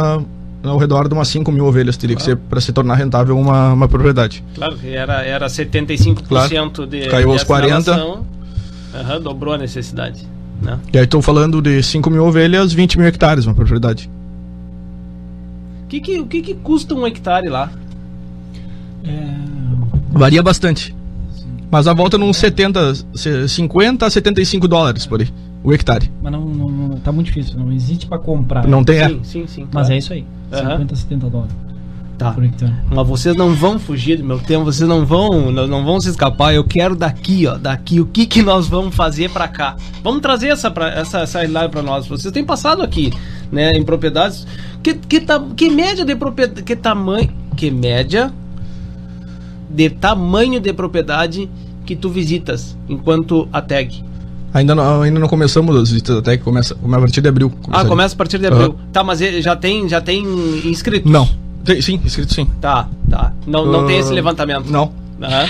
ao 0.62 0.76
redor 0.76 1.08
de 1.08 1.14
umas 1.14 1.28
5 1.28 1.50
mil 1.50 1.64
ovelhas 1.64 1.96
teria 1.96 2.16
claro. 2.16 2.36
que 2.36 2.42
ser 2.42 2.48
para 2.50 2.60
se 2.60 2.70
tornar 2.70 2.96
rentável 2.96 3.38
uma, 3.38 3.72
uma 3.72 3.88
propriedade. 3.88 4.44
Claro, 4.54 4.76
era, 4.84 5.22
era 5.24 5.46
75% 5.46 6.22
claro. 6.28 6.86
de. 6.86 7.06
Caiu 7.06 7.32
aos 7.32 7.42
40%. 7.42 7.96
Uhum, 7.96 9.22
dobrou 9.22 9.54
a 9.54 9.58
necessidade. 9.58 10.28
Né? 10.60 10.78
E 10.92 10.98
aí 10.98 11.04
estou 11.04 11.22
falando 11.22 11.62
de 11.62 11.82
5 11.82 12.10
mil 12.10 12.26
ovelhas, 12.26 12.74
20 12.74 12.98
mil 12.98 13.06
hectares 13.06 13.46
uma 13.46 13.54
propriedade. 13.54 14.10
Que 15.92 16.00
que, 16.00 16.18
o 16.20 16.26
que, 16.26 16.40
que 16.40 16.54
custa 16.54 16.94
um 16.94 17.06
hectare 17.06 17.50
lá? 17.50 17.70
É... 19.04 19.28
Varia 20.10 20.42
bastante. 20.42 20.96
Mas 21.70 21.86
a 21.86 21.92
volta 21.92 22.16
nos 22.16 22.38
70, 22.38 22.94
50 23.46 24.06
a 24.06 24.08
75 24.08 24.66
dólares 24.66 25.04
por 25.04 25.20
aí, 25.20 25.28
o 25.62 25.70
hectare. 25.70 26.10
Mas 26.22 26.32
não, 26.32 26.46
não, 26.46 26.68
não 26.70 26.96
tá 26.96 27.12
muito 27.12 27.26
difícil, 27.26 27.58
não 27.58 27.70
existe 27.70 28.06
para 28.06 28.18
comprar. 28.18 28.66
Não 28.66 28.82
tem, 28.82 29.00
é. 29.00 29.08
Sim, 29.08 29.20
sim, 29.22 29.46
sim. 29.46 29.62
Mas 29.64 29.88
claro. 29.88 29.92
é 29.92 29.98
isso 29.98 30.12
aí. 30.14 30.24
Aham. 30.50 30.70
50, 30.78 30.96
70 30.96 31.28
dólares 31.28 31.54
Tá. 32.22 32.32
por 32.32 32.44
hectare. 32.44 32.72
Mas 32.90 33.06
vocês 33.06 33.36
não 33.36 33.54
vão 33.54 33.78
fugir 33.78 34.18
do 34.18 34.24
meu 34.24 34.38
tempo, 34.38 34.64
vocês 34.64 34.88
não 34.88 35.04
vão, 35.04 35.50
não, 35.50 35.66
não 35.66 35.84
vão 35.84 36.00
se 36.00 36.08
escapar. 36.08 36.54
Eu 36.54 36.64
quero 36.64 36.94
daqui, 36.94 37.46
ó, 37.46 37.56
daqui. 37.56 38.00
O 38.00 38.06
que 38.06 38.26
que 38.26 38.42
nós 38.42 38.68
vamos 38.68 38.94
fazer 38.94 39.30
pra 39.30 39.48
cá? 39.48 39.76
Vamos 40.02 40.20
trazer 40.20 40.48
essa 40.48 40.70
pra, 40.70 40.88
essa 40.88 41.20
essa 41.20 41.38
realidade 41.38 41.70
para 41.70 41.82
nós. 41.82 42.06
Vocês 42.06 42.32
têm 42.32 42.44
passado 42.44 42.82
aqui, 42.82 43.12
né, 43.50 43.72
em 43.72 43.84
propriedades 43.84 44.46
que 44.82 44.94
que, 44.94 45.20
ta, 45.20 45.42
que 45.56 45.70
média 45.70 46.04
de 46.04 46.14
propriedade, 46.16 46.62
que 46.62 46.76
tamanho, 46.76 47.30
que 47.56 47.70
média 47.70 48.32
de 49.70 49.88
tamanho 49.90 50.60
de 50.60 50.72
propriedade 50.72 51.48
que 51.86 51.96
tu 51.96 52.10
visitas 52.10 52.76
enquanto 52.88 53.48
a 53.52 53.60
tag. 53.60 54.04
Ainda 54.54 54.74
não, 54.74 55.00
ainda 55.00 55.18
não 55.18 55.28
começamos 55.28 55.74
as 55.74 55.90
visitas 55.90 56.16
até 56.16 56.36
que 56.36 56.44
começa, 56.44 56.74
começa 56.74 56.98
a 56.98 57.00
partir 57.00 57.20
de 57.22 57.28
abril. 57.28 57.52
Ah, 57.70 57.84
começa 57.86 58.14
a 58.14 58.18
partir 58.18 58.38
de 58.38 58.46
abril. 58.46 58.76
Aham. 58.78 58.88
Tá, 58.92 59.02
mas 59.02 59.20
ele 59.22 59.40
já 59.40 59.56
tem 59.56 59.88
já 59.88 60.00
tem 60.00 60.22
inscritos. 60.66 61.10
Não. 61.10 61.26
Tem- 61.64 61.80
sim, 61.80 62.00
escrito 62.04 62.34
sim. 62.34 62.46
Tá, 62.60 62.88
tá. 63.08 63.32
Não, 63.46 63.64
não 63.64 63.86
tem 63.86 63.96
Ah, 63.96 64.00
esse 64.00 64.12
levantamento. 64.12 64.70
Não. 64.70 64.92
Aham. 65.22 65.46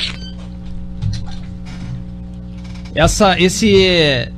Essa, 2.94 3.40
esse. 3.40 4.28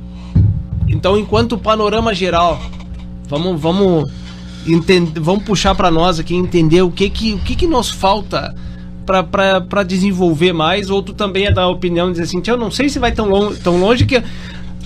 Então, 0.87 1.17
enquanto 1.17 1.57
panorama 1.57 2.13
geral, 2.13 2.59
vamos, 3.27 3.59
vamos 3.59 4.09
entender, 4.65 5.19
vamos 5.19 5.43
puxar 5.43 5.75
para 5.75 5.91
nós 5.91 6.19
aqui 6.19 6.35
entender 6.35 6.81
o 6.81 6.89
que 6.91 7.09
que, 7.09 7.33
o 7.33 7.39
que, 7.39 7.55
que 7.55 7.67
nos 7.67 7.89
falta 7.89 8.55
para 9.05 9.83
desenvolver 9.83 10.53
mais. 10.53 10.89
Ou 10.89 11.03
tu 11.03 11.13
também 11.13 11.45
é 11.47 11.51
da 11.51 11.67
opinião 11.67 12.07
de 12.07 12.13
dizer 12.13 12.23
assim, 12.23 12.39
"Tia, 12.39 12.53
eu 12.53 12.57
não 12.57 12.71
sei 12.71 12.87
se 12.87 12.97
vai 12.97 13.11
tão 13.11 13.27
longe, 13.27 13.59
tão 13.59 13.77
longe 13.77 14.05
que 14.05 14.23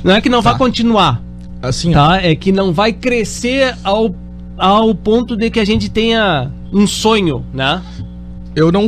não 0.03 0.15
é 0.15 0.21
que 0.21 0.29
não 0.29 0.41
vai 0.41 0.53
Tá. 0.53 0.59
continuar, 0.59 1.21
Assim, 1.61 1.91
tá? 1.91 2.21
É 2.23 2.33
que 2.35 2.53
não 2.53 2.71
vai 2.73 2.93
crescer 2.93 3.75
ao, 3.83 4.15
ao 4.57 4.95
ponto 4.95 5.35
de 5.35 5.49
que 5.51 5.59
a 5.59 5.65
gente 5.65 5.89
tenha 5.89 6.49
um 6.71 6.87
sonho, 6.87 7.45
né? 7.53 7.81
Eu 8.55 8.71
não. 8.71 8.87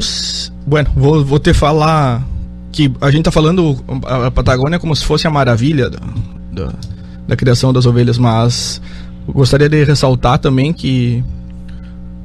Bueno, 0.66 0.90
vou, 0.96 1.24
vou 1.24 1.40
te 1.40 1.54
falar 1.54 2.26
que 2.72 2.92
a 3.02 3.12
gente 3.12 3.26
tá 3.26 3.32
falando 3.32 3.78
a, 4.06 4.32
Patagônia 4.32 4.80
como 4.80 4.96
se 4.96 5.04
fosse 5.04 5.28
a 5.28 5.30
maravilha 5.30 5.90
da, 5.90 6.00
da, 6.52 6.74
da 7.28 7.36
criação 7.36 7.74
das 7.74 7.86
ovelhas, 7.86 8.18
mas 8.18 8.82
gostaria 9.28 9.68
de 9.70 9.84
ressaltar 9.84 10.40
também 10.40 10.72
que 10.72 11.24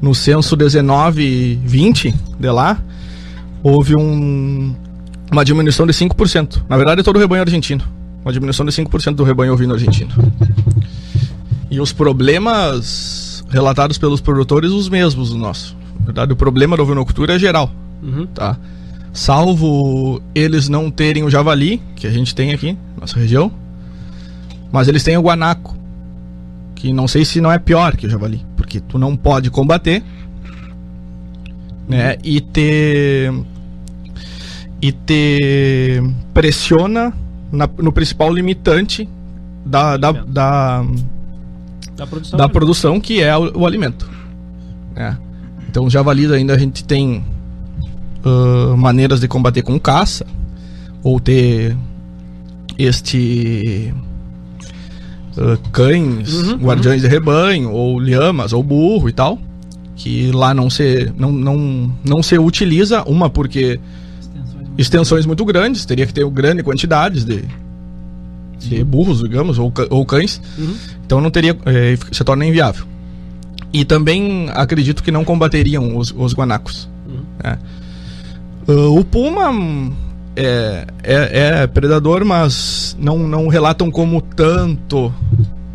no 0.01 0.15
censo 0.15 0.57
19 0.57 1.23
e 1.23 1.55
20 1.57 2.15
de 2.39 2.51
lá 2.51 2.79
houve 3.63 3.97
um, 3.97 4.75
uma 5.31 5.45
diminuição 5.45 5.87
de 5.87 5.93
5%. 5.93 6.63
Na 6.69 6.77
verdade, 6.77 7.01
é 7.01 7.05
todo 7.05 7.17
o 7.17 7.19
rebanho 7.19 7.43
argentino. 7.43 7.83
Uma 8.25 8.33
diminuição 8.33 8.65
de 8.65 8.73
5% 8.73 9.15
do 9.15 9.25
rebanho 9.25 9.53
ovino 9.53 9.75
argentino. 9.75 10.11
E 11.69 11.81
os 11.81 11.93
problemas 11.93 13.26
relatados 13.49 13.99
pelos 13.99 14.20
produtores, 14.20 14.70
os 14.70 14.88
mesmos 14.88 15.30
do 15.30 15.38
nosso. 15.38 15.76
Na 16.01 16.07
verdade, 16.07 16.32
o 16.32 16.36
problema 16.36 16.76
da 16.76 16.82
ovinocultura 16.82 17.34
é 17.34 17.38
geral, 17.38 17.70
Uhum. 18.03 18.26
tá? 18.26 18.57
Salvo 19.12 20.20
eles 20.34 20.68
não 20.68 20.90
terem 20.90 21.22
o 21.22 21.30
javali, 21.30 21.80
que 21.94 22.07
a 22.07 22.11
gente 22.11 22.34
tem 22.34 22.53
aqui 22.53 22.72
na 22.94 23.01
nossa 23.03 23.18
região, 23.18 23.51
mas 24.70 24.88
eles 24.88 25.03
têm 25.03 25.16
o 25.16 25.22
guanaco, 25.22 25.74
que 26.74 26.92
não 26.92 27.09
sei 27.09 27.24
se 27.24 27.40
não 27.40 27.51
é 27.51 27.59
pior 27.59 27.97
que 27.97 28.07
o 28.07 28.11
javali, 28.11 28.44
porque 28.57 28.78
tu 28.80 28.99
não 28.99 29.16
pode 29.16 29.51
combater, 29.51 30.03
né? 31.88 32.16
E 32.22 32.40
te 32.40 33.32
e 34.82 34.92
te 34.92 36.03
pressiona 36.34 37.12
na- 37.51 37.68
no 37.78 37.90
principal 37.90 38.30
limitante 38.32 39.09
da, 39.64 39.97
da, 39.97 40.12
da, 40.12 40.84
Da 41.97 42.07
produção. 42.07 42.38
da 42.38 42.49
produção, 42.49 43.01
que 43.01 43.22
é 43.22 43.36
o, 43.36 43.61
o 43.61 43.66
alimento. 43.66 44.09
né? 44.94 45.16
Então, 45.68 45.84
os 45.84 45.92
javalis 45.92 46.30
ainda 46.30 46.55
a 46.55 46.59
gente 46.59 46.84
tem 46.84 47.24
ah, 48.24 48.76
maneiras 48.76 49.20
de 49.20 49.28
combater 49.28 49.62
com 49.62 49.78
caça, 49.78 50.26
ou 51.03 51.20
ter 51.20 51.76
este 52.78 53.94
ah, 55.38 55.57
cães, 55.70 56.32
Uhum, 56.32 56.57
guardiões 56.57 57.03
de 57.03 57.09
rebanho, 57.09 57.70
ou 57.70 57.99
lhamas, 57.99 58.53
ou 58.53 58.62
burro 58.62 59.09
e 59.09 59.12
tal, 59.12 59.38
que 59.94 60.30
lá 60.32 60.53
não 60.53 60.68
se, 60.68 61.12
não, 61.16 61.30
não, 61.30 61.92
não 62.05 62.22
se 62.22 62.38
utiliza, 62.38 63.03
uma 63.05 63.30
porque 63.30 63.78
extensões 64.76 65.24
muito 65.24 65.44
grandes, 65.44 65.86
teria 65.86 66.07
que 66.07 66.12
ter 66.12 66.28
grande 66.30 66.62
quantidades 66.62 67.24
de, 67.24 67.44
de 68.59 68.83
burros, 68.85 69.23
digamos, 69.23 69.59
ou, 69.59 69.73
ou 69.91 70.05
cães. 70.05 70.41
Uhum. 70.59 70.75
Então 71.05 71.21
não 71.21 71.31
teria. 71.31 71.57
eh, 71.67 71.97
se 72.11 72.25
torna 72.25 72.45
inviável. 72.45 72.85
E 73.73 73.85
também 73.85 74.49
acredito 74.55 75.03
que 75.03 75.11
não 75.11 75.25
combateriam 75.25 75.97
os, 75.97 76.15
os 76.17 76.33
guanacos. 76.35 76.89
Uhum. 77.07 77.23
né? 77.43 77.59
Ah, 78.69 78.89
o 78.91 79.05
puma 79.05 79.53
é, 80.35 80.87
é, 81.03 81.63
é 81.63 81.67
predador, 81.67 82.25
mas 82.25 82.97
não, 82.99 83.19
não 83.19 83.49
relatam 83.49 83.91
como 83.91 84.21
tanto 84.21 85.13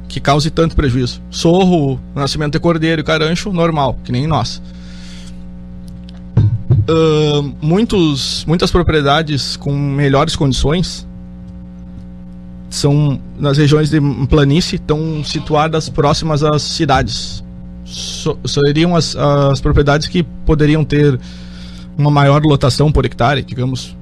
que 0.07 0.19
cause 0.19 0.49
tanto 0.49 0.75
prejuízo. 0.75 1.21
Sorro, 1.29 1.99
nascimento 2.13 2.53
de 2.53 2.59
cordeiro 2.59 3.01
e 3.01 3.03
carancho, 3.03 3.53
normal, 3.53 3.97
que 4.03 4.11
nem 4.11 4.27
nós. 4.27 4.61
Ah, 6.87 7.49
muitos, 7.61 8.43
muitas 8.45 8.71
propriedades 8.71 9.55
com 9.55 9.71
melhores 9.73 10.35
condições 10.35 11.07
são 12.71 13.19
nas 13.37 13.57
regiões 13.57 13.89
de 13.91 13.99
planície, 14.27 14.77
estão 14.77 15.23
situadas 15.23 15.89
próximas 15.89 16.41
às 16.43 16.61
cidades. 16.63 17.43
So- 17.85 18.39
seriam 18.45 18.95
as, 18.95 19.15
as 19.15 19.59
propriedades 19.61 20.07
que 20.07 20.23
poderiam 20.23 20.83
ter 20.83 21.19
uma 21.97 22.09
maior 22.09 22.41
lotação 22.43 22.91
por 22.91 23.05
hectare, 23.05 23.43
digamos, 23.43 23.95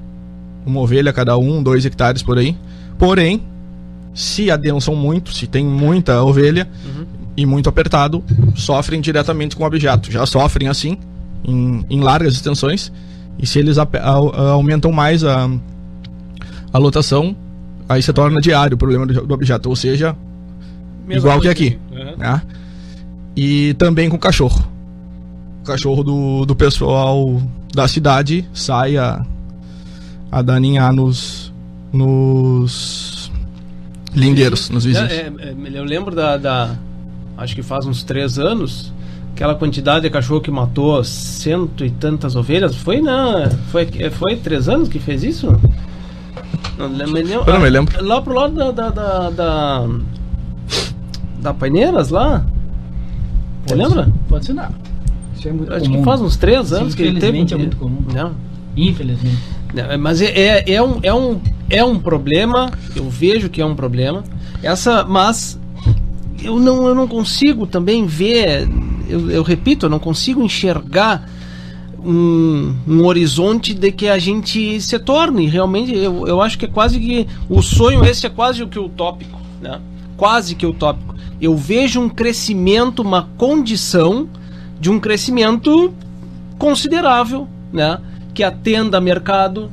uma 0.64 0.80
ovelha 0.80 1.10
a 1.10 1.12
cada 1.12 1.36
um, 1.36 1.62
dois 1.62 1.84
hectares 1.84 2.22
por 2.22 2.38
aí. 2.38 2.56
Porém, 2.96 3.42
se 4.14 4.50
adensam 4.50 4.94
muito, 4.94 5.32
se 5.34 5.46
tem 5.46 5.64
muita 5.64 6.22
ovelha 6.22 6.68
e 7.36 7.44
muito 7.44 7.68
apertado, 7.68 8.22
sofrem 8.54 9.00
diretamente 9.00 9.56
com 9.56 9.64
o 9.64 9.66
abjato. 9.66 10.10
Já 10.12 10.24
sofrem 10.26 10.68
assim, 10.68 10.96
em, 11.44 11.84
em 11.90 12.00
largas 12.00 12.34
extensões. 12.34 12.92
E 13.38 13.46
se 13.46 13.58
eles 13.58 13.78
ape- 13.78 13.98
au- 13.98 14.34
aumentam 14.34 14.92
mais 14.92 15.24
a, 15.24 15.48
a 16.72 16.78
lotação, 16.78 17.34
aí 17.90 18.02
se 18.02 18.12
torna 18.12 18.40
diário 18.40 18.76
o 18.76 18.78
problema 18.78 19.04
do, 19.06 19.26
do 19.26 19.34
abjato. 19.34 19.68
Ou 19.68 19.76
seja, 19.76 20.16
Mesma 21.06 21.20
igual 21.20 21.40
que 21.40 21.48
aqui. 21.48 21.78
Uhum. 21.90 22.16
né? 22.16 22.42
E 23.36 23.74
também 23.74 24.08
com 24.08 24.16
o 24.16 24.18
cachorro. 24.18 24.64
O 25.62 25.64
cachorro 25.64 26.02
do, 26.02 26.46
do 26.46 26.54
pessoal 26.54 27.40
da 27.74 27.86
cidade 27.88 28.48
sai 28.54 28.96
a, 28.96 29.24
a 30.30 30.42
daninhar 30.42 30.92
nos, 30.92 31.52
nos 31.92 33.30
lindeiros, 34.14 34.70
nos 34.70 34.84
vizinhos. 34.84 35.10
É, 35.10 35.16
é, 35.22 35.32
é, 35.48 35.54
eu 35.74 35.84
lembro 35.84 36.14
da, 36.14 36.36
da- 36.36 36.76
Acho 37.36 37.54
que 37.54 37.62
faz 37.62 37.86
uns 37.86 38.02
três 38.02 38.38
anos. 38.38 38.92
Aquela 39.32 39.54
quantidade 39.54 40.02
de 40.02 40.10
cachorro 40.10 40.42
que 40.42 40.50
matou 40.50 41.02
cento 41.02 41.84
e 41.84 41.90
tantas 41.90 42.36
ovelhas. 42.36 42.76
Foi 42.76 43.00
na. 43.00 43.48
Foi, 43.70 43.86
foi 44.10 44.36
três 44.36 44.68
anos 44.68 44.88
que 44.88 44.98
fez 44.98 45.24
isso? 45.24 45.48
Não 46.88 46.96
lembro. 46.96 47.12
me 47.14 47.22
lembro- 47.22 47.44
Eu 47.46 47.52
não 47.54 47.60
me 47.60 47.70
lembro. 47.70 48.04
Lá 48.04 48.22
pro 48.22 48.32
lado 48.34 48.54
da. 48.54 48.70
Da, 48.72 48.88
da, 48.90 49.30
da, 49.30 49.86
da 51.40 51.54
Paineiras 51.54 52.10
lá? 52.10 52.44
Você 53.66 53.74
lembra? 53.74 54.12
Pode 54.28 54.44
ser 54.46 54.52
não. 54.54 54.68
Isso 55.36 55.48
é 55.48 55.52
muito 55.52 55.72
Acho 55.72 55.84
comum. 55.86 55.98
que 55.98 56.04
faz 56.04 56.20
uns 56.20 56.36
três 56.36 56.72
anos 56.72 56.94
que 56.94 57.02
ele 57.02 57.20
teve. 57.20 57.38
Infelizmente 57.38 57.54
é 57.54 57.56
muito 57.56 57.76
comum. 57.76 58.02
Não. 58.12 58.32
Infelizmente. 58.76 59.38
Não, 59.74 59.98
Mas 59.98 60.20
é, 60.20 60.26
é, 60.26 60.72
é 60.74 60.82
um, 60.82 60.98
é, 61.02 61.14
um, 61.14 61.40
é 61.68 61.84
um 61.84 61.98
problema, 61.98 62.70
eu 62.96 63.08
vejo 63.08 63.48
que 63.48 63.60
é 63.60 63.64
um 63.66 63.74
problema. 63.74 64.22
Essa, 64.62 65.04
mas 65.04 65.58
eu 66.42 66.58
não, 66.58 66.86
eu 66.88 66.94
não 66.94 67.06
consigo 67.08 67.66
também 67.66 68.04
ver, 68.06 68.68
eu, 69.08 69.30
eu 69.30 69.42
repito, 69.42 69.86
eu 69.86 69.90
não 69.90 69.98
consigo 69.98 70.42
enxergar 70.42 71.28
um, 72.04 72.74
um 72.86 73.04
horizonte 73.04 73.74
de 73.74 73.92
que 73.92 74.08
a 74.08 74.18
gente 74.18 74.80
se 74.80 74.98
torne 74.98 75.46
realmente. 75.46 75.94
Eu, 75.94 76.26
eu 76.26 76.40
acho 76.40 76.58
que 76.58 76.64
é 76.64 76.68
quase 76.68 76.98
que. 76.98 77.26
O 77.48 77.62
sonho 77.62 78.04
esse 78.04 78.26
é 78.26 78.30
quase 78.30 78.62
o 78.62 78.68
que 78.68 78.78
utópico, 78.78 79.38
né? 79.60 79.80
Quase 80.16 80.54
que 80.54 80.66
utópico. 80.66 81.14
Eu 81.40 81.56
vejo 81.56 82.00
um 82.00 82.08
crescimento, 82.08 83.00
uma 83.00 83.28
condição 83.36 84.28
de 84.78 84.90
um 84.90 84.98
crescimento 84.98 85.92
considerável, 86.58 87.48
né? 87.72 87.98
Que 88.34 88.42
atenda 88.42 89.00
mercado, 89.00 89.70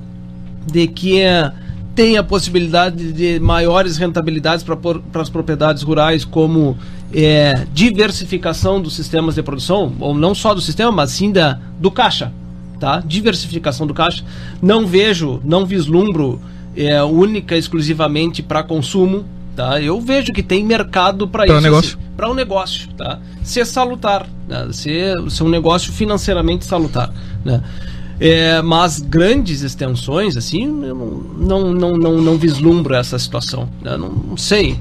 de 0.65 0.88
que 0.88 1.21
é, 1.21 1.51
tem 1.95 2.17
a 2.17 2.23
possibilidade 2.23 3.11
de 3.11 3.39
maiores 3.39 3.97
rentabilidades 3.97 4.63
para 4.63 5.21
as 5.21 5.30
propriedades 5.30 5.84
rurais, 5.84 6.23
como 6.23 6.78
é, 7.14 7.66
diversificação 7.74 8.82
dos 8.82 8.95
sistemas 8.95 9.36
de 9.36 9.43
produção, 9.43 9.93
ou 9.99 10.14
não 10.14 10.36
só 10.36 10.53
do 10.53 10.62
sistema, 10.62 10.91
mas 10.91 11.12
sim 11.12 11.32
da, 11.32 11.60
do 11.80 11.89
caixa. 11.91 12.32
tá? 12.80 13.01
Diversificação 13.05 13.88
do 13.88 13.93
caixa. 13.93 14.24
Não 14.62 14.86
vejo, 14.86 15.41
não 15.43 15.66
vislumbro 15.66 16.41
é, 16.76 17.01
única 17.03 17.55
exclusivamente 17.58 18.43
para 18.43 18.62
consumo, 18.64 19.26
tá? 19.55 19.82
Eu 19.82 19.99
vejo 19.99 20.32
que 20.32 20.43
tem 20.43 20.64
mercado 20.64 21.28
para 21.28 21.45
isso. 21.45 21.62
negócio. 21.62 21.97
Assim, 21.97 22.08
para 22.16 22.30
um 22.30 22.34
negócio, 22.34 22.88
tá? 22.97 23.20
Ser 23.43 23.66
salutar, 23.66 24.28
né? 24.47 24.68
ser, 24.72 25.16
ser 25.30 25.43
um 25.43 25.49
negócio 25.49 25.91
financeiramente 25.91 26.66
salutar, 26.66 27.12
né? 27.43 27.64
É, 28.20 28.62
mas 28.64 28.99
grandes 28.99 29.62
extensões, 29.62 30.36
assim, 30.36 30.64
eu 30.64 30.95
não, 31.38 31.72
não, 31.72 31.97
não, 31.97 32.22
não, 32.22 32.38
vislumbro 32.38 32.95
essa 32.95 33.18
situação. 33.20 33.70
Né? 33.82 33.95
Não, 33.95 34.10
não 34.10 34.38
sei. 34.38 34.80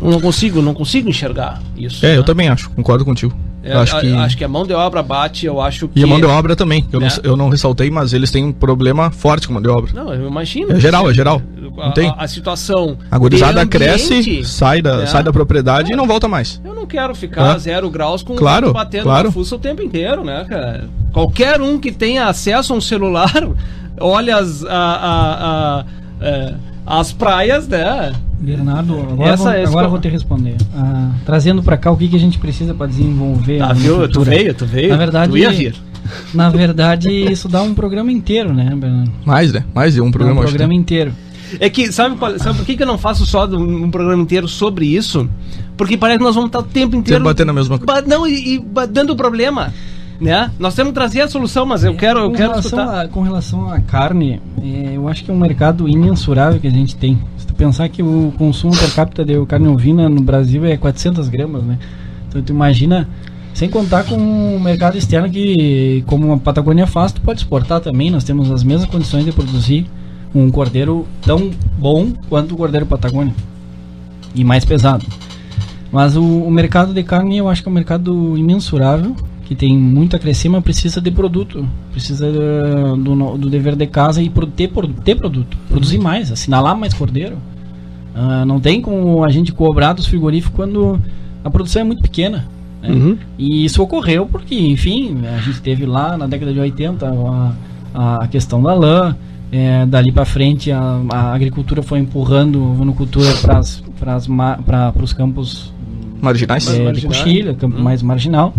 Não 0.00 0.20
consigo, 0.20 0.60
não 0.60 0.74
consigo 0.74 1.08
enxergar 1.08 1.62
isso. 1.76 2.04
É, 2.04 2.10
né? 2.10 2.18
eu 2.18 2.24
também 2.24 2.48
acho, 2.48 2.70
concordo 2.70 3.04
contigo. 3.04 3.34
É, 3.64 3.72
acho, 3.72 3.98
que... 3.98 4.14
acho 4.14 4.36
que 4.36 4.44
a 4.44 4.48
mão 4.48 4.66
de 4.66 4.74
obra 4.74 5.02
bate, 5.02 5.46
eu 5.46 5.58
acho 5.58 5.88
que. 5.88 5.98
E 5.98 6.04
a 6.04 6.06
mão 6.06 6.20
de 6.20 6.26
obra 6.26 6.54
também. 6.54 6.86
Eu, 6.92 7.00
não, 7.00 7.06
né? 7.06 7.14
eu 7.22 7.36
não 7.36 7.48
ressaltei, 7.48 7.90
mas 7.90 8.12
eles 8.12 8.30
têm 8.30 8.44
um 8.44 8.52
problema 8.52 9.10
forte 9.10 9.46
com 9.46 9.54
a 9.54 9.54
mão 9.54 9.62
de 9.62 9.68
obra. 9.68 9.90
Não, 9.94 10.12
eu 10.12 10.28
imagino. 10.28 10.72
É 10.72 10.78
geral, 10.78 11.10
é 11.10 11.14
geral. 11.14 11.40
Não 11.56 11.90
tem? 11.92 12.10
A, 12.10 12.24
a 12.24 12.28
situação. 12.28 12.98
A 13.10 13.16
gurizada 13.16 13.66
cresce, 13.66 14.44
sai 14.44 14.82
da, 14.82 15.02
é. 15.02 15.06
sai 15.06 15.22
da 15.22 15.32
propriedade 15.32 15.90
é. 15.90 15.94
e 15.94 15.96
não 15.96 16.06
volta 16.06 16.28
mais. 16.28 16.60
Eu 16.62 16.74
não 16.74 16.86
quero 16.86 17.14
ficar 17.14 17.56
é. 17.56 17.58
zero 17.58 17.88
graus 17.88 18.22
com 18.22 18.36
claro, 18.36 18.70
batendo 18.72 19.04
claro. 19.04 19.28
na 19.28 19.32
fuça 19.32 19.56
o 19.56 19.58
tempo 19.58 19.82
inteiro, 19.82 20.22
né, 20.22 20.44
cara? 20.46 20.88
Qualquer 21.10 21.60
um 21.62 21.78
que 21.78 21.90
tenha 21.90 22.26
acesso 22.26 22.74
a 22.74 22.76
um 22.76 22.80
celular, 22.82 23.48
olha 23.98 24.36
as. 24.36 24.62
A, 24.64 24.68
a, 24.68 25.80
a, 25.80 25.84
é, 26.20 26.54
as 26.86 27.12
praias, 27.12 27.66
né? 27.68 28.12
Bernardo, 28.38 28.98
agora, 29.00 29.30
Essa 29.30 29.44
vou, 29.44 29.52
é 29.52 29.64
agora 29.64 29.88
vou 29.88 29.98
te 29.98 30.08
responder. 30.08 30.56
Ah, 30.74 31.12
trazendo 31.24 31.62
para 31.62 31.76
cá 31.76 31.90
o 31.90 31.96
que, 31.96 32.08
que 32.08 32.16
a 32.16 32.20
gente 32.20 32.38
precisa 32.38 32.74
para 32.74 32.86
desenvolver. 32.86 33.62
Ah, 33.62 33.72
viu? 33.72 34.06
Tu 34.08 34.20
veio, 34.20 34.54
tu 34.54 34.66
veio. 34.66 34.90
Na 34.90 34.96
verdade, 34.96 35.30
tu 35.30 35.38
ia 35.38 35.50
vir. 35.50 35.74
Na 36.34 36.50
verdade, 36.50 37.10
isso 37.10 37.48
dá 37.48 37.62
um 37.62 37.74
programa 37.74 38.12
inteiro, 38.12 38.52
né, 38.52 38.74
Bernardo? 38.76 39.10
Mais, 39.24 39.52
né? 39.52 39.64
Mais 39.74 39.94
de 39.94 40.02
um 40.02 40.10
programa. 40.10 40.40
um 40.40 40.44
programa 40.44 40.74
inteiro. 40.74 41.12
É 41.60 41.70
que, 41.70 41.90
sabe, 41.92 42.16
qual, 42.16 42.38
sabe 42.38 42.58
por 42.58 42.66
que, 42.66 42.76
que 42.76 42.82
eu 42.82 42.86
não 42.86 42.98
faço 42.98 43.24
só 43.24 43.46
um 43.46 43.90
programa 43.90 44.22
inteiro 44.22 44.48
sobre 44.48 44.86
isso? 44.86 45.28
Porque 45.76 45.96
parece 45.96 46.18
que 46.18 46.24
nós 46.24 46.34
vamos 46.34 46.48
estar 46.48 46.58
o 46.58 46.64
tempo 46.64 46.96
inteiro. 46.96 47.20
Sempre 47.20 47.32
batendo 47.32 47.46
na 47.46 47.52
mesma 47.52 47.78
coisa. 47.78 48.02
Não, 48.06 48.26
e, 48.26 48.56
e 48.56 48.64
dando 48.88 49.16
problema 49.16 49.72
né? 50.20 50.50
Nós 50.58 50.74
temos 50.74 50.90
que 50.90 50.94
trazer 50.94 51.20
a 51.22 51.28
solução, 51.28 51.66
mas 51.66 51.84
eu 51.84 51.92
é, 51.92 51.96
quero, 51.96 52.20
eu 52.20 52.30
quero 52.32 52.52
A, 52.52 53.08
com 53.08 53.22
relação 53.22 53.68
à 53.68 53.80
carne, 53.80 54.40
é, 54.62 54.92
eu 54.94 55.08
acho 55.08 55.24
que 55.24 55.30
é 55.30 55.34
um 55.34 55.38
mercado 55.38 55.88
imensurável 55.88 56.60
que 56.60 56.66
a 56.66 56.70
gente 56.70 56.96
tem. 56.96 57.18
Se 57.36 57.46
tu 57.46 57.54
pensar 57.54 57.88
que 57.88 58.02
o 58.02 58.32
consumo 58.38 58.76
per 58.76 58.94
capita 58.94 59.24
de 59.24 59.44
carne 59.46 59.68
ovina 59.68 60.08
no 60.08 60.20
Brasil 60.20 60.64
é 60.64 60.76
400 60.76 61.28
gramas, 61.28 61.62
né? 61.62 61.78
Então 62.28 62.42
tu 62.42 62.52
imagina, 62.52 63.08
sem 63.52 63.68
contar 63.68 64.04
com 64.04 64.16
o 64.16 64.60
mercado 64.60 64.96
externo 64.96 65.28
que, 65.30 66.02
como 66.06 66.32
a 66.32 66.38
Patagônia 66.38 66.86
faz, 66.86 67.12
tu 67.12 67.20
pode 67.20 67.40
exportar 67.40 67.80
também. 67.80 68.10
Nós 68.10 68.24
temos 68.24 68.50
as 68.50 68.62
mesmas 68.62 68.88
condições 68.88 69.24
de 69.24 69.32
produzir 69.32 69.86
um 70.34 70.50
cordeiro 70.50 71.06
tão 71.22 71.50
bom 71.78 72.12
quanto 72.28 72.54
o 72.54 72.56
cordeiro 72.56 72.86
Patagônia 72.86 73.34
e 74.34 74.42
mais 74.42 74.64
pesado. 74.64 75.06
Mas 75.92 76.16
o, 76.16 76.22
o 76.22 76.50
mercado 76.50 76.92
de 76.92 77.02
carne 77.04 77.38
eu 77.38 77.48
acho 77.48 77.62
que 77.62 77.68
é 77.68 77.70
um 77.70 77.74
mercado 77.74 78.36
imensurável 78.36 79.14
que 79.44 79.54
tem 79.54 79.76
muito 79.76 80.16
a 80.16 80.18
crescer, 80.18 80.48
mas 80.48 80.62
precisa 80.64 81.00
de 81.00 81.10
produto, 81.10 81.66
precisa 81.92 82.26
uh, 82.28 82.96
do, 82.96 83.38
do, 83.38 83.50
dever 83.50 83.76
de 83.76 83.86
casa 83.86 84.22
e 84.22 84.30
ter, 84.56 84.70
ter 85.04 85.14
produto, 85.16 85.56
produzir 85.68 85.98
mais, 85.98 86.32
assinalar 86.32 86.76
mais 86.76 86.94
cordeiro. 86.94 87.36
Uh, 88.14 88.44
não 88.46 88.58
tem 88.58 88.80
como 88.80 89.22
a 89.22 89.30
gente 89.30 89.52
cobrar 89.52 89.92
dos 89.92 90.06
frigoríficos 90.06 90.56
quando 90.56 90.98
a 91.42 91.50
produção 91.50 91.82
é 91.82 91.84
muito 91.84 92.00
pequena. 92.00 92.46
Né? 92.80 92.88
Uhum. 92.90 93.18
E 93.38 93.64
isso 93.64 93.82
ocorreu 93.82 94.26
porque, 94.26 94.54
enfim, 94.54 95.18
a 95.26 95.40
gente 95.40 95.60
teve 95.60 95.84
lá 95.84 96.16
na 96.16 96.26
década 96.26 96.52
de 96.52 96.60
80 96.60 97.06
a, 97.94 98.24
a 98.24 98.28
questão 98.28 98.62
da 98.62 98.72
lã, 98.72 99.16
é, 99.52 99.84
dali 99.86 100.10
para 100.10 100.24
frente 100.24 100.72
a, 100.72 101.00
a, 101.10 101.34
agricultura 101.34 101.82
foi 101.82 101.98
empurrando 101.98 102.58
a 102.58 102.74
monocultura 102.74 103.28
para 103.44 104.92
os 105.02 105.12
campos 105.12 105.72
marginais, 106.20 106.66
é, 106.68 106.92
de 106.92 107.06
coxilha, 107.06 107.54
campo 107.54 107.76
uhum. 107.76 107.82
mais 107.82 108.02
marginal. 108.02 108.54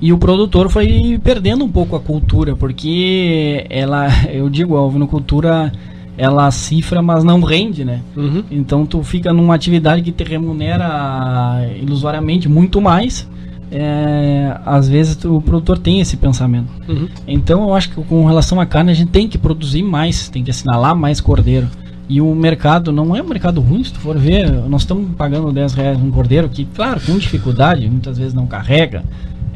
E 0.00 0.12
o 0.12 0.18
produtor 0.18 0.68
foi 0.68 1.18
perdendo 1.22 1.64
um 1.64 1.68
pouco 1.68 1.96
a 1.96 2.00
cultura, 2.00 2.54
porque 2.54 3.66
ela, 3.70 4.08
eu 4.30 4.48
digo, 4.50 4.76
a 4.76 4.82
ovinocultura 4.82 5.72
ela 6.18 6.50
cifra, 6.50 7.02
mas 7.02 7.22
não 7.24 7.40
rende, 7.40 7.84
né? 7.84 8.00
Uhum. 8.16 8.42
Então 8.50 8.86
tu 8.86 9.02
fica 9.02 9.32
numa 9.32 9.54
atividade 9.54 10.02
que 10.02 10.12
te 10.12 10.24
remunera 10.24 11.68
ilusoriamente 11.80 12.48
muito 12.48 12.80
mais. 12.80 13.28
É, 13.70 14.56
às 14.64 14.88
vezes 14.88 15.22
o 15.24 15.40
produtor 15.42 15.78
tem 15.78 16.00
esse 16.00 16.16
pensamento. 16.16 16.70
Uhum. 16.88 17.08
Então 17.26 17.64
eu 17.64 17.74
acho 17.74 17.90
que 17.90 18.02
com 18.02 18.24
relação 18.24 18.60
à 18.60 18.66
carne 18.66 18.92
a 18.92 18.94
gente 18.94 19.10
tem 19.10 19.28
que 19.28 19.36
produzir 19.36 19.82
mais, 19.82 20.28
tem 20.28 20.42
que 20.42 20.50
assinalar 20.50 20.96
mais 20.96 21.20
cordeiro. 21.20 21.68
E 22.08 22.20
o 22.20 22.34
mercado 22.34 22.92
não 22.92 23.16
é 23.16 23.20
um 23.20 23.26
mercado 23.26 23.60
ruim, 23.60 23.82
se 23.82 23.92
tu 23.92 23.98
for 23.98 24.16
ver, 24.16 24.50
nós 24.68 24.82
estamos 24.82 25.10
pagando 25.16 25.50
10 25.52 25.74
reais 25.74 26.00
um 26.00 26.10
cordeiro 26.10 26.48
que, 26.48 26.64
claro, 26.64 27.00
com 27.00 27.18
dificuldade, 27.18 27.90
muitas 27.90 28.16
vezes 28.16 28.32
não 28.32 28.46
carrega, 28.46 29.02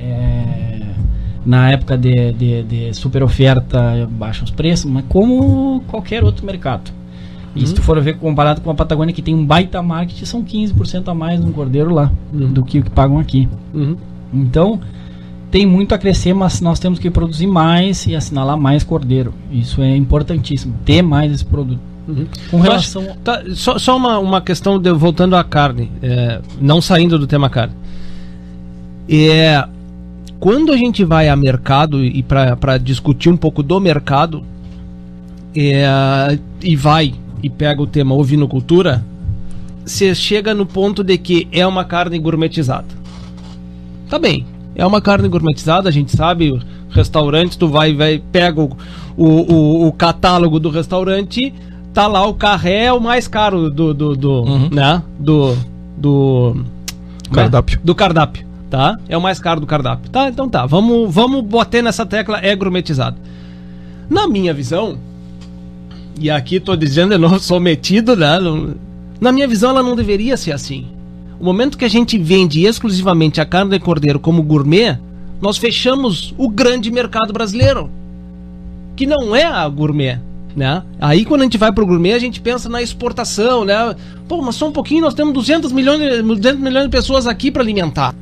é, 0.00 0.80
na 1.44 1.70
época 1.70 1.96
de, 1.96 2.32
de, 2.32 2.62
de, 2.62 2.94
super 2.94 3.22
oferta, 3.22 4.08
baixam 4.10 4.44
os 4.44 4.50
preços, 4.50 4.90
mas 4.90 5.04
como 5.08 5.82
qualquer 5.86 6.24
outro 6.24 6.44
mercado. 6.44 6.90
E 7.54 7.60
uhum. 7.60 7.66
se 7.66 7.74
tu 7.74 7.82
for 7.82 8.00
ver 8.00 8.16
comparado 8.16 8.60
com 8.60 8.70
a 8.70 8.74
Patagônia, 8.74 9.12
que 9.12 9.22
tem 9.22 9.34
um 9.34 9.44
baita 9.44 9.82
marketing, 9.82 10.24
são 10.24 10.44
15% 10.44 11.08
a 11.08 11.14
mais 11.14 11.40
no 11.40 11.52
cordeiro 11.52 11.92
lá 11.92 12.12
uhum. 12.32 12.52
do 12.52 12.64
que 12.64 12.78
o 12.78 12.82
que 12.82 12.90
pagam 12.90 13.18
aqui. 13.18 13.48
Uhum. 13.74 13.96
Então, 14.32 14.80
tem 15.50 15.66
muito 15.66 15.94
a 15.94 15.98
crescer, 15.98 16.32
mas 16.32 16.60
nós 16.60 16.78
temos 16.78 16.98
que 16.98 17.10
produzir 17.10 17.46
mais 17.46 18.06
e 18.06 18.14
assinalar 18.14 18.56
mais 18.56 18.84
cordeiro. 18.84 19.34
Isso 19.50 19.82
é 19.82 19.96
importantíssimo, 19.96 20.74
ter 20.84 21.02
mais 21.02 21.32
esse 21.32 21.44
produto. 21.44 21.80
Uhum. 22.06 22.26
Com 22.50 22.60
relação. 22.60 23.02
Acho, 23.02 23.16
tá, 23.18 23.42
só, 23.54 23.78
só 23.78 23.96
uma, 23.96 24.18
uma 24.18 24.40
questão 24.40 24.78
de, 24.78 24.92
voltando 24.92 25.34
à 25.34 25.42
carne, 25.42 25.90
é, 26.02 26.40
não 26.60 26.80
saindo 26.80 27.18
do 27.18 27.26
tema 27.26 27.50
carne. 27.50 27.74
É, 29.08 29.66
quando 30.40 30.72
a 30.72 30.76
gente 30.76 31.04
vai 31.04 31.28
a 31.28 31.36
mercado 31.36 32.02
e 32.02 32.22
para 32.22 32.78
discutir 32.78 33.28
um 33.28 33.36
pouco 33.36 33.62
do 33.62 33.78
mercado 33.78 34.42
é, 35.54 35.86
e 36.62 36.74
vai 36.74 37.14
e 37.42 37.50
pega 37.50 37.82
o 37.82 37.86
tema 37.86 38.14
ovinocultura, 38.14 39.04
você 39.84 40.14
chega 40.14 40.54
no 40.54 40.64
ponto 40.64 41.04
de 41.04 41.18
que 41.18 41.46
é 41.52 41.66
uma 41.66 41.84
carne 41.84 42.18
gourmetizada. 42.18 42.86
Tá 44.08 44.18
bem, 44.18 44.46
é 44.74 44.84
uma 44.84 45.00
carne 45.00 45.28
gourmetizada, 45.28 45.90
a 45.90 45.92
gente 45.92 46.16
sabe, 46.16 46.58
restaurante, 46.88 47.58
tu 47.58 47.68
vai, 47.68 47.94
vai 47.94 48.22
pega 48.32 48.62
o, 48.62 48.76
o, 49.16 49.88
o, 49.88 49.92
catálogo 49.92 50.58
do 50.58 50.70
restaurante, 50.70 51.52
tá 51.92 52.06
lá 52.06 52.26
o 52.26 52.32
carré 52.32 52.86
é 52.86 52.92
o 52.92 53.00
mais 53.00 53.28
caro 53.28 53.70
do, 53.70 53.92
do, 53.92 54.16
do 54.16 54.32
uhum. 54.42 54.70
né, 54.70 55.02
do, 55.18 55.54
do 55.98 56.64
cardápio. 57.30 57.78
do 57.84 57.94
cardápio 57.94 58.49
tá? 58.70 58.98
É 59.08 59.16
o 59.18 59.20
mais 59.20 59.38
caro 59.38 59.60
do 59.60 59.66
cardápio. 59.66 60.10
Tá, 60.10 60.28
então 60.28 60.48
tá. 60.48 60.64
Vamos, 60.64 61.12
vamos 61.12 61.42
bater 61.42 61.82
nessa 61.82 62.06
tecla 62.06 62.38
é 62.40 62.54
gourmetizado. 62.54 63.16
Na 64.08 64.26
minha 64.26 64.54
visão, 64.54 64.98
e 66.18 66.30
aqui 66.30 66.60
tô 66.60 66.76
dizendo, 66.76 67.12
eu 67.12 67.18
não 67.18 67.38
sou 67.38 67.58
metido, 67.58 68.16
né? 68.16 68.38
Na 69.20 69.32
minha 69.32 69.48
visão, 69.48 69.70
ela 69.70 69.82
não 69.82 69.96
deveria 69.96 70.36
ser 70.36 70.52
assim. 70.52 70.86
O 71.38 71.44
momento 71.44 71.76
que 71.76 71.84
a 71.84 71.88
gente 71.88 72.16
vende 72.16 72.64
exclusivamente 72.64 73.40
a 73.40 73.46
carne 73.46 73.70
de 73.70 73.80
cordeiro 73.80 74.20
como 74.20 74.42
gourmet, 74.42 74.98
nós 75.40 75.56
fechamos 75.56 76.34
o 76.36 76.48
grande 76.48 76.90
mercado 76.90 77.32
brasileiro, 77.32 77.90
que 78.94 79.06
não 79.06 79.34
é 79.34 79.44
a 79.44 79.66
gourmet. 79.68 80.20
Né? 80.54 80.82
Aí 81.00 81.24
quando 81.24 81.42
a 81.42 81.44
gente 81.44 81.56
vai 81.56 81.72
pro 81.72 81.86
gourmet, 81.86 82.12
a 82.12 82.18
gente 82.18 82.40
pensa 82.40 82.68
na 82.68 82.82
exportação, 82.82 83.64
né? 83.64 83.94
Pô, 84.28 84.42
mas 84.42 84.56
só 84.56 84.68
um 84.68 84.72
pouquinho, 84.72 85.02
nós 85.02 85.14
temos 85.14 85.32
200 85.32 85.72
milhões, 85.72 86.22
200 86.22 86.60
milhões 86.60 86.84
de 86.84 86.90
pessoas 86.90 87.26
aqui 87.26 87.50
para 87.50 87.62
alimentar. 87.62 88.14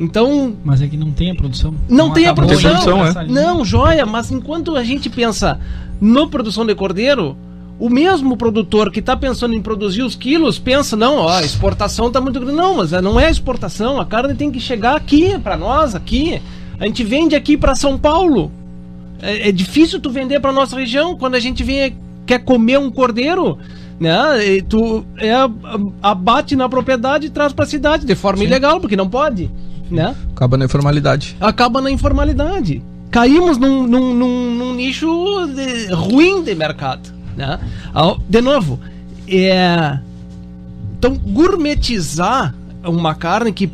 Então. 0.00 0.56
Mas 0.64 0.80
é 0.80 0.88
que 0.88 0.96
não 0.96 1.12
tem 1.12 1.30
a 1.30 1.34
produção. 1.34 1.74
Não, 1.86 2.06
não 2.06 2.12
tem 2.14 2.26
a 2.26 2.32
produção. 2.32 2.70
produção 2.70 3.06
é. 3.06 3.26
Não, 3.26 3.62
joia, 3.62 4.06
mas 4.06 4.32
enquanto 4.32 4.74
a 4.74 4.82
gente 4.82 5.10
pensa 5.10 5.60
no 6.00 6.26
produção 6.26 6.64
de 6.64 6.74
cordeiro, 6.74 7.36
o 7.78 7.90
mesmo 7.90 8.34
produtor 8.34 8.90
que 8.90 9.00
está 9.00 9.14
pensando 9.14 9.54
em 9.54 9.60
produzir 9.60 10.02
os 10.02 10.16
quilos 10.16 10.58
pensa, 10.58 10.96
não, 10.96 11.16
ó, 11.18 11.28
a 11.28 11.42
exportação 11.42 12.06
está 12.06 12.18
muito 12.18 12.40
grande. 12.40 12.56
Não, 12.56 12.76
mas 12.76 12.90
não 12.92 13.20
é 13.20 13.30
exportação, 13.30 14.00
a 14.00 14.06
carne 14.06 14.34
tem 14.34 14.50
que 14.50 14.58
chegar 14.58 14.96
aqui, 14.96 15.38
para 15.38 15.58
nós, 15.58 15.94
aqui. 15.94 16.40
A 16.78 16.86
gente 16.86 17.04
vende 17.04 17.36
aqui 17.36 17.58
para 17.58 17.74
São 17.74 17.98
Paulo. 17.98 18.50
É, 19.20 19.50
é, 19.50 19.52
difícil 19.52 20.00
tu 20.00 20.10
vender 20.10 20.40
para 20.40 20.50
nossa 20.50 20.76
região 20.76 21.14
quando 21.14 21.34
a 21.34 21.40
gente 21.40 21.62
vem 21.62 21.94
quer 22.24 22.38
comer 22.38 22.78
um 22.78 22.90
cordeiro, 22.90 23.58
né? 23.98 24.46
E 24.46 24.62
tu 24.62 25.04
é, 25.18 25.32
abate 26.00 26.56
na 26.56 26.70
propriedade 26.70 27.26
e 27.26 27.30
traz 27.30 27.52
para 27.52 27.66
a 27.66 27.68
cidade 27.68 28.06
de 28.06 28.14
forma 28.14 28.38
Sim. 28.38 28.44
ilegal, 28.44 28.80
porque 28.80 28.96
não 28.96 29.10
pode 29.10 29.50
né? 29.90 30.14
Acaba 30.34 30.56
na 30.56 30.64
informalidade. 30.64 31.36
Acaba 31.40 31.80
na 31.80 31.90
informalidade. 31.90 32.82
Caímos 33.10 33.58
num, 33.58 33.86
num, 33.86 34.14
num, 34.14 34.54
num 34.54 34.74
nicho 34.74 35.46
de, 35.48 35.92
ruim 35.92 36.42
de 36.42 36.54
mercado, 36.54 37.10
né? 37.36 37.58
De 38.28 38.40
novo, 38.40 38.78
é... 39.28 39.98
Então, 40.98 41.14
gourmetizar 41.14 42.54
uma 42.84 43.14
carne 43.14 43.52
que 43.52 43.70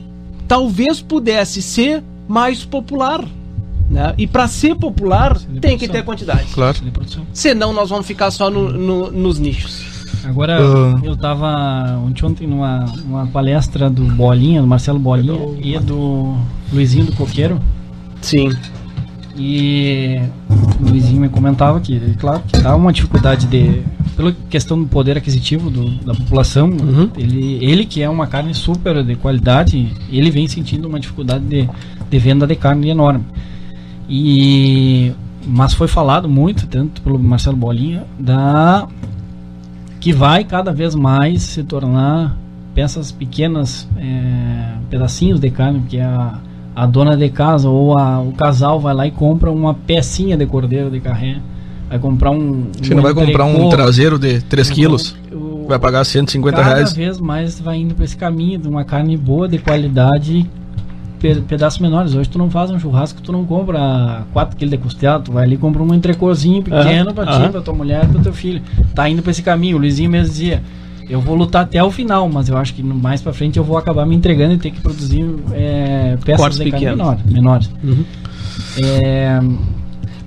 talvez 0.47 1.01
pudesse 1.01 1.61
ser 1.61 2.03
mais 2.29 2.65
popular, 2.65 3.25
Né? 3.91 4.15
E 4.19 4.27
para 4.27 4.49
ser 4.49 4.75
popular, 4.75 5.39
tem 5.61 5.79
que 5.79 5.89
ter 5.89 6.05
quantidade. 6.05 6.53
Claro. 6.53 6.79
Senão 7.33 7.73
nós 7.73 7.91
vamos 7.91 8.07
ficar 8.07 8.31
só 8.31 8.51
no, 8.51 8.71
no, 8.71 9.11
nos 9.13 9.39
nichos. 9.39 9.96
Agora, 10.27 10.61
uh. 10.61 11.01
eu 11.05 11.15
estava 11.15 11.99
ontem 12.23 12.47
numa, 12.47 12.85
numa 13.05 13.27
palestra 13.27 13.89
do 13.89 14.05
Bolinha, 14.05 14.61
do 14.61 14.67
Marcelo 14.67 14.99
Bolinha 14.99 15.39
e 15.63 15.79
do 15.79 16.37
Luizinho 16.73 17.07
do 17.07 17.13
Coqueiro. 17.13 17.61
Sim. 18.21 18.51
E 19.37 20.21
o 20.81 20.91
Luizinho 20.91 21.21
me 21.21 21.29
comentava 21.29 21.79
que, 21.81 21.99
claro, 22.19 22.43
que 22.47 22.67
há 22.67 22.75
uma 22.75 22.93
dificuldade 22.93 23.47
de. 23.47 23.83
Pela 24.17 24.33
questão 24.49 24.81
do 24.81 24.89
poder 24.89 25.19
aquisitivo 25.19 25.69
do, 25.69 25.91
da 26.03 26.15
população, 26.15 26.69
uhum. 26.69 27.11
ele, 27.19 27.63
ele 27.63 27.85
que 27.85 28.03
é 28.03 28.09
uma 28.09 28.27
carne 28.27 28.55
super 28.55 29.05
de 29.05 29.15
qualidade, 29.15 29.93
ele 30.11 30.31
vem 30.31 30.49
sentindo 30.49 30.89
uma 30.89 30.99
dificuldade 30.99 31.45
de, 31.45 31.69
de 32.09 32.19
venda 32.19 32.47
de 32.47 32.57
carne 32.57 32.89
enorme. 32.89 33.25
E 34.09 35.13
mas 35.47 35.75
foi 35.75 35.87
falado 35.87 36.29
muito, 36.29 36.67
tanto 36.67 37.01
pelo 37.03 37.19
Marcelo 37.19 37.57
Bolinha, 37.57 38.05
da 38.19 38.89
que 40.07 40.13
vai 40.13 40.45
cada 40.45 40.73
vez 40.73 40.95
mais 40.95 41.43
se 41.43 41.65
tornar 41.65 42.39
peças 42.73 43.11
pequenas, 43.11 43.89
é, 43.99 44.77
pedacinhos 44.89 45.41
de 45.41 45.51
carne, 45.51 45.83
que 45.89 45.99
a, 45.99 46.39
a 46.77 46.87
dona 46.87 47.17
de 47.17 47.29
casa 47.29 47.69
ou 47.69 47.99
a, 47.99 48.21
o 48.21 48.31
casal 48.31 48.79
vai 48.79 48.95
lá 48.95 49.05
e 49.09 49.11
compra 49.11 49.51
uma 49.51 49.75
pecinha 49.75 50.37
de 50.37 50.47
cordeiro 50.47 50.93
de 50.93 51.01
carré, 51.01 51.41
vai 51.89 51.99
comprar 51.99 52.31
um. 52.31 52.69
Você 52.81 52.93
um 52.93 52.99
não 52.99 53.03
vai 53.03 53.13
comprar 53.13 53.47
um 53.47 53.69
traseiro 53.69 54.17
de 54.17 54.41
3 54.43 54.71
quilos? 54.71 55.17
Vai 55.67 55.81
pagar 55.81 56.05
150 56.05 56.57
cada 56.57 56.69
reais. 56.69 56.91
Cada 56.91 57.05
vez 57.05 57.19
mais 57.19 57.59
vai 57.59 57.79
indo 57.79 57.97
para 57.97 58.05
esse 58.05 58.17
caminho 58.17 58.61
de 58.61 58.69
uma 58.69 58.85
carne 58.85 59.17
boa, 59.17 59.49
de 59.49 59.59
qualidade 59.59 60.49
pedaços 61.17 61.79
menores. 61.81 62.15
Hoje 62.15 62.29
tu 62.29 62.39
não 62.39 62.51
faz 62.51 62.71
um 62.71 62.79
churrasco, 62.79 63.21
tu 63.21 63.33
não 63.33 63.45
compra 63.45 64.25
4 64.33 64.57
kg 64.57 64.69
de 64.69 64.79
costela, 64.79 65.21
tu 65.21 65.33
vai 65.33 65.45
ali 65.45 65.55
e 65.55 65.59
compra 65.59 65.83
um 65.83 65.95
entrecozinho 65.95 66.63
pequeno 66.63 67.09
uhum. 67.09 67.15
pra 67.15 67.27
ti, 67.27 67.43
uhum. 67.43 67.51
pra 67.51 67.61
tua 67.61 67.75
mulher, 67.75 68.07
pro 68.09 68.21
teu 68.21 68.33
filho. 68.33 68.63
Tá 68.95 69.09
indo 69.09 69.23
pra 69.23 69.31
esse 69.31 69.43
caminho. 69.43 69.77
O 69.77 69.81
Luizinho 69.81 70.11
mesmo 70.11 70.29
dizia, 70.29 70.63
eu 71.09 71.21
vou 71.21 71.35
lutar 71.35 71.63
até 71.63 71.83
o 71.83 71.91
final, 71.91 72.29
mas 72.29 72.49
eu 72.49 72.57
acho 72.57 72.75
que 72.75 72.83
mais 72.83 73.23
pra 73.23 73.33
frente 73.33 73.59
eu 73.59 73.65
vou 73.65 73.77
acabar 73.77 74.05
me 74.07 74.15
entregando 74.15 74.55
e 74.55 74.59
ter 74.59 74.71
que 74.71 74.81
produzir 74.81 75.25
é, 75.53 76.17
peças 76.25 76.41
Cortes 76.41 76.59
de 76.59 76.71
carne 76.71 76.87
menor, 76.87 77.19
menores. 77.27 77.71
Uhum. 77.83 78.05
É, 78.83 79.41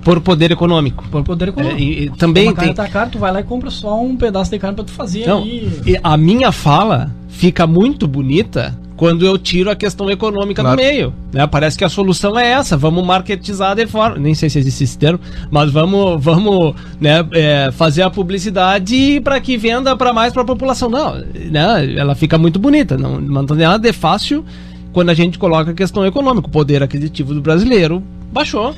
por 0.02 0.20
poder 0.20 0.50
econômico. 0.50 1.04
Por 1.10 1.22
poder 1.22 1.48
econômico. 1.48 1.78
É, 1.78 1.82
e, 1.82 2.04
e, 2.04 2.10
também 2.10 2.54
tem... 2.54 2.72
tá 2.72 2.88
caro, 2.88 3.10
tu 3.10 3.18
vai 3.18 3.32
lá 3.32 3.40
e 3.40 3.44
compra 3.44 3.70
só 3.70 4.02
um 4.02 4.16
pedaço 4.16 4.50
de 4.50 4.58
carne 4.58 4.76
pra 4.76 4.84
tu 4.84 4.92
fazer. 4.92 5.26
Não, 5.26 5.44
e 5.44 5.98
a 6.02 6.16
minha 6.16 6.50
fala 6.50 7.10
fica 7.28 7.66
muito 7.66 8.08
bonita 8.08 8.78
quando 9.00 9.24
eu 9.24 9.38
tiro 9.38 9.70
a 9.70 9.74
questão 9.74 10.10
econômica 10.10 10.60
claro. 10.60 10.76
do 10.76 10.82
meio. 10.82 11.14
Né? 11.32 11.46
Parece 11.46 11.78
que 11.78 11.82
a 11.82 11.88
solução 11.88 12.38
é 12.38 12.50
essa, 12.50 12.76
vamos 12.76 13.02
marketizar 13.02 13.74
de 13.74 13.86
forma. 13.86 14.18
Nem 14.18 14.34
sei 14.34 14.50
se 14.50 14.58
existe 14.58 14.84
esse 14.84 14.98
termo, 14.98 15.18
mas 15.50 15.70
vamos, 15.70 16.22
vamos 16.22 16.74
né, 17.00 17.26
é, 17.32 17.70
fazer 17.72 18.02
a 18.02 18.10
publicidade 18.10 19.18
para 19.24 19.40
que 19.40 19.56
venda 19.56 19.96
para 19.96 20.12
mais 20.12 20.34
para 20.34 20.42
a 20.42 20.44
população. 20.44 20.90
Não, 20.90 21.14
né, 21.14 21.94
ela 21.96 22.14
fica 22.14 22.36
muito 22.36 22.58
bonita, 22.58 22.98
não, 22.98 23.18
não 23.18 23.46
tem 23.46 23.56
nada 23.56 23.78
de 23.78 23.90
fácil 23.90 24.44
quando 24.92 25.08
a 25.08 25.14
gente 25.14 25.38
coloca 25.38 25.70
a 25.70 25.74
questão 25.74 26.04
econômica. 26.04 26.48
O 26.48 26.50
poder 26.50 26.82
aquisitivo 26.82 27.32
do 27.32 27.40
brasileiro 27.40 28.02
baixou. 28.30 28.74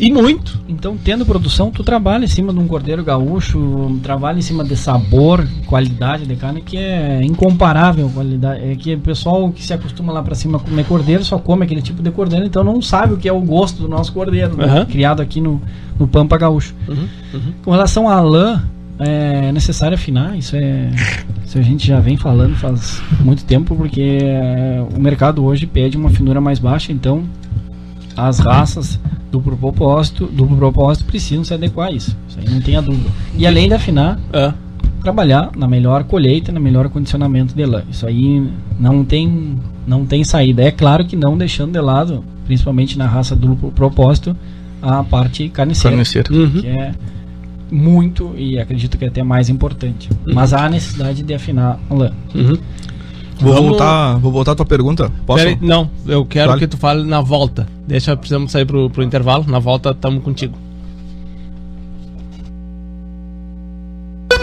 E 0.00 0.12
muito. 0.12 0.60
Então, 0.68 0.96
tendo 0.96 1.26
produção, 1.26 1.70
tu 1.70 1.82
trabalha 1.82 2.24
em 2.24 2.28
cima 2.28 2.52
de 2.52 2.58
um 2.58 2.68
cordeiro 2.68 3.02
gaúcho, 3.02 3.98
trabalha 4.02 4.38
em 4.38 4.42
cima 4.42 4.62
de 4.62 4.76
sabor, 4.76 5.46
qualidade 5.66 6.24
de 6.24 6.36
carne 6.36 6.62
que 6.62 6.76
é 6.76 7.22
incomparável. 7.24 8.08
Qualidade, 8.08 8.62
é 8.62 8.76
que 8.76 8.94
o 8.94 9.00
pessoal 9.00 9.50
que 9.50 9.62
se 9.62 9.72
acostuma 9.72 10.12
lá 10.12 10.22
para 10.22 10.34
cima 10.34 10.58
a 10.58 10.60
comer 10.60 10.84
cordeiro 10.84 11.24
só 11.24 11.38
come 11.38 11.64
aquele 11.64 11.82
tipo 11.82 12.02
de 12.02 12.10
cordeiro, 12.10 12.46
então 12.46 12.62
não 12.62 12.80
sabe 12.80 13.14
o 13.14 13.16
que 13.16 13.28
é 13.28 13.32
o 13.32 13.40
gosto 13.40 13.82
do 13.82 13.88
nosso 13.88 14.12
cordeiro, 14.12 14.52
uhum. 14.52 14.66
né? 14.66 14.86
criado 14.88 15.20
aqui 15.20 15.40
no, 15.40 15.60
no 15.98 16.06
Pampa 16.06 16.38
Gaúcho. 16.38 16.74
Uhum. 16.86 17.08
Uhum. 17.34 17.52
Com 17.64 17.70
relação 17.72 18.08
à 18.08 18.20
lã, 18.20 18.62
é 19.00 19.50
necessário 19.52 19.94
afinar, 19.94 20.36
isso 20.36 20.56
é. 20.56 20.90
Isso 21.44 21.58
a 21.58 21.62
gente 21.62 21.86
já 21.86 21.98
vem 21.98 22.16
falando 22.16 22.54
faz 22.56 23.00
muito 23.20 23.42
tempo, 23.44 23.74
porque 23.74 24.18
é, 24.20 24.84
o 24.94 25.00
mercado 25.00 25.42
hoje 25.44 25.66
pede 25.66 25.96
uma 25.96 26.10
finura 26.10 26.42
mais 26.42 26.58
baixa, 26.58 26.92
então 26.92 27.24
as 28.14 28.38
raças 28.38 29.00
duplo 29.30 29.56
propósito, 29.56 30.26
duplo 30.26 30.56
propósito 30.56 31.06
precisam 31.06 31.44
se 31.44 31.54
adequar 31.54 31.88
a 31.88 31.92
isso. 31.92 32.16
Isso 32.28 32.38
aí 32.38 32.48
não 32.48 32.60
tenha 32.60 32.80
dúvida. 32.80 33.10
E 33.36 33.46
além 33.46 33.68
de 33.68 33.74
afinar, 33.74 34.18
é. 34.32 34.52
trabalhar 35.02 35.50
na 35.56 35.68
melhor 35.68 36.04
colheita, 36.04 36.50
no 36.50 36.60
melhor 36.60 36.88
condicionamento 36.88 37.54
de 37.54 37.64
lã. 37.64 37.82
Isso 37.90 38.06
aí 38.06 38.48
não 38.78 39.04
tem, 39.04 39.58
não 39.86 40.04
tem 40.04 40.24
saída. 40.24 40.62
É 40.62 40.70
claro 40.70 41.04
que 41.04 41.16
não 41.16 41.36
deixando 41.36 41.72
de 41.72 41.80
lado, 41.80 42.24
principalmente 42.46 42.96
na 42.96 43.06
raça 43.06 43.36
duplo 43.36 43.70
propósito, 43.70 44.36
a 44.80 45.02
parte 45.02 45.48
carniceira, 45.48 45.96
carniceira. 45.96 46.32
Uhum. 46.32 46.50
que 46.50 46.66
é 46.66 46.92
muito 47.70 48.32
e 48.36 48.58
acredito 48.58 48.96
que 48.96 49.04
é 49.04 49.08
até 49.08 49.22
mais 49.22 49.48
importante. 49.48 50.08
Uhum. 50.26 50.34
Mas 50.34 50.52
há 50.52 50.68
necessidade 50.68 51.22
de 51.22 51.34
afinar 51.34 51.78
a 51.88 51.94
lã. 51.94 52.12
Uhum. 52.34 52.56
Vou 53.40 53.54
Vamos... 53.54 53.68
voltar, 53.70 54.18
vou 54.18 54.32
voltar 54.32 54.52
à 54.52 54.54
tua 54.56 54.66
pergunta. 54.66 55.10
Posso? 55.26 55.44
Pera, 55.44 55.58
não, 55.60 55.88
eu 56.06 56.24
quero 56.24 56.48
vale. 56.48 56.60
que 56.60 56.66
tu 56.66 56.76
fale 56.76 57.04
na 57.04 57.20
volta. 57.20 57.66
Deixa, 57.86 58.16
precisamos 58.16 58.50
sair 58.50 58.64
pro, 58.64 58.90
pro 58.90 59.02
intervalo. 59.02 59.44
Na 59.46 59.58
volta, 59.58 59.90
estamos 59.90 60.22
contigo. 60.24 60.54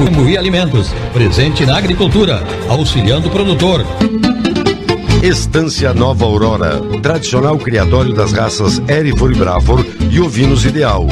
Imbuí 0.03 0.37
Alimentos, 0.37 0.93
presente 1.13 1.65
na 1.65 1.77
agricultura, 1.77 2.43
auxiliando 2.69 3.27
o 3.27 3.31
produtor. 3.31 3.85
Estância 5.21 5.93
Nova 5.93 6.25
Aurora, 6.25 6.81
tradicional 6.99 7.55
criatório 7.55 8.11
das 8.11 8.31
raças 8.33 8.81
Erifor 8.89 9.31
e 9.31 9.35
Brafor 9.35 9.85
e 10.09 10.19
ovinos 10.19 10.65
ideal 10.65 11.05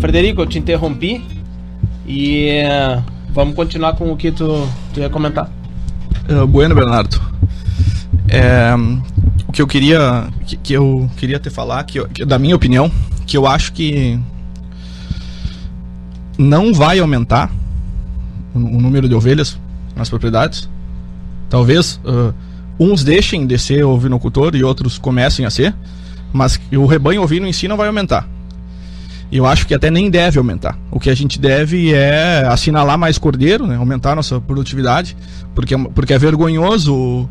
Frederico, 0.00 0.42
eu 0.42 0.46
te 0.46 0.58
interrompi. 0.58 1.24
E 2.06 2.48
eh, 2.48 3.02
vamos 3.30 3.54
continuar 3.54 3.94
com 3.94 4.10
o 4.12 4.16
que 4.16 4.32
tu, 4.32 4.68
tu 4.92 5.00
ia 5.00 5.08
comentar. 5.08 5.50
Uh, 6.28 6.46
bueno, 6.46 6.74
Bernardo. 6.74 7.20
É, 8.28 8.74
o 9.46 9.52
que 9.52 9.60
eu 9.60 9.66
queria 9.66 10.28
que, 10.46 10.56
que 10.56 10.72
eu 10.72 11.10
queria 11.16 11.38
te 11.38 11.50
falar, 11.50 11.84
que, 11.84 12.02
que 12.08 12.24
da 12.24 12.38
minha 12.38 12.56
opinião, 12.56 12.90
que 13.26 13.36
eu 13.36 13.46
acho 13.46 13.72
que 13.72 14.18
não 16.38 16.72
vai 16.72 16.98
aumentar 16.98 17.50
o, 18.54 18.58
o 18.58 18.80
número 18.80 19.08
de 19.08 19.14
ovelhas 19.14 19.58
nas 19.94 20.08
propriedades. 20.08 20.68
Talvez 21.48 22.00
uh, 22.04 22.34
uns 22.78 23.04
deixem 23.04 23.46
de 23.46 23.58
ser 23.58 23.84
ovinocultor 23.84 24.56
e 24.56 24.64
outros 24.64 24.98
comecem 24.98 25.44
a 25.44 25.50
ser, 25.50 25.74
mas 26.32 26.58
o 26.72 26.86
rebanho 26.86 27.22
ovino 27.22 27.46
em 27.46 27.52
si 27.52 27.68
não 27.68 27.76
vai 27.76 27.88
aumentar. 27.88 28.26
E 29.32 29.38
eu 29.38 29.46
acho 29.46 29.66
que 29.66 29.72
até 29.74 29.90
nem 29.90 30.10
deve 30.10 30.38
aumentar. 30.38 30.78
O 30.90 31.00
que 31.00 31.08
a 31.08 31.14
gente 31.14 31.40
deve 31.40 31.92
é 31.94 32.44
assinalar 32.46 32.98
mais 32.98 33.16
cordeiro, 33.16 33.66
né? 33.66 33.76
aumentar 33.76 34.12
a 34.12 34.16
nossa 34.16 34.38
produtividade, 34.40 35.16
porque, 35.54 35.74
é- 35.74 35.78
porque 35.94 36.12
é 36.12 36.18
vergonhoso 36.18 37.28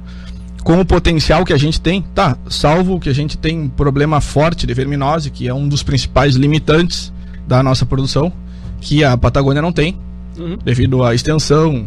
com 0.64 0.80
o 0.82 0.86
potencial 0.86 1.46
que 1.46 1.54
a 1.54 1.58
gente 1.58 1.80
tem. 1.80 2.04
Tá, 2.16 2.36
salvo 2.50 3.00
que 3.00 3.08
a 3.08 3.14
gente 3.14 3.38
tem 3.38 3.68
problema 3.70 4.20
forte 4.20 4.66
de 4.66 4.74
verminose, 4.74 5.30
que 5.30 5.48
é 5.48 5.54
um 5.54 5.68
dos 5.68 5.84
principais 5.84 6.36
limitantes 6.36 7.14
da 7.48 7.62
nossa 7.62 7.86
produção, 7.86 8.34
que 8.80 9.04
a 9.04 9.16
Patagônia 9.16 9.62
não 9.62 9.72
tem, 9.72 9.96
Uhum. 10.40 10.58
devido 10.66 11.04
à 11.04 11.14
extensão, 11.14 11.86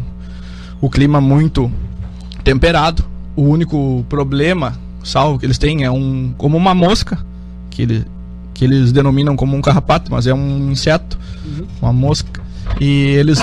o 0.79 0.89
clima 0.89 1.19
muito 1.19 1.69
temperado. 2.43 3.03
O 3.35 3.41
único 3.43 4.05
problema, 4.07 4.79
salvo 5.03 5.37
que 5.39 5.45
eles 5.45 5.57
têm, 5.57 5.83
é 5.83 5.91
um 5.91 6.33
como 6.37 6.55
uma 6.55 6.73
mosca, 6.73 7.17
que, 7.69 7.81
ele, 7.81 8.05
que 8.55 8.63
eles 8.65 8.91
denominam 8.91 9.35
como 9.35 9.55
um 9.55 9.61
carrapato, 9.61 10.09
mas 10.11 10.25
é 10.25 10.33
um 10.33 10.71
inseto, 10.71 11.19
uma 11.81 11.93
mosca. 11.93 12.41
E 12.81 12.87
eles 13.11 13.39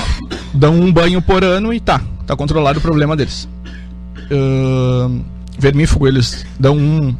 dão 0.52 0.74
um 0.74 0.92
banho 0.92 1.22
por 1.22 1.44
ano 1.44 1.72
e 1.72 1.78
tá, 1.78 2.00
tá 2.26 2.34
controlado 2.34 2.80
o 2.80 2.82
problema 2.82 3.16
deles. 3.16 3.48
Ahn, 4.30 5.20
vermífugo, 5.58 6.08
eles 6.08 6.44
dão 6.58 6.76
um 6.76 7.14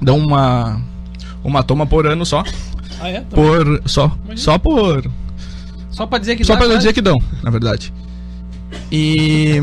dão 0.00 0.18
uma 0.18 0.80
uma 1.42 1.62
toma 1.62 1.86
por 1.86 2.06
ano 2.06 2.24
só, 2.24 2.44
Ah, 3.00 3.08
é? 3.08 3.20
Por 3.22 3.82
só, 3.86 4.16
só 4.36 4.58
por 4.58 5.10
Só 5.90 6.06
pra 6.06 6.18
dizer 6.18 6.36
que 6.36 6.44
só 6.44 6.52
dá, 6.52 6.60
para 6.60 6.68
né? 6.68 6.76
dizer 6.76 6.92
que 6.92 7.00
dão, 7.00 7.18
na 7.42 7.50
verdade. 7.50 7.92
E. 8.90 9.60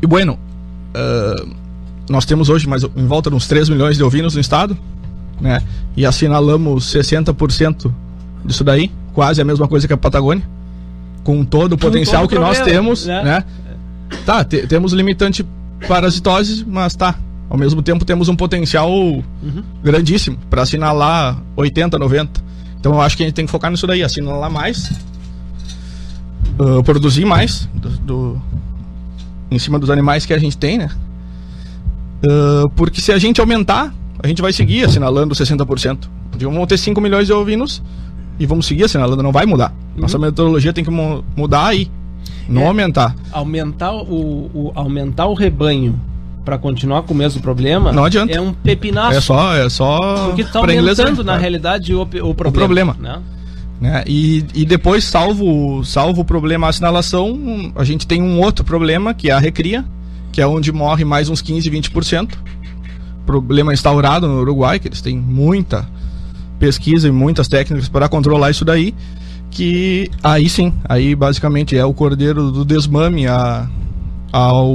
E 0.00 0.06
bueno, 0.06 0.38
ah, 0.94 1.44
nós 2.08 2.24
temos 2.24 2.48
hoje 2.48 2.68
mais 2.68 2.84
em 2.84 3.06
volta 3.06 3.28
de 3.30 3.36
uns 3.36 3.46
3 3.48 3.68
milhões 3.68 3.96
de 3.96 4.04
ovinos 4.04 4.34
no 4.34 4.40
estado, 4.40 4.76
né? 5.40 5.62
E 5.96 6.04
assinalamos 6.06 6.84
60% 6.94 7.92
disso 8.44 8.62
daí, 8.64 8.90
quase 9.12 9.40
a 9.40 9.44
mesma 9.44 9.66
coisa 9.68 9.86
que 9.86 9.92
a 9.92 9.96
Patagônia, 9.96 10.42
com 11.24 11.44
todo 11.44 11.72
o 11.74 11.78
potencial 11.78 12.22
todo 12.22 12.30
que 12.30 12.38
nós 12.38 12.56
problema, 12.58 12.80
temos, 12.82 13.06
né? 13.06 13.22
né? 13.22 13.44
Tá, 14.24 14.42
te- 14.44 14.66
temos 14.66 14.92
limitante 14.92 15.44
parasitose, 15.86 16.64
mas 16.66 16.94
tá. 16.96 17.14
Ao 17.50 17.56
mesmo 17.56 17.80
tempo 17.82 18.04
temos 18.04 18.28
um 18.28 18.36
potencial 18.36 18.90
Uhum. 18.90 19.22
grandíssimo 19.82 20.36
para 20.50 20.62
assinalar 20.62 21.40
80, 21.56 21.98
90. 21.98 22.40
Então 22.78 22.92
eu 22.92 23.00
acho 23.00 23.16
que 23.16 23.22
a 23.22 23.26
gente 23.26 23.34
tem 23.34 23.44
que 23.46 23.50
focar 23.50 23.70
nisso 23.70 23.86
daí, 23.86 24.02
assinalar 24.02 24.50
mais, 24.50 24.90
ah, 26.58 26.82
produzir 26.84 27.24
mais 27.24 27.68
do, 27.74 27.88
do- 27.90 28.42
em 29.50 29.58
cima 29.58 29.78
dos 29.78 29.88
animais 29.90 30.26
que 30.26 30.32
a 30.34 30.38
gente 30.38 30.56
tem, 30.58 30.78
né? 30.78 30.90
Ah, 32.26 32.64
porque 32.76 33.00
se 33.00 33.12
a 33.12 33.18
gente 33.18 33.40
aumentar, 33.40 33.94
a 34.22 34.26
gente 34.26 34.42
vai 34.42 34.52
seguir 34.52 34.84
assinalando 34.84 35.34
60%. 35.34 36.08
Vamos 36.40 36.66
ter 36.66 36.78
5 36.78 37.00
milhões 37.00 37.26
de 37.26 37.32
ovinos 37.32 37.82
e 38.38 38.46
vamos 38.46 38.66
seguir 38.66 38.84
assinalando, 38.84 39.22
não 39.22 39.32
vai 39.32 39.46
mudar. 39.46 39.72
Nossa 39.96 40.18
metodologia 40.18 40.72
tem 40.72 40.84
que 40.84 40.90
mu- 40.90 41.24
mudar 41.36 41.66
aí, 41.66 41.88
não 42.48 42.62
É. 42.62 42.66
aumentar. 42.66 43.14
Aumentar 43.32 43.92
o, 43.92 44.50
o- 44.54 44.72
aumentar 44.74 45.26
o 45.26 45.34
rebanho 45.34 45.98
pra 46.44 46.56
continuar 46.56 47.02
com 47.02 47.12
o 47.12 47.16
mesmo 47.16 47.42
problema 47.42 47.92
Não 47.92 48.04
adianta. 48.04 48.32
é 48.32 48.40
um 48.40 48.52
pepinaço. 48.52 49.16
É 49.18 49.20
só, 49.20 49.54
é 49.54 49.68
só 49.68 50.26
Porque 50.28 50.44
tá 50.44 50.60
inglês, 50.60 50.98
aumentando, 51.00 51.24
né? 51.24 51.32
na 51.32 51.38
realidade, 51.38 51.92
o, 51.94 52.02
o 52.02 52.06
problema. 52.06 52.52
problema. 52.52 52.96
né? 52.98 53.18
né? 53.80 54.04
E, 54.06 54.44
e 54.54 54.64
depois, 54.64 55.04
salvo, 55.04 55.84
salvo 55.84 56.22
o 56.22 56.24
problema 56.24 56.68
assinalação, 56.68 57.30
um, 57.32 57.72
a 57.76 57.84
gente 57.84 58.06
tem 58.06 58.22
um 58.22 58.40
outro 58.40 58.64
problema, 58.64 59.12
que 59.12 59.28
é 59.30 59.32
a 59.32 59.38
recria, 59.38 59.84
que 60.32 60.40
é 60.40 60.46
onde 60.46 60.72
morre 60.72 61.04
mais 61.04 61.28
uns 61.28 61.42
15, 61.42 61.68
20%, 61.70 62.30
problema 63.28 63.74
instaurado 63.74 64.26
no 64.26 64.40
Uruguai, 64.40 64.78
que 64.78 64.88
eles 64.88 65.02
têm 65.02 65.18
muita 65.18 65.86
pesquisa 66.58 67.08
e 67.08 67.12
muitas 67.12 67.46
técnicas 67.46 67.86
para 67.86 68.08
controlar 68.08 68.50
isso 68.50 68.64
daí, 68.64 68.94
que 69.50 70.10
aí 70.22 70.48
sim, 70.48 70.72
aí 70.88 71.14
basicamente 71.14 71.76
é 71.76 71.84
o 71.84 71.92
cordeiro 71.92 72.50
do 72.50 72.64
desmame 72.64 73.26
a, 73.26 73.68
ao 74.32 74.66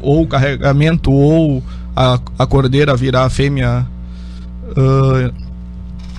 ou 0.00 0.26
carregamento 0.26 1.12
ou 1.12 1.62
a, 1.94 2.18
a 2.36 2.46
cordeira 2.48 2.96
virar 2.96 3.26
a 3.26 3.30
fêmea 3.30 3.86
uh, 4.76 5.32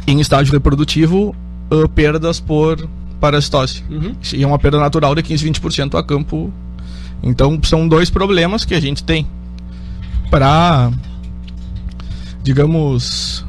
em 0.08 0.22
estágio 0.22 0.54
reprodutivo, 0.54 1.36
uh, 1.70 1.89
perdas 1.89 2.39
por 2.39 2.88
parasitose. 3.20 3.84
Uhum. 3.89 4.16
E 4.34 4.44
é 4.44 4.48
uma 4.48 4.58
perda 4.58 4.80
natural 4.80 5.14
de 5.14 5.24
15, 5.24 5.46
20% 5.52 6.00
a 6.00 6.04
campo. 6.04 6.54
Então 7.22 7.60
são 7.64 7.86
dois 7.86 8.10
problemas 8.10 8.64
que 8.64 8.74
a 8.74 8.80
gente 8.80 9.04
tem 9.04 9.28
para 10.30 10.89
digamos 12.44 13.46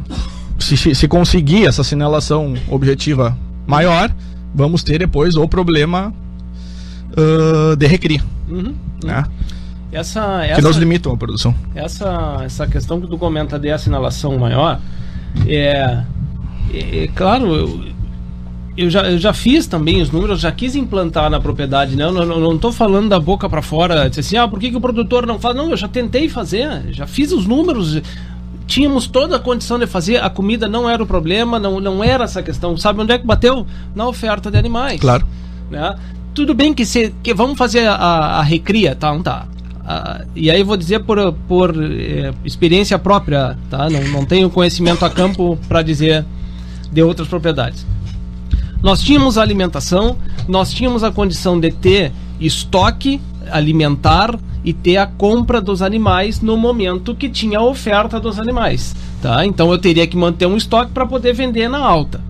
se, 0.59 0.95
se 0.95 1.09
conseguir 1.09 1.66
essa 1.66 1.82
sinalação 1.82 2.55
objetiva 2.68 3.36
maior, 3.66 4.12
vamos 4.55 4.82
ter 4.82 4.99
depois 4.99 5.36
o 5.36 5.47
problema 5.49 6.12
uh, 7.11 7.76
de 7.76 7.86
recria. 7.86 8.22
Uhum. 8.49 8.74
Né? 9.05 9.24
Essa, 9.93 10.43
Que 10.45 10.53
essa, 10.53 10.62
nos 10.62 10.76
limitam 10.76 11.12
a 11.12 11.16
produção. 11.16 11.55
essa, 11.74 12.40
essa 12.45 12.66
questão 12.66 13.01
que 13.01 13.07
tu 13.07 13.18
comenta 13.18 13.59
de 13.59 13.70
assinalação 13.70 14.38
maior, 14.38 14.80
é, 15.47 16.03
é, 16.72 17.05
é 17.05 17.09
claro, 17.09 17.55
eu, 17.55 17.84
eu, 18.74 18.88
já, 18.88 19.03
eu 19.11 19.18
já 19.18 19.34
fiz 19.34 19.66
também 19.66 20.01
os 20.01 20.11
números, 20.11 20.40
já 20.40 20.51
quis 20.51 20.74
implantar 20.74 21.28
na 21.28 21.38
propriedade, 21.38 21.95
né? 21.95 22.05
Eu 22.05 22.12
não, 22.12 22.24
não, 22.24 22.40
não 22.40 22.59
tô 22.59 22.72
falando 22.72 23.11
da 23.11 23.20
boca 23.20 23.49
para 23.51 23.61
fora, 23.61 24.09
dizer 24.09 24.20
assim, 24.20 24.36
ah, 24.38 24.49
por 24.49 24.59
que, 24.59 24.70
que 24.70 24.76
o 24.76 24.80
produtor 24.80 25.26
não 25.26 25.38
faz? 25.38 25.55
Não, 25.55 25.70
eu 25.70 25.76
já 25.76 25.88
tentei 25.88 26.26
fazer, 26.28 26.84
já 26.90 27.07
fiz 27.07 27.30
os 27.30 27.47
números, 27.47 28.01
tínhamos 28.73 29.07
toda 29.07 29.37
a 29.37 29.39
condição 29.39 29.79
de 29.79 29.87
fazer, 29.87 30.16
a 30.23 30.31
comida 30.31 30.66
não 30.66 30.89
era 30.89 31.03
o 31.03 31.07
problema, 31.07 31.59
não, 31.59 31.79
não 31.79 32.03
era 32.03 32.25
essa 32.25 32.43
questão. 32.43 32.75
Sabe 32.79 33.03
onde 33.03 33.12
é 33.12 33.18
que 33.18 33.27
bateu? 33.27 33.66
Na 33.95 34.09
oferta 34.09 34.51
de 34.51 34.57
animais. 34.57 34.99
Claro. 34.99 35.27
Né? 35.70 35.95
Tudo 36.35 36.55
bem 36.55 36.73
que, 36.73 36.87
se, 36.87 37.14
que 37.23 37.35
vamos 37.35 37.59
fazer 37.59 37.87
a, 37.87 37.95
a 37.95 38.43
recria, 38.43 38.97
tá? 38.97 39.12
Não 39.12 39.23
tá. 39.23 39.47
Ah, 39.85 40.25
e 40.35 40.51
aí 40.51 40.61
eu 40.61 40.64
vou 40.64 40.79
dizer 40.79 41.01
por, 41.01 41.35
por 41.47 41.75
eh, 41.77 42.33
experiência 42.47 42.99
própria, 42.99 43.59
tá? 43.68 43.91
Não, 43.91 44.01
não 44.09 44.25
tenho 44.25 44.49
conhecimento 44.49 45.05
a 45.05 45.11
campo 45.11 45.59
para 45.68 45.83
dizer 45.83 46.25
de 46.91 47.03
outras 47.03 47.29
propriedades. 47.29 47.85
Nós 48.83 49.03
tínhamos 49.03 49.37
a 49.37 49.43
alimentação, 49.43 50.16
nós 50.49 50.73
tínhamos 50.73 51.05
a 51.05 51.11
condição 51.11 51.61
de 51.61 51.70
ter 51.70 52.11
estoque 52.41 53.20
alimentar 53.51 54.39
e 54.64 54.72
ter 54.72 54.96
a 54.96 55.06
compra 55.06 55.60
dos 55.60 55.82
animais 55.82 56.40
no 56.40 56.56
momento 56.56 57.14
que 57.14 57.28
tinha 57.28 57.58
a 57.58 57.64
oferta 57.64 58.20
dos 58.20 58.38
animais, 58.38 58.94
tá? 59.20 59.44
Então 59.44 59.70
eu 59.72 59.78
teria 59.78 60.06
que 60.06 60.16
manter 60.16 60.46
um 60.46 60.56
estoque 60.56 60.92
para 60.92 61.06
poder 61.06 61.32
vender 61.32 61.68
na 61.68 61.78
alta. 61.78 62.20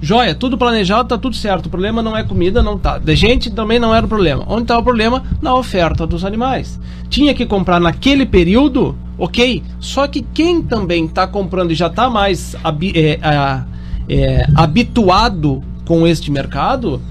Joia, 0.00 0.32
tudo 0.34 0.56
planejado, 0.56 1.08
tá 1.08 1.18
tudo 1.18 1.34
certo. 1.34 1.66
O 1.66 1.70
problema 1.70 2.00
não 2.00 2.16
é 2.16 2.22
comida, 2.22 2.62
não 2.62 2.78
tá. 2.78 2.98
De 2.98 3.16
gente 3.16 3.50
também 3.50 3.80
não 3.80 3.92
era 3.92 4.06
o 4.06 4.08
problema. 4.08 4.44
Onde 4.46 4.66
tá 4.66 4.78
o 4.78 4.82
problema? 4.82 5.24
Na 5.42 5.56
oferta 5.56 6.06
dos 6.06 6.24
animais. 6.24 6.78
Tinha 7.08 7.34
que 7.34 7.44
comprar 7.44 7.80
naquele 7.80 8.24
período, 8.24 8.96
ok. 9.18 9.60
Só 9.80 10.06
que 10.06 10.22
quem 10.32 10.62
também 10.62 11.08
tá 11.08 11.26
comprando 11.26 11.72
e 11.72 11.74
já 11.74 11.90
tá 11.90 12.08
mais 12.08 12.54
é, 12.94 13.18
a- 13.20 13.64
é, 14.08 14.46
habituado 14.54 15.64
com 15.84 16.06
este 16.06 16.30
mercado, 16.30 17.02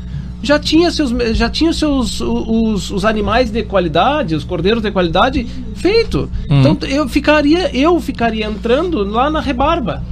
já 0.44 0.60
tinha 0.60 0.92
seus, 0.92 1.12
já 1.36 1.50
tinha 1.50 1.74
seus 1.74 2.22
os, 2.22 2.92
os 2.92 3.04
animais 3.06 3.50
de 3.52 3.64
qualidade, 3.64 4.36
os 4.36 4.44
cordeiros 4.44 4.82
de 4.84 4.92
qualidade 4.92 5.46
feito. 5.76 6.30
Então 6.50 6.78
eu 6.88 7.08
ficaria 7.10 7.76
eu 7.76 8.00
ficaria 8.00 8.46
entrando 8.46 9.04
lá 9.04 9.30
na 9.30 9.40
rebarba, 9.42 10.04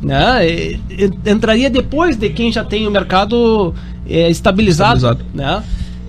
né? 0.00 0.46
E- 0.48 0.78
Entraria 1.26 1.68
depois 1.70 2.16
de 2.16 2.30
quem 2.30 2.52
já 2.52 2.64
tem 2.64 2.86
o 2.86 2.90
mercado 2.90 3.74
é, 4.08 4.30
estabilizado, 4.30 4.96
Estabilizado. 4.96 5.24
né? 5.34 5.62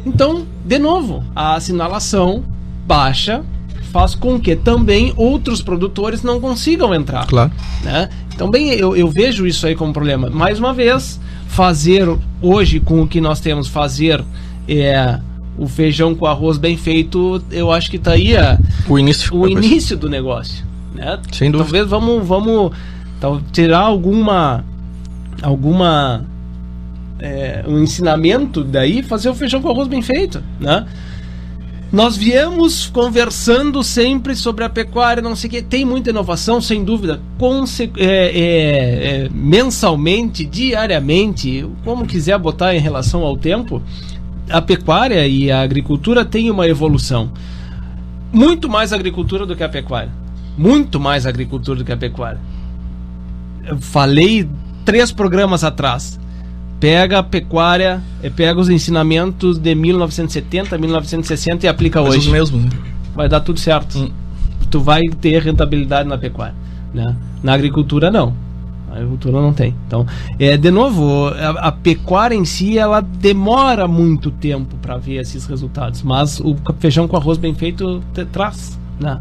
Então, 0.05 0.45
de 0.63 0.77
novo, 0.77 1.23
a 1.35 1.55
assinalação 1.55 2.43
baixa 2.85 3.43
faz 3.91 4.13
com 4.13 4.39
que 4.39 4.55
também 4.55 5.11
outros 5.15 5.61
produtores 5.61 6.21
não 6.21 6.39
consigam 6.39 6.93
entrar 6.93 7.25
Claro. 7.25 7.51
né? 7.83 8.09
Então, 8.33 8.51
bem, 8.51 8.67
eu, 8.73 8.95
eu 8.95 9.07
vejo 9.09 9.47
isso 9.47 9.65
aí 9.65 9.73
como 9.75 9.93
problema. 9.93 10.29
Mais 10.29 10.59
uma 10.59 10.73
vez, 10.73 11.19
fazer 11.47 12.07
hoje 12.41 12.79
com 12.79 13.01
o 13.01 13.07
que 13.07 13.21
nós 13.21 13.39
temos, 13.39 13.67
fazer 13.67 14.23
é, 14.67 15.19
o 15.57 15.67
feijão 15.67 16.13
com 16.15 16.25
arroz 16.25 16.57
bem 16.57 16.75
feito, 16.77 17.41
eu 17.51 17.71
acho 17.71 17.89
que 17.89 17.97
tá 17.99 18.11
aí 18.11 18.35
a- 18.35 18.59
O 18.87 18.99
início. 18.99 19.33
o 19.35 19.39
coisa. 19.41 19.57
início 19.65 19.95
do 19.97 20.09
negócio, 20.09 20.65
né? 20.93 21.19
Sem 21.31 21.49
dúvida. 21.51 21.65
Talvez 21.71 21.89
vamos, 21.89 22.27
vamos 22.27 22.71
tal- 23.19 23.41
tirar 23.51 23.79
alguma 23.79 24.63
alguma 25.41 26.23
é, 27.19 27.63
um 27.67 27.81
ensinamento 27.81 28.63
daí, 28.63 29.01
fazer 29.01 29.29
o 29.29 29.35
feijão 29.35 29.61
com 29.61 29.69
arroz 29.69 29.87
bem 29.87 30.01
feito, 30.01 30.41
né? 30.59 30.85
Nós 31.95 32.17
viemos 32.17 32.87
conversando 32.87 33.81
sempre 33.81 34.35
sobre 34.35 34.65
a 34.65 34.69
pecuária, 34.69 35.23
não 35.23 35.33
sei 35.33 35.47
o 35.47 35.51
que. 35.51 35.61
Tem 35.61 35.85
muita 35.85 36.09
inovação, 36.09 36.59
sem 36.59 36.83
dúvida. 36.83 37.21
Conse 37.37 37.89
é, 37.95 38.05
é, 38.05 39.23
é, 39.23 39.29
mensalmente, 39.33 40.45
diariamente, 40.45 41.65
como 41.85 42.05
quiser 42.05 42.37
botar 42.37 42.75
em 42.75 42.79
relação 42.79 43.21
ao 43.21 43.37
tempo, 43.37 43.81
a 44.49 44.61
pecuária 44.61 45.25
e 45.25 45.49
a 45.49 45.61
agricultura 45.61 46.25
têm 46.25 46.51
uma 46.51 46.67
evolução. 46.67 47.31
Muito 48.29 48.67
mais 48.67 48.91
agricultura 48.91 49.45
do 49.45 49.55
que 49.55 49.63
a 49.63 49.69
pecuária. 49.69 50.11
Muito 50.57 50.99
mais 50.99 51.25
agricultura 51.25 51.79
do 51.79 51.85
que 51.85 51.93
a 51.93 51.97
pecuária. 51.97 52.41
Eu 53.65 53.77
falei 53.77 54.45
três 54.83 55.13
programas 55.13 55.63
atrás. 55.63 56.19
Pega 56.85 57.17
a 57.17 57.23
pecuária, 57.23 57.99
eh, 58.21 58.29
pega 58.29 58.59
os 58.59 58.69
ensinamentos 58.69 59.57
de 59.57 59.73
1970, 59.73 60.77
1960 60.77 61.65
e 61.65 61.67
aplica 61.67 61.99
Mas 61.99 62.11
hoje 62.11 62.19
os 62.19 62.27
mesmos, 62.27 62.63
né? 62.63 62.69
vai 63.15 63.27
dar 63.27 63.39
tudo 63.39 63.59
certo. 63.59 63.97
Hum. 63.97 64.11
Tu 64.69 64.79
vai 64.79 65.01
ter 65.19 65.41
rentabilidade 65.41 66.07
na 66.07 66.15
pecuária, 66.15 66.53
né? 66.93 67.15
Na 67.41 67.53
agricultura 67.53 68.11
não. 68.11 68.35
A 68.91 68.97
agricultura 68.97 69.41
não 69.41 69.51
tem. 69.51 69.73
Então, 69.87 70.05
é 70.37 70.55
de 70.57 70.69
novo, 70.69 71.29
a, 71.29 71.69
a 71.69 71.71
pecuária 71.71 72.35
em 72.35 72.45
si 72.45 72.77
ela 72.77 73.01
demora 73.01 73.87
muito 73.87 74.29
tempo 74.29 74.75
para 74.79 74.95
ver 74.95 75.15
esses 75.15 75.47
resultados, 75.47 76.03
mas 76.03 76.39
o 76.39 76.55
feijão 76.77 77.07
com 77.07 77.17
arroz 77.17 77.39
bem 77.39 77.55
feito 77.55 78.03
te 78.13 78.25
traz, 78.25 78.79
né? 78.99 79.19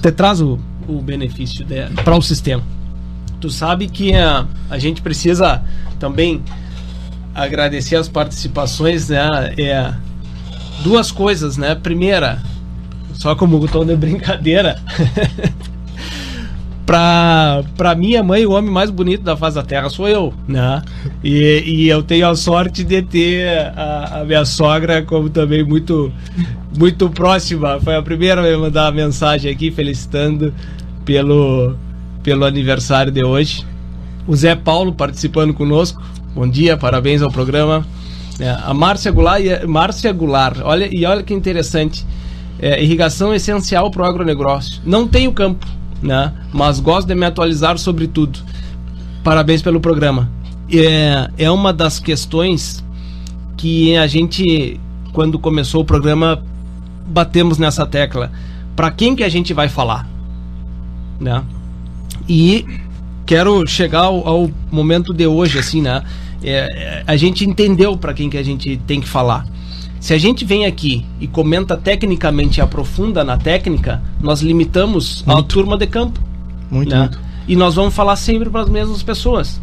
Te 0.00 0.12
traz 0.12 0.40
o, 0.40 0.60
o 0.86 1.02
benefício 1.02 1.66
para 2.04 2.16
o 2.16 2.22
sistema. 2.22 2.62
Tu 3.40 3.50
sabe 3.50 3.88
que 3.88 4.14
a, 4.14 4.46
a 4.70 4.78
gente 4.78 5.02
precisa 5.02 5.60
também 5.98 6.40
agradecer 7.38 7.96
as 7.96 8.08
participações, 8.08 9.08
né? 9.08 9.54
É, 9.56 9.92
duas 10.82 11.10
coisas, 11.12 11.56
né? 11.56 11.74
Primeira, 11.74 12.42
só 13.14 13.34
como 13.34 13.66
tom 13.68 13.84
de 13.84 13.96
brincadeira. 13.96 14.80
pra, 16.84 17.62
pra 17.76 17.94
minha 17.94 18.22
mãe, 18.22 18.46
o 18.46 18.52
homem 18.52 18.70
mais 18.70 18.90
bonito 18.90 19.22
da 19.22 19.36
face 19.36 19.56
da 19.56 19.62
terra 19.62 19.88
sou 19.90 20.08
eu, 20.08 20.32
né? 20.46 20.82
E, 21.22 21.62
e 21.66 21.88
eu 21.88 22.02
tenho 22.02 22.28
a 22.28 22.34
sorte 22.34 22.82
de 22.82 23.02
ter 23.02 23.46
a, 23.76 24.20
a 24.20 24.24
minha 24.24 24.44
sogra 24.44 25.02
como 25.02 25.28
também 25.28 25.62
muito, 25.62 26.12
muito 26.78 27.10
próxima. 27.10 27.78
Foi 27.80 27.94
a 27.94 28.02
primeira 28.02 28.40
a 28.40 28.44
me 28.44 28.56
mandar 28.56 28.86
uma 28.86 28.92
mensagem 28.92 29.52
aqui 29.52 29.70
felicitando 29.70 30.54
pelo, 31.04 31.74
pelo 32.22 32.44
aniversário 32.44 33.12
de 33.12 33.22
hoje. 33.22 33.66
O 34.26 34.36
Zé 34.36 34.54
Paulo 34.54 34.92
participando 34.92 35.54
conosco. 35.54 36.02
Bom 36.38 36.46
dia, 36.48 36.76
parabéns 36.76 37.20
ao 37.20 37.32
programa. 37.32 37.84
É, 38.38 38.48
a 38.48 38.72
Márcia 38.72 39.10
Goulart, 39.10 39.42
Márcia 39.66 40.12
Goulart, 40.12 40.60
olha, 40.62 40.88
e 40.88 41.04
olha 41.04 41.20
que 41.20 41.34
interessante. 41.34 42.06
É, 42.60 42.80
irrigação 42.80 43.32
é 43.32 43.36
essencial 43.36 43.90
para 43.90 44.02
o 44.02 44.04
agronegócio. 44.04 44.80
Não 44.84 45.08
tenho 45.08 45.32
campo, 45.32 45.66
né? 46.00 46.32
mas 46.52 46.78
gosto 46.78 47.08
de 47.08 47.14
me 47.16 47.26
atualizar 47.26 47.76
sobre 47.76 48.06
tudo. 48.06 48.38
Parabéns 49.24 49.62
pelo 49.62 49.80
programa. 49.80 50.30
É, 50.72 51.28
é 51.36 51.50
uma 51.50 51.72
das 51.72 51.98
questões 51.98 52.84
que 53.56 53.96
a 53.96 54.06
gente, 54.06 54.78
quando 55.12 55.40
começou 55.40 55.82
o 55.82 55.84
programa, 55.84 56.40
batemos 57.04 57.58
nessa 57.58 57.84
tecla. 57.84 58.30
Para 58.76 58.92
quem 58.92 59.16
que 59.16 59.24
a 59.24 59.28
gente 59.28 59.52
vai 59.52 59.68
falar? 59.68 60.08
Né? 61.18 61.42
E 62.28 62.64
quero 63.26 63.66
chegar 63.66 64.04
ao, 64.04 64.24
ao 64.24 64.50
momento 64.70 65.12
de 65.12 65.26
hoje, 65.26 65.58
assim, 65.58 65.82
né? 65.82 66.04
É, 66.42 66.50
é, 66.50 67.04
a 67.06 67.16
gente 67.16 67.44
entendeu 67.44 67.96
para 67.96 68.14
quem 68.14 68.30
que 68.30 68.38
a 68.38 68.42
gente 68.42 68.76
tem 68.86 69.00
que 69.00 69.08
falar. 69.08 69.46
Se 70.00 70.14
a 70.14 70.18
gente 70.18 70.44
vem 70.44 70.64
aqui 70.64 71.04
e 71.20 71.26
comenta 71.26 71.76
tecnicamente 71.76 72.58
e 72.58 72.60
aprofunda 72.60 73.24
na 73.24 73.36
técnica, 73.36 74.00
nós 74.20 74.40
limitamos 74.40 75.24
a 75.26 75.42
turma 75.42 75.76
de 75.76 75.86
campo. 75.86 76.20
Muito, 76.70 76.90
né? 76.90 77.00
muito. 77.00 77.20
E 77.48 77.56
nós 77.56 77.74
vamos 77.74 77.94
falar 77.94 78.16
sempre 78.16 78.48
para 78.48 78.62
as 78.62 78.68
mesmas 78.68 79.02
pessoas. 79.02 79.60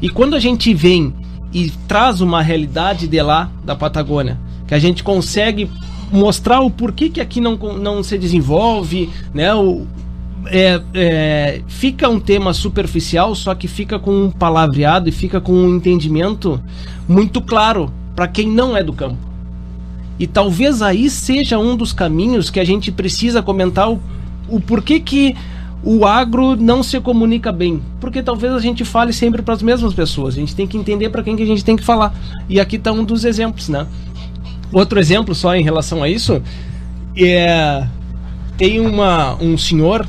E 0.00 0.08
quando 0.08 0.34
a 0.34 0.40
gente 0.40 0.72
vem 0.72 1.12
e 1.52 1.70
traz 1.86 2.20
uma 2.20 2.42
realidade 2.42 3.06
de 3.06 3.22
lá, 3.22 3.50
da 3.64 3.74
Patagônia, 3.74 4.38
que 4.66 4.74
a 4.74 4.78
gente 4.78 5.02
consegue 5.02 5.70
mostrar 6.10 6.60
o 6.60 6.70
porquê 6.70 7.10
que 7.10 7.20
aqui 7.20 7.40
não, 7.40 7.56
não 7.56 8.02
se 8.02 8.16
desenvolve, 8.16 9.10
né? 9.32 9.54
O, 9.54 9.86
é, 10.46 10.80
é, 10.94 11.62
fica 11.66 12.08
um 12.08 12.20
tema 12.20 12.52
superficial, 12.52 13.34
só 13.34 13.54
que 13.54 13.68
fica 13.68 13.98
com 13.98 14.24
um 14.24 14.30
palavreado 14.30 15.08
e 15.08 15.12
fica 15.12 15.40
com 15.40 15.52
um 15.52 15.76
entendimento 15.76 16.62
muito 17.08 17.40
claro 17.40 17.92
para 18.14 18.28
quem 18.28 18.48
não 18.48 18.76
é 18.76 18.82
do 18.82 18.92
campo. 18.92 19.18
E 20.18 20.26
talvez 20.26 20.80
aí 20.80 21.10
seja 21.10 21.58
um 21.58 21.76
dos 21.76 21.92
caminhos 21.92 22.50
que 22.50 22.60
a 22.60 22.64
gente 22.64 22.92
precisa 22.92 23.42
comentar 23.42 23.90
o, 23.90 24.00
o 24.48 24.60
porquê 24.60 25.00
que 25.00 25.34
o 25.82 26.06
agro 26.06 26.56
não 26.56 26.82
se 26.82 27.00
comunica 27.00 27.52
bem. 27.52 27.82
Porque 28.00 28.22
talvez 28.22 28.52
a 28.52 28.60
gente 28.60 28.84
fale 28.84 29.12
sempre 29.12 29.42
para 29.42 29.54
as 29.54 29.62
mesmas 29.62 29.92
pessoas. 29.92 30.34
A 30.34 30.38
gente 30.38 30.54
tem 30.54 30.66
que 30.66 30.78
entender 30.78 31.10
para 31.10 31.22
quem 31.22 31.36
que 31.36 31.42
a 31.42 31.46
gente 31.46 31.64
tem 31.64 31.76
que 31.76 31.84
falar. 31.84 32.14
E 32.48 32.60
aqui 32.60 32.76
está 32.76 32.92
um 32.92 33.04
dos 33.04 33.24
exemplos, 33.24 33.68
né? 33.68 33.86
Outro 34.72 34.98
exemplo 34.98 35.34
só 35.34 35.54
em 35.54 35.62
relação 35.62 36.02
a 36.02 36.08
isso 36.08 36.42
é 37.16 37.86
tem 38.56 38.80
uma, 38.80 39.34
um 39.42 39.58
senhor 39.58 40.06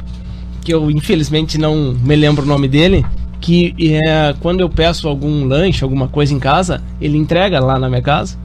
que 0.66 0.74
eu 0.74 0.90
infelizmente 0.90 1.60
não 1.60 1.94
me 1.94 2.16
lembro 2.16 2.44
o 2.44 2.48
nome 2.48 2.68
dele 2.68 3.06
que 3.40 3.76
é 3.80 4.34
quando 4.40 4.62
eu 4.62 4.68
peço 4.68 5.08
algum 5.08 5.46
lanche, 5.46 5.84
alguma 5.84 6.08
coisa 6.08 6.34
em 6.34 6.40
casa, 6.40 6.82
ele 7.00 7.16
entrega 7.16 7.60
lá 7.60 7.78
na 7.78 7.88
minha 7.88 8.02
casa 8.02 8.36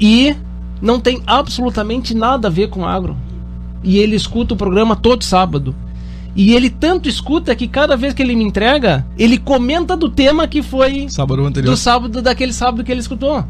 e 0.00 0.34
não 0.82 0.98
tem 0.98 1.22
absolutamente 1.24 2.12
nada 2.12 2.48
a 2.48 2.50
ver 2.50 2.68
com 2.68 2.84
agro. 2.84 3.16
E 3.84 3.98
ele 3.98 4.16
escuta 4.16 4.54
o 4.54 4.56
programa 4.56 4.96
todo 4.96 5.22
sábado. 5.22 5.72
E 6.34 6.54
ele 6.54 6.68
tanto 6.68 7.08
escuta 7.08 7.54
que 7.54 7.68
cada 7.68 7.96
vez 7.96 8.12
que 8.12 8.22
ele 8.22 8.34
me 8.34 8.42
entrega, 8.42 9.06
ele 9.16 9.38
comenta 9.38 9.96
do 9.96 10.10
tema 10.10 10.48
que 10.48 10.62
foi 10.62 11.08
Sábado 11.08 11.46
anterior. 11.46 11.70
do 11.70 11.76
sábado 11.76 12.20
daquele 12.20 12.52
sábado 12.52 12.82
que 12.82 12.90
ele 12.90 13.00
escutou. 13.00 13.44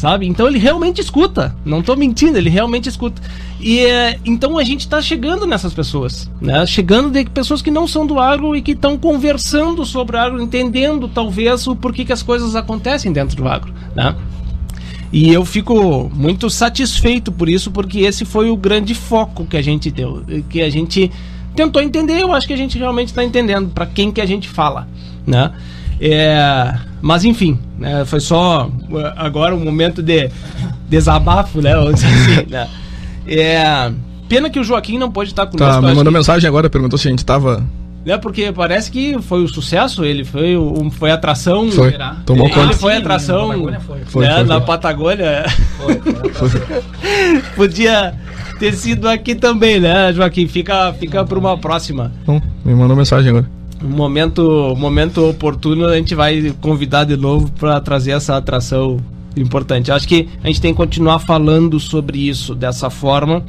Sabe? 0.00 0.26
Então 0.26 0.48
ele 0.48 0.58
realmente 0.58 0.98
escuta. 0.98 1.54
Não 1.62 1.82
tô 1.82 1.94
mentindo, 1.94 2.38
ele 2.38 2.48
realmente 2.48 2.88
escuta. 2.88 3.20
E 3.60 3.80
é, 3.80 4.18
então 4.24 4.56
a 4.56 4.64
gente 4.64 4.88
tá 4.88 5.02
chegando 5.02 5.46
nessas 5.46 5.74
pessoas, 5.74 6.30
né? 6.40 6.64
Chegando 6.64 7.10
de 7.10 7.22
pessoas 7.28 7.60
que 7.60 7.70
não 7.70 7.86
são 7.86 8.06
do 8.06 8.18
agro 8.18 8.56
e 8.56 8.62
que 8.62 8.72
estão 8.72 8.96
conversando 8.96 9.84
sobre 9.84 10.16
o 10.16 10.18
agro, 10.18 10.40
entendendo 10.40 11.06
talvez 11.06 11.66
o 11.66 11.76
porquê 11.76 12.02
que 12.06 12.14
as 12.14 12.22
coisas 12.22 12.56
acontecem 12.56 13.12
dentro 13.12 13.36
do 13.36 13.46
agro, 13.46 13.74
né? 13.94 14.16
E 15.12 15.30
eu 15.30 15.44
fico 15.44 16.10
muito 16.14 16.48
satisfeito 16.48 17.30
por 17.30 17.46
isso, 17.46 17.70
porque 17.70 17.98
esse 17.98 18.24
foi 18.24 18.48
o 18.48 18.56
grande 18.56 18.94
foco 18.94 19.44
que 19.44 19.58
a 19.58 19.62
gente 19.62 19.90
deu, 19.90 20.24
que 20.48 20.62
a 20.62 20.70
gente 20.70 21.12
tentou 21.54 21.82
entender. 21.82 22.22
Eu 22.22 22.32
acho 22.32 22.46
que 22.46 22.54
a 22.54 22.56
gente 22.56 22.78
realmente 22.78 23.08
está 23.08 23.22
entendendo 23.22 23.68
para 23.68 23.84
quem 23.84 24.10
que 24.10 24.22
a 24.22 24.26
gente 24.26 24.48
fala, 24.48 24.88
né? 25.26 25.52
É, 26.00 26.74
mas 27.02 27.26
enfim, 27.26 27.58
né, 27.80 28.04
foi 28.04 28.20
só 28.20 28.66
uh, 28.68 28.96
agora 29.16 29.54
um 29.54 29.64
momento 29.64 30.00
de 30.02 30.30
desabafo, 30.88 31.60
né? 31.60 31.72
assim, 31.74 32.06
né? 32.48 32.68
É, 33.26 33.90
pena 34.28 34.48
que 34.50 34.60
o 34.60 34.64
Joaquim 34.64 34.98
não 34.98 35.10
pode 35.10 35.30
estar 35.30 35.46
conosco. 35.46 35.74
Tá, 35.74 35.80
me 35.80 35.88
mandou 35.88 36.04
que- 36.12 36.18
mensagem 36.18 36.46
agora, 36.46 36.68
perguntou 36.70 36.98
se 36.98 37.08
a 37.08 37.10
gente 37.10 37.24
tava. 37.24 37.64
né? 38.04 38.16
Porque 38.18 38.52
parece 38.52 38.90
que 38.90 39.16
foi 39.22 39.42
o 39.42 39.48
sucesso, 39.48 40.04
ele 40.04 40.24
foi, 40.24 40.56
o- 40.56 40.90
foi 40.90 41.10
atração. 41.10 41.70
Foi. 41.70 41.94
Tomou 42.26 42.46
ele 42.46 42.54
conta. 42.54 42.72
foi 42.74 42.96
atração 42.96 43.48
na 43.48 43.54
Patagônia 43.54 43.80
foi. 43.80 43.98
Foi, 44.04 44.26
né, 44.26 44.42
na 44.42 44.56
foi. 44.56 44.66
Patagônia. 44.66 45.44
Podia 47.56 48.14
ter 48.58 48.74
sido 48.74 49.08
aqui 49.08 49.34
também, 49.34 49.80
né, 49.80 50.12
Joaquim? 50.12 50.46
Fica, 50.46 50.92
fica 50.94 51.24
para 51.24 51.38
uma 51.38 51.56
próxima. 51.56 52.12
Não, 52.26 52.40
me 52.64 52.74
mandou 52.74 52.96
mensagem 52.96 53.30
agora. 53.30 53.48
Um 53.82 53.88
momento, 53.88 54.74
momento 54.76 55.28
oportuno, 55.28 55.86
a 55.86 55.96
gente 55.96 56.14
vai 56.14 56.54
convidar 56.60 57.04
de 57.04 57.16
novo 57.16 57.50
para 57.52 57.80
trazer 57.80 58.10
essa 58.12 58.36
atração 58.36 58.98
importante. 59.36 59.90
Acho 59.90 60.06
que 60.06 60.28
a 60.42 60.46
gente 60.48 60.60
tem 60.60 60.72
que 60.72 60.76
continuar 60.76 61.18
falando 61.18 61.80
sobre 61.80 62.28
isso 62.28 62.54
dessa 62.54 62.90
forma. 62.90 63.42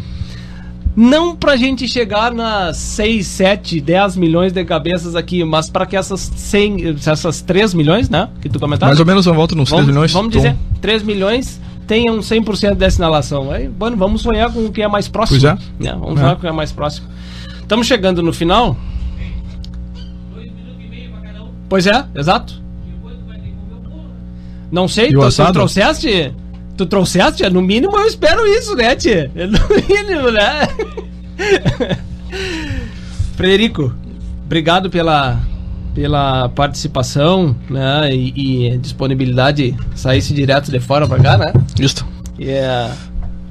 Não 0.96 1.36
pra 1.36 1.56
gente 1.56 1.88
chegar 1.88 2.34
nas 2.34 2.78
6, 2.78 3.26
7, 3.26 3.80
10 3.80 4.18
milhões 4.18 4.52
de 4.52 4.64
cabeças 4.66 5.16
aqui, 5.16 5.44
mas 5.44 5.70
para 5.70 5.86
que 5.86 5.96
essas 5.96 6.20
100, 6.20 6.98
essas 7.06 7.42
3 7.42 7.74
milhões, 7.74 8.10
né? 8.10 8.28
Que 8.42 8.50
tu 8.50 8.60
comentaste. 8.60 8.90
Mais 8.90 9.00
ou 9.00 9.06
menos 9.06 9.26
uma 9.26 9.36
volta 9.36 9.56
nos 9.56 9.70
3 9.70 9.80
vamos, 9.82 9.88
milhões. 9.94 10.12
Vamos 10.12 10.32
dizer, 10.34 10.56
3 10.82 11.04
milhões 11.04 11.62
tenham 11.88 12.20
100% 12.20 12.76
dessa 12.76 12.98
inalação. 12.98 13.52
Aí, 13.52 13.70
bueno, 13.70 13.96
vamos 13.96 14.22
sonhar 14.22 14.52
com 14.52 14.66
o 14.66 14.72
que 14.72 14.82
é 14.82 14.88
mais 14.88 15.08
próximo. 15.08 15.40
Pois 15.40 15.54
é. 15.54 15.58
né? 15.84 15.92
Vamos 15.98 16.18
É. 16.18 16.22
sonhar 16.22 16.32
com 16.36 16.40
o 16.40 16.42
que 16.42 16.48
é 16.48 16.52
mais 16.52 16.72
próximo. 16.74 17.08
Estamos 17.62 17.88
chegando 17.88 18.22
no 18.22 18.34
final. 18.34 18.76
Pois 21.72 21.88
é, 21.88 22.04
exato. 22.14 22.62
Não 24.70 24.90
sei, 24.90 25.08
E 25.08 25.14
tu, 25.14 25.22
tu 25.22 25.54
trouxeste? 25.54 26.34
Tu 26.76 26.86
trouxeste? 26.86 27.50
No 27.50 27.62
mínimo 27.62 27.98
eu 27.98 28.06
espero 28.06 28.46
isso, 28.46 28.76
né, 28.76 28.94
tia? 28.94 29.32
No 29.34 29.88
mínimo, 29.88 30.32
né? 30.32 30.68
Frederico, 33.38 33.96
obrigado 34.44 34.90
pela, 34.90 35.40
pela 35.96 36.50
participação, 36.50 37.56
né? 37.70 38.14
E, 38.14 38.74
e 38.74 38.78
disponibilidade, 38.78 39.74
saísse 39.96 40.34
direto 40.34 40.70
de 40.70 40.80
fora 40.82 41.08
pra 41.08 41.20
cá, 41.20 41.38
né? 41.38 41.54
Isso. 41.80 42.06
E 42.38 42.50
é, 42.50 42.92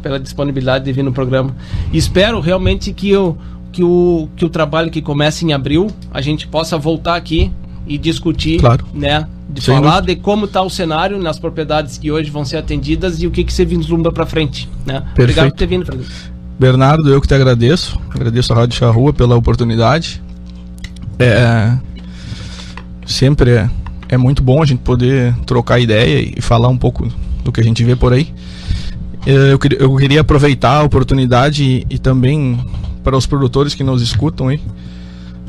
pela 0.02 0.20
disponibilidade 0.20 0.84
de 0.84 0.92
vir 0.92 1.04
no 1.04 1.12
programa. 1.12 1.56
Espero 1.90 2.38
realmente 2.38 2.92
que 2.92 3.16
o, 3.16 3.34
que, 3.72 3.82
o, 3.82 4.28
que 4.36 4.44
o 4.44 4.50
trabalho 4.50 4.90
que 4.90 5.00
começa 5.00 5.42
em 5.42 5.54
abril, 5.54 5.86
a 6.12 6.20
gente 6.20 6.46
possa 6.46 6.76
voltar 6.76 7.16
aqui 7.16 7.50
e 7.92 7.98
discutir, 7.98 8.58
Claro. 8.60 8.84
né? 8.94 9.26
De 9.48 9.60
Sem 9.60 9.74
falar 9.74 10.00
de 10.02 10.14
como 10.14 10.44
está 10.44 10.62
o 10.62 10.70
cenário 10.70 11.18
nas 11.20 11.38
propriedades 11.40 11.98
que 11.98 12.10
hoje 12.10 12.30
vão 12.30 12.44
ser 12.44 12.56
atendidas 12.58 13.20
e 13.20 13.26
o 13.26 13.30
que, 13.32 13.42
que 13.42 13.52
você 13.52 13.64
vislumbra 13.64 14.12
para 14.12 14.24
frente, 14.24 14.68
né? 14.86 15.02
Obrigado 15.18 15.50
por 15.50 15.56
ter 15.56 15.66
vindo, 15.66 15.84
Frederico. 15.84 16.14
Bernardo, 16.58 17.08
eu 17.12 17.20
que 17.20 17.26
te 17.26 17.34
agradeço. 17.34 17.98
Agradeço 18.10 18.52
a 18.52 18.56
Rádio 18.56 18.78
Charrua 18.78 19.12
pela 19.12 19.34
oportunidade. 19.36 20.22
É, 21.18 21.76
sempre 23.06 23.50
é, 23.50 23.70
é 24.08 24.16
muito 24.16 24.42
bom 24.42 24.62
a 24.62 24.66
gente 24.66 24.80
poder 24.80 25.34
trocar 25.46 25.78
ideia 25.80 26.32
e 26.36 26.40
falar 26.40 26.68
um 26.68 26.76
pouco 26.78 27.08
do 27.44 27.50
que 27.50 27.60
a 27.60 27.64
gente 27.64 27.82
vê 27.84 27.96
por 27.96 28.12
aí. 28.12 28.28
É, 29.26 29.52
Eu, 29.52 29.58
queria- 29.58 29.78
eu 29.78 29.96
queria 29.96 30.20
aproveitar 30.20 30.76
a 30.78 30.82
oportunidade 30.82 31.62
e, 31.64 31.86
e 31.90 31.98
também 31.98 32.58
para 33.02 33.16
os 33.16 33.26
produtores 33.26 33.74
que 33.74 33.82
nos 33.82 34.00
escutam 34.02 34.48
aí, 34.48 34.60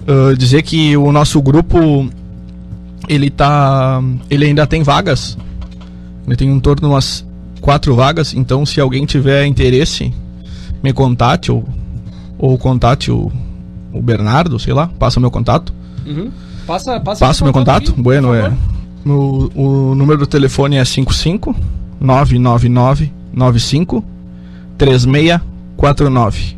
ah, 0.08 0.34
dizer 0.38 0.62
que 0.64 0.96
o 0.98 1.12
nosso 1.12 1.42
grupo 1.42 2.10
ele 3.08 3.30
tá 3.30 4.02
ele 4.30 4.46
ainda 4.46 4.66
tem 4.68 4.84
vagas 4.84 5.38
ele 6.26 6.36
tem 6.36 6.50
em 6.50 6.60
torno 6.60 6.82
de 6.82 6.94
umas 6.94 7.26
quatro 7.60 7.96
vagas 7.96 8.34
então 8.34 8.66
se 8.66 8.80
alguém 8.80 9.06
tiver 9.06 9.46
interesse 9.46 10.14
me 10.84 10.92
contate 10.94 11.52
ou, 11.52 11.68
ou 12.38 12.58
contate 12.58 13.12
o, 13.12 13.32
o 13.94 14.02
Bernardo, 14.02 14.58
sei 14.60 14.74
lá, 14.74 14.88
passa 15.00 15.20
o 15.20 15.22
meu 15.22 15.32
contato. 15.32 15.74
Uhum. 16.06 16.32
Passa, 16.66 17.00
passa, 17.00 17.26
Passa 17.26 17.44
o 17.44 17.46
meu 17.46 17.54
contato. 17.54 17.92
aqui, 17.92 18.02
Bueno, 18.02 18.34
é. 18.34 18.52
O, 19.06 19.50
o 19.56 19.96
número 19.96 20.20
do 20.20 20.28
telefone 20.28 20.78
é 20.78 20.86
55 20.86 21.56
999 22.00 23.12
95 23.34 24.04
3649. 24.78 26.58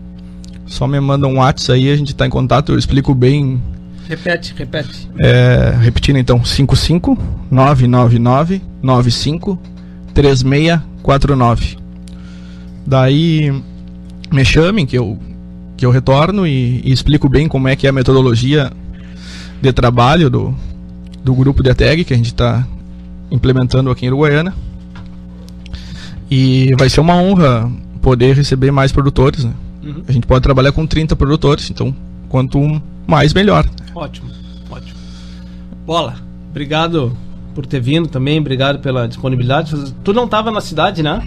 Só 0.65 0.87
me 0.87 0.99
manda 0.99 1.27
um 1.27 1.37
WhatsApp 1.37 1.79
aí, 1.79 1.89
a 1.89 1.95
gente 1.95 2.15
tá 2.15 2.25
em 2.25 2.29
contato, 2.29 2.73
eu 2.73 2.77
explico 2.77 3.13
bem. 3.13 3.61
Repete, 4.07 4.53
repete. 4.57 5.09
É, 5.17 5.75
repetindo 5.79 6.17
então, 6.17 6.43
55 6.43 7.17
999 7.49 8.61
95 8.81 9.59
3649. 10.13 11.77
Daí 12.85 13.63
me 14.31 14.43
chamem 14.43 14.85
que 14.85 14.97
eu 14.97 15.17
que 15.75 15.85
eu 15.85 15.91
retorno 15.91 16.45
e, 16.45 16.81
e 16.83 16.91
explico 16.91 17.27
bem 17.27 17.47
como 17.47 17.67
é 17.67 17.75
que 17.75 17.87
é 17.87 17.89
a 17.89 17.93
metodologia 17.93 18.71
de 19.61 19.73
trabalho 19.73 20.29
do, 20.29 20.55
do 21.23 21.33
grupo 21.33 21.63
de 21.63 21.69
ATEG 21.69 22.03
que 22.03 22.13
a 22.13 22.17
gente 22.17 22.27
está 22.27 22.65
implementando 23.31 23.89
aqui 23.89 24.05
em 24.05 24.09
Uruguaiana. 24.09 24.53
E 26.29 26.73
vai 26.77 26.89
ser 26.89 26.99
uma 26.99 27.15
honra 27.15 27.71
poder 28.01 28.35
receber 28.35 28.71
mais 28.71 28.91
produtores. 28.91 29.45
Né? 29.45 29.53
Uhum. 29.83 30.03
A 30.07 30.11
gente 30.11 30.27
pode 30.27 30.43
trabalhar 30.43 30.71
com 30.71 30.85
30 30.85 31.15
produtores, 31.15 31.69
então 31.69 31.95
quanto 32.29 32.81
mais 33.07 33.33
melhor. 33.33 33.65
Ótimo, 33.95 34.29
ótimo. 34.69 34.99
Bola, 35.85 36.15
obrigado 36.49 37.15
por 37.53 37.65
ter 37.65 37.79
vindo 37.79 38.07
também, 38.07 38.39
obrigado 38.39 38.79
pela 38.79 39.07
disponibilidade. 39.07 39.73
Tu 40.03 40.13
não 40.13 40.25
estava 40.25 40.49
na 40.51 40.61
cidade, 40.61 41.03
né? 41.03 41.21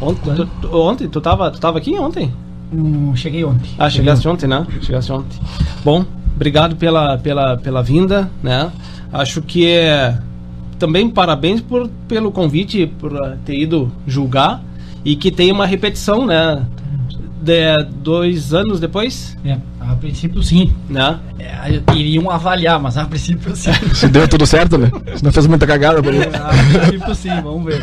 Ontem, 0.00 0.34
tu, 0.34 0.46
tu- 0.62 0.76
ontem, 0.76 1.08
tu 1.08 1.20
tava, 1.20 1.50
tu 1.50 1.60
tava 1.60 1.78
aqui 1.78 1.98
ontem? 1.98 2.32
Hum, 2.72 3.14
cheguei 3.16 3.44
ontem. 3.44 3.70
Ah, 3.78 3.90
chegaste 3.90 4.26
ontem, 4.28 4.46
né? 4.46 4.66
Chegaste 4.80 5.10
ontem. 5.12 5.38
Bom, 5.84 6.04
obrigado 6.34 6.76
pela, 6.76 7.18
pela, 7.18 7.56
pela 7.58 7.82
vinda, 7.82 8.30
né? 8.42 8.70
Acho 9.12 9.42
que 9.42 9.66
é 9.66 10.16
também 10.78 11.10
parabéns 11.10 11.60
por, 11.60 11.88
pelo 12.08 12.30
convite, 12.32 12.86
por 12.86 13.14
ah, 13.20 13.36
ter 13.44 13.58
ido 13.58 13.90
julgar 14.06 14.62
e 15.04 15.16
que 15.16 15.30
tem 15.30 15.50
uma 15.52 15.66
repetição, 15.66 16.24
né? 16.24 16.64
De, 17.42 17.82
dois 18.02 18.52
anos 18.54 18.78
depois, 18.80 19.36
É, 19.44 19.58
a 19.80 19.94
princípio 19.96 20.42
sim. 20.42 20.72
né? 20.88 21.18
É, 21.38 21.80
iriam 21.96 22.30
avaliar, 22.30 22.78
mas 22.80 22.96
a 22.96 23.04
princípio 23.04 23.54
sim. 23.56 23.70
Se 23.94 24.08
deu 24.08 24.28
tudo 24.28 24.46
certo, 24.46 24.76
né? 24.78 24.90
Se 25.16 25.24
não 25.24 25.32
fez 25.32 25.46
muita 25.46 25.66
cagada, 25.66 26.02
por 26.02 26.12
exemplo. 26.12 26.36
a 26.42 26.48
princípio 26.48 27.14
sim, 27.14 27.30
vamos 27.42 27.64
ver. 27.64 27.82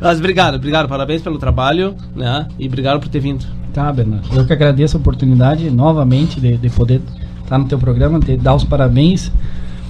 Mas 0.00 0.18
obrigado, 0.18 0.54
obrigado, 0.56 0.88
parabéns 0.88 1.20
pelo 1.22 1.38
trabalho, 1.38 1.94
né? 2.14 2.46
E 2.58 2.66
obrigado 2.66 3.00
por 3.00 3.08
ter 3.08 3.20
vindo. 3.20 3.44
Tá, 3.72 3.92
Bernardo. 3.92 4.28
Eu 4.34 4.44
que 4.46 4.52
agradeço 4.52 4.96
a 4.96 5.00
oportunidade 5.00 5.68
novamente 5.70 6.40
de, 6.40 6.56
de 6.56 6.70
poder 6.70 7.00
estar 7.42 7.58
no 7.58 7.64
teu 7.66 7.78
programa, 7.78 8.18
de 8.20 8.36
dar 8.36 8.54
os 8.54 8.64
parabéns 8.64 9.30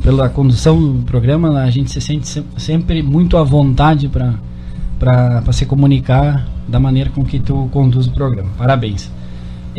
pela 0.02 0.28
condução 0.28 0.80
do 0.80 1.02
programa. 1.04 1.60
A 1.60 1.70
gente 1.70 1.90
se 1.90 2.00
sente 2.00 2.26
se- 2.28 2.44
sempre 2.56 3.02
muito 3.02 3.36
à 3.36 3.42
vontade 3.44 4.08
para 4.08 5.42
se 5.52 5.64
comunicar 5.66 6.46
da 6.66 6.78
maneira 6.80 7.10
com 7.10 7.24
que 7.24 7.38
tu 7.38 7.68
conduz 7.72 8.06
o 8.06 8.10
programa. 8.12 8.50
Parabéns. 8.58 9.10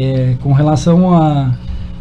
É, 0.01 0.35
com 0.41 0.53
relação 0.53 1.13
a, 1.13 1.53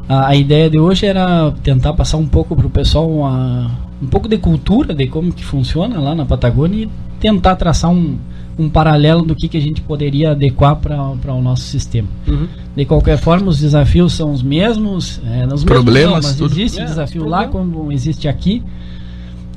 a, 0.08 0.28
a 0.28 0.36
ideia 0.36 0.70
de 0.70 0.78
hoje 0.78 1.06
era 1.06 1.50
tentar 1.62 1.92
passar 1.94 2.16
um 2.18 2.26
pouco 2.26 2.54
para 2.54 2.66
o 2.66 2.70
pessoal 2.70 3.10
uma- 3.10 3.70
um 4.00 4.06
pouco 4.06 4.28
de 4.28 4.38
cultura 4.38 4.94
de 4.94 5.06
como 5.08 5.32
que 5.32 5.44
funciona 5.44 5.98
lá 6.00 6.14
na 6.14 6.24
Patagônia 6.24 6.84
e 6.84 6.90
tentar 7.18 7.56
traçar 7.56 7.90
um, 7.90 8.16
um 8.56 8.68
paralelo 8.68 9.22
do 9.22 9.34
que, 9.34 9.48
que 9.48 9.56
a 9.56 9.60
gente 9.60 9.80
poderia 9.80 10.30
adequar 10.30 10.76
para 10.76 11.32
o 11.34 11.42
nosso 11.42 11.62
sistema. 11.64 12.06
Uhum. 12.28 12.46
De 12.76 12.84
qualquer 12.84 13.18
forma, 13.18 13.48
os 13.48 13.58
desafios 13.58 14.12
são 14.12 14.32
os 14.32 14.40
mesmos. 14.42 15.20
É, 15.26 15.52
os 15.52 15.64
Problemas, 15.64 16.24
mesmos 16.24 16.30
não, 16.40 16.48
tudo. 16.48 16.52
existe 16.60 16.80
É, 16.80 16.84
desafio 16.84 17.26
lá 17.26 17.48
como 17.48 17.90
existe 17.90 18.28
aqui. 18.28 18.62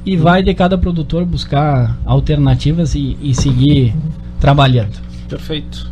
E 0.04 0.18
vai 0.18 0.42
de 0.42 0.52
cada 0.56 0.76
produtor 0.80 1.24
buscar 1.26 1.96
alternativas 2.04 2.96
e, 2.96 3.16
e 3.22 3.36
seguir 3.36 3.94
trabalhando. 4.40 4.98
Perfeito. 5.30 5.92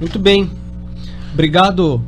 Muito 0.00 0.18
bem. 0.18 0.48
Obrigado. 1.32 2.02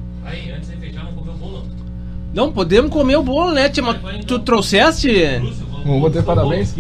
Não, 2.33 2.53
podemos 2.53 2.91
comer 2.91 3.17
o 3.17 3.23
bolo, 3.23 3.53
né, 3.53 3.69
tia? 3.69 3.83
Mas 3.83 3.97
tu 4.27 4.39
trouxeste? 4.41 5.41
Vamos 5.85 6.13
ter 6.13 6.23
parabéns. 6.23 6.75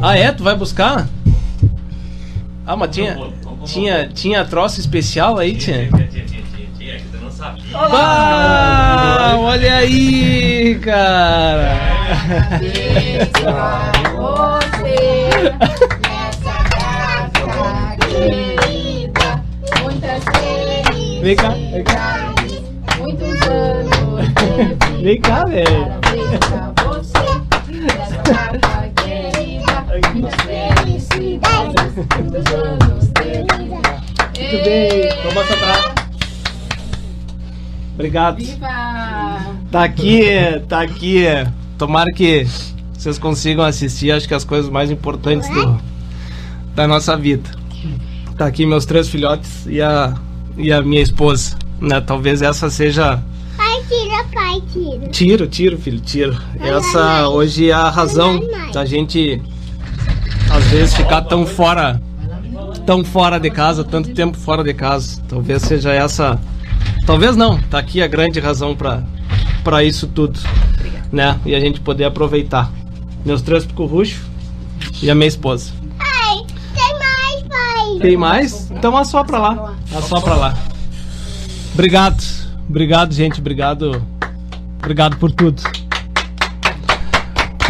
Ah, 0.00 0.16
é? 0.16 0.32
Tu 0.32 0.42
vai 0.42 0.56
buscar? 0.56 1.08
Ah, 2.66 2.76
mas 2.76 2.90
tinha, 2.90 3.16
tinha, 3.64 4.08
tinha 4.08 4.44
troço 4.44 4.80
especial 4.80 5.38
aí, 5.38 5.56
tia? 5.56 5.88
Ah, 7.72 9.36
olha 9.38 9.76
aí, 9.76 10.78
cara. 10.80 11.78
você 12.58 13.30
Vem 21.22 21.36
cá, 21.36 21.50
vem 21.50 21.84
cá. 21.84 22.34
Muitos 22.98 23.42
anos. 23.42 25.02
Vem 25.02 25.20
cá, 25.20 25.44
velho. 25.44 25.86
Muito 34.38 34.64
bem. 34.64 35.08
Vamos 35.24 35.50
atrás. 35.50 35.94
Obrigado. 37.94 38.36
Viva! 38.36 39.60
Tá 39.70 39.84
aqui, 39.84 40.24
tá 40.68 40.80
aqui. 40.80 41.24
Tomara 41.76 42.10
que 42.12 42.46
vocês 42.94 43.18
consigam 43.18 43.62
assistir, 43.62 44.10
acho 44.10 44.26
que 44.26 44.34
as 44.34 44.44
coisas 44.44 44.70
mais 44.70 44.90
importantes 44.90 45.48
do, 45.50 45.78
da 46.74 46.88
nossa 46.88 47.14
vida. 47.14 47.50
Tá 48.38 48.46
aqui 48.46 48.64
meus 48.64 48.86
três 48.86 49.08
filhotes 49.08 49.66
e 49.66 49.82
a, 49.82 50.14
e 50.60 50.72
a 50.72 50.82
minha 50.82 51.02
esposa. 51.02 51.56
Né? 51.80 52.00
Talvez 52.00 52.42
essa 52.42 52.68
seja. 52.70 53.22
Pai, 53.56 53.82
tira, 53.88 54.24
pai, 54.32 54.62
tira. 54.72 55.08
Tiro, 55.08 55.46
tiro, 55.46 55.78
filho, 55.78 56.00
tiro. 56.00 56.36
Essa 56.60 57.28
hoje 57.28 57.70
é 57.70 57.72
a 57.72 57.88
razão 57.88 58.40
da 58.72 58.84
gente 58.84 59.40
às 60.50 60.64
vezes 60.66 60.94
ficar 60.94 61.22
tão 61.22 61.46
fora 61.46 62.00
tão 62.84 63.04
fora 63.04 63.38
de 63.38 63.50
casa, 63.50 63.84
tanto 63.84 64.12
tempo 64.14 64.36
fora 64.36 64.64
de 64.64 64.74
casa. 64.74 65.22
Talvez 65.28 65.62
seja 65.62 65.92
essa. 65.92 66.40
Talvez 67.06 67.36
não, 67.36 67.60
tá 67.62 67.78
aqui 67.78 68.02
a 68.02 68.06
grande 68.06 68.40
razão 68.40 68.74
pra 68.74 69.02
para 69.62 69.84
isso 69.84 70.06
tudo. 70.06 70.38
Né? 71.12 71.38
E 71.44 71.54
a 71.54 71.60
gente 71.60 71.80
poder 71.80 72.04
aproveitar. 72.04 72.70
Meus 73.24 73.42
três 73.42 73.66
curruchos 73.66 74.20
e 75.02 75.10
a 75.10 75.14
minha 75.14 75.28
esposa. 75.28 75.72
Pai, 75.98 76.44
tem 76.74 76.98
mais, 76.98 77.42
pai. 77.48 77.98
Tem 78.00 78.16
mais? 78.16 78.70
Então 78.70 78.96
assopra 78.96 79.38
lá. 79.38 79.74
Assopra 79.94 80.34
lá. 80.34 80.56
Obrigado. 81.74 82.22
Obrigado, 82.68 83.12
gente. 83.12 83.40
Obrigado. 83.40 84.04
Obrigado 84.78 85.16
por 85.16 85.32
tudo. 85.32 85.62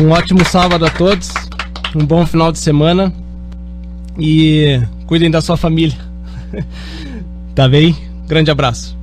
Um 0.00 0.10
ótimo 0.10 0.44
sábado 0.44 0.86
a 0.86 0.90
todos. 0.90 1.30
Um 1.94 2.04
bom 2.04 2.24
final 2.26 2.52
de 2.52 2.58
semana. 2.58 3.12
E 4.18 4.80
cuidem 5.06 5.30
da 5.30 5.40
sua 5.40 5.56
família. 5.56 5.98
Tá 7.52 7.68
bem? 7.68 7.94
Grande 8.26 8.50
abraço. 8.50 8.96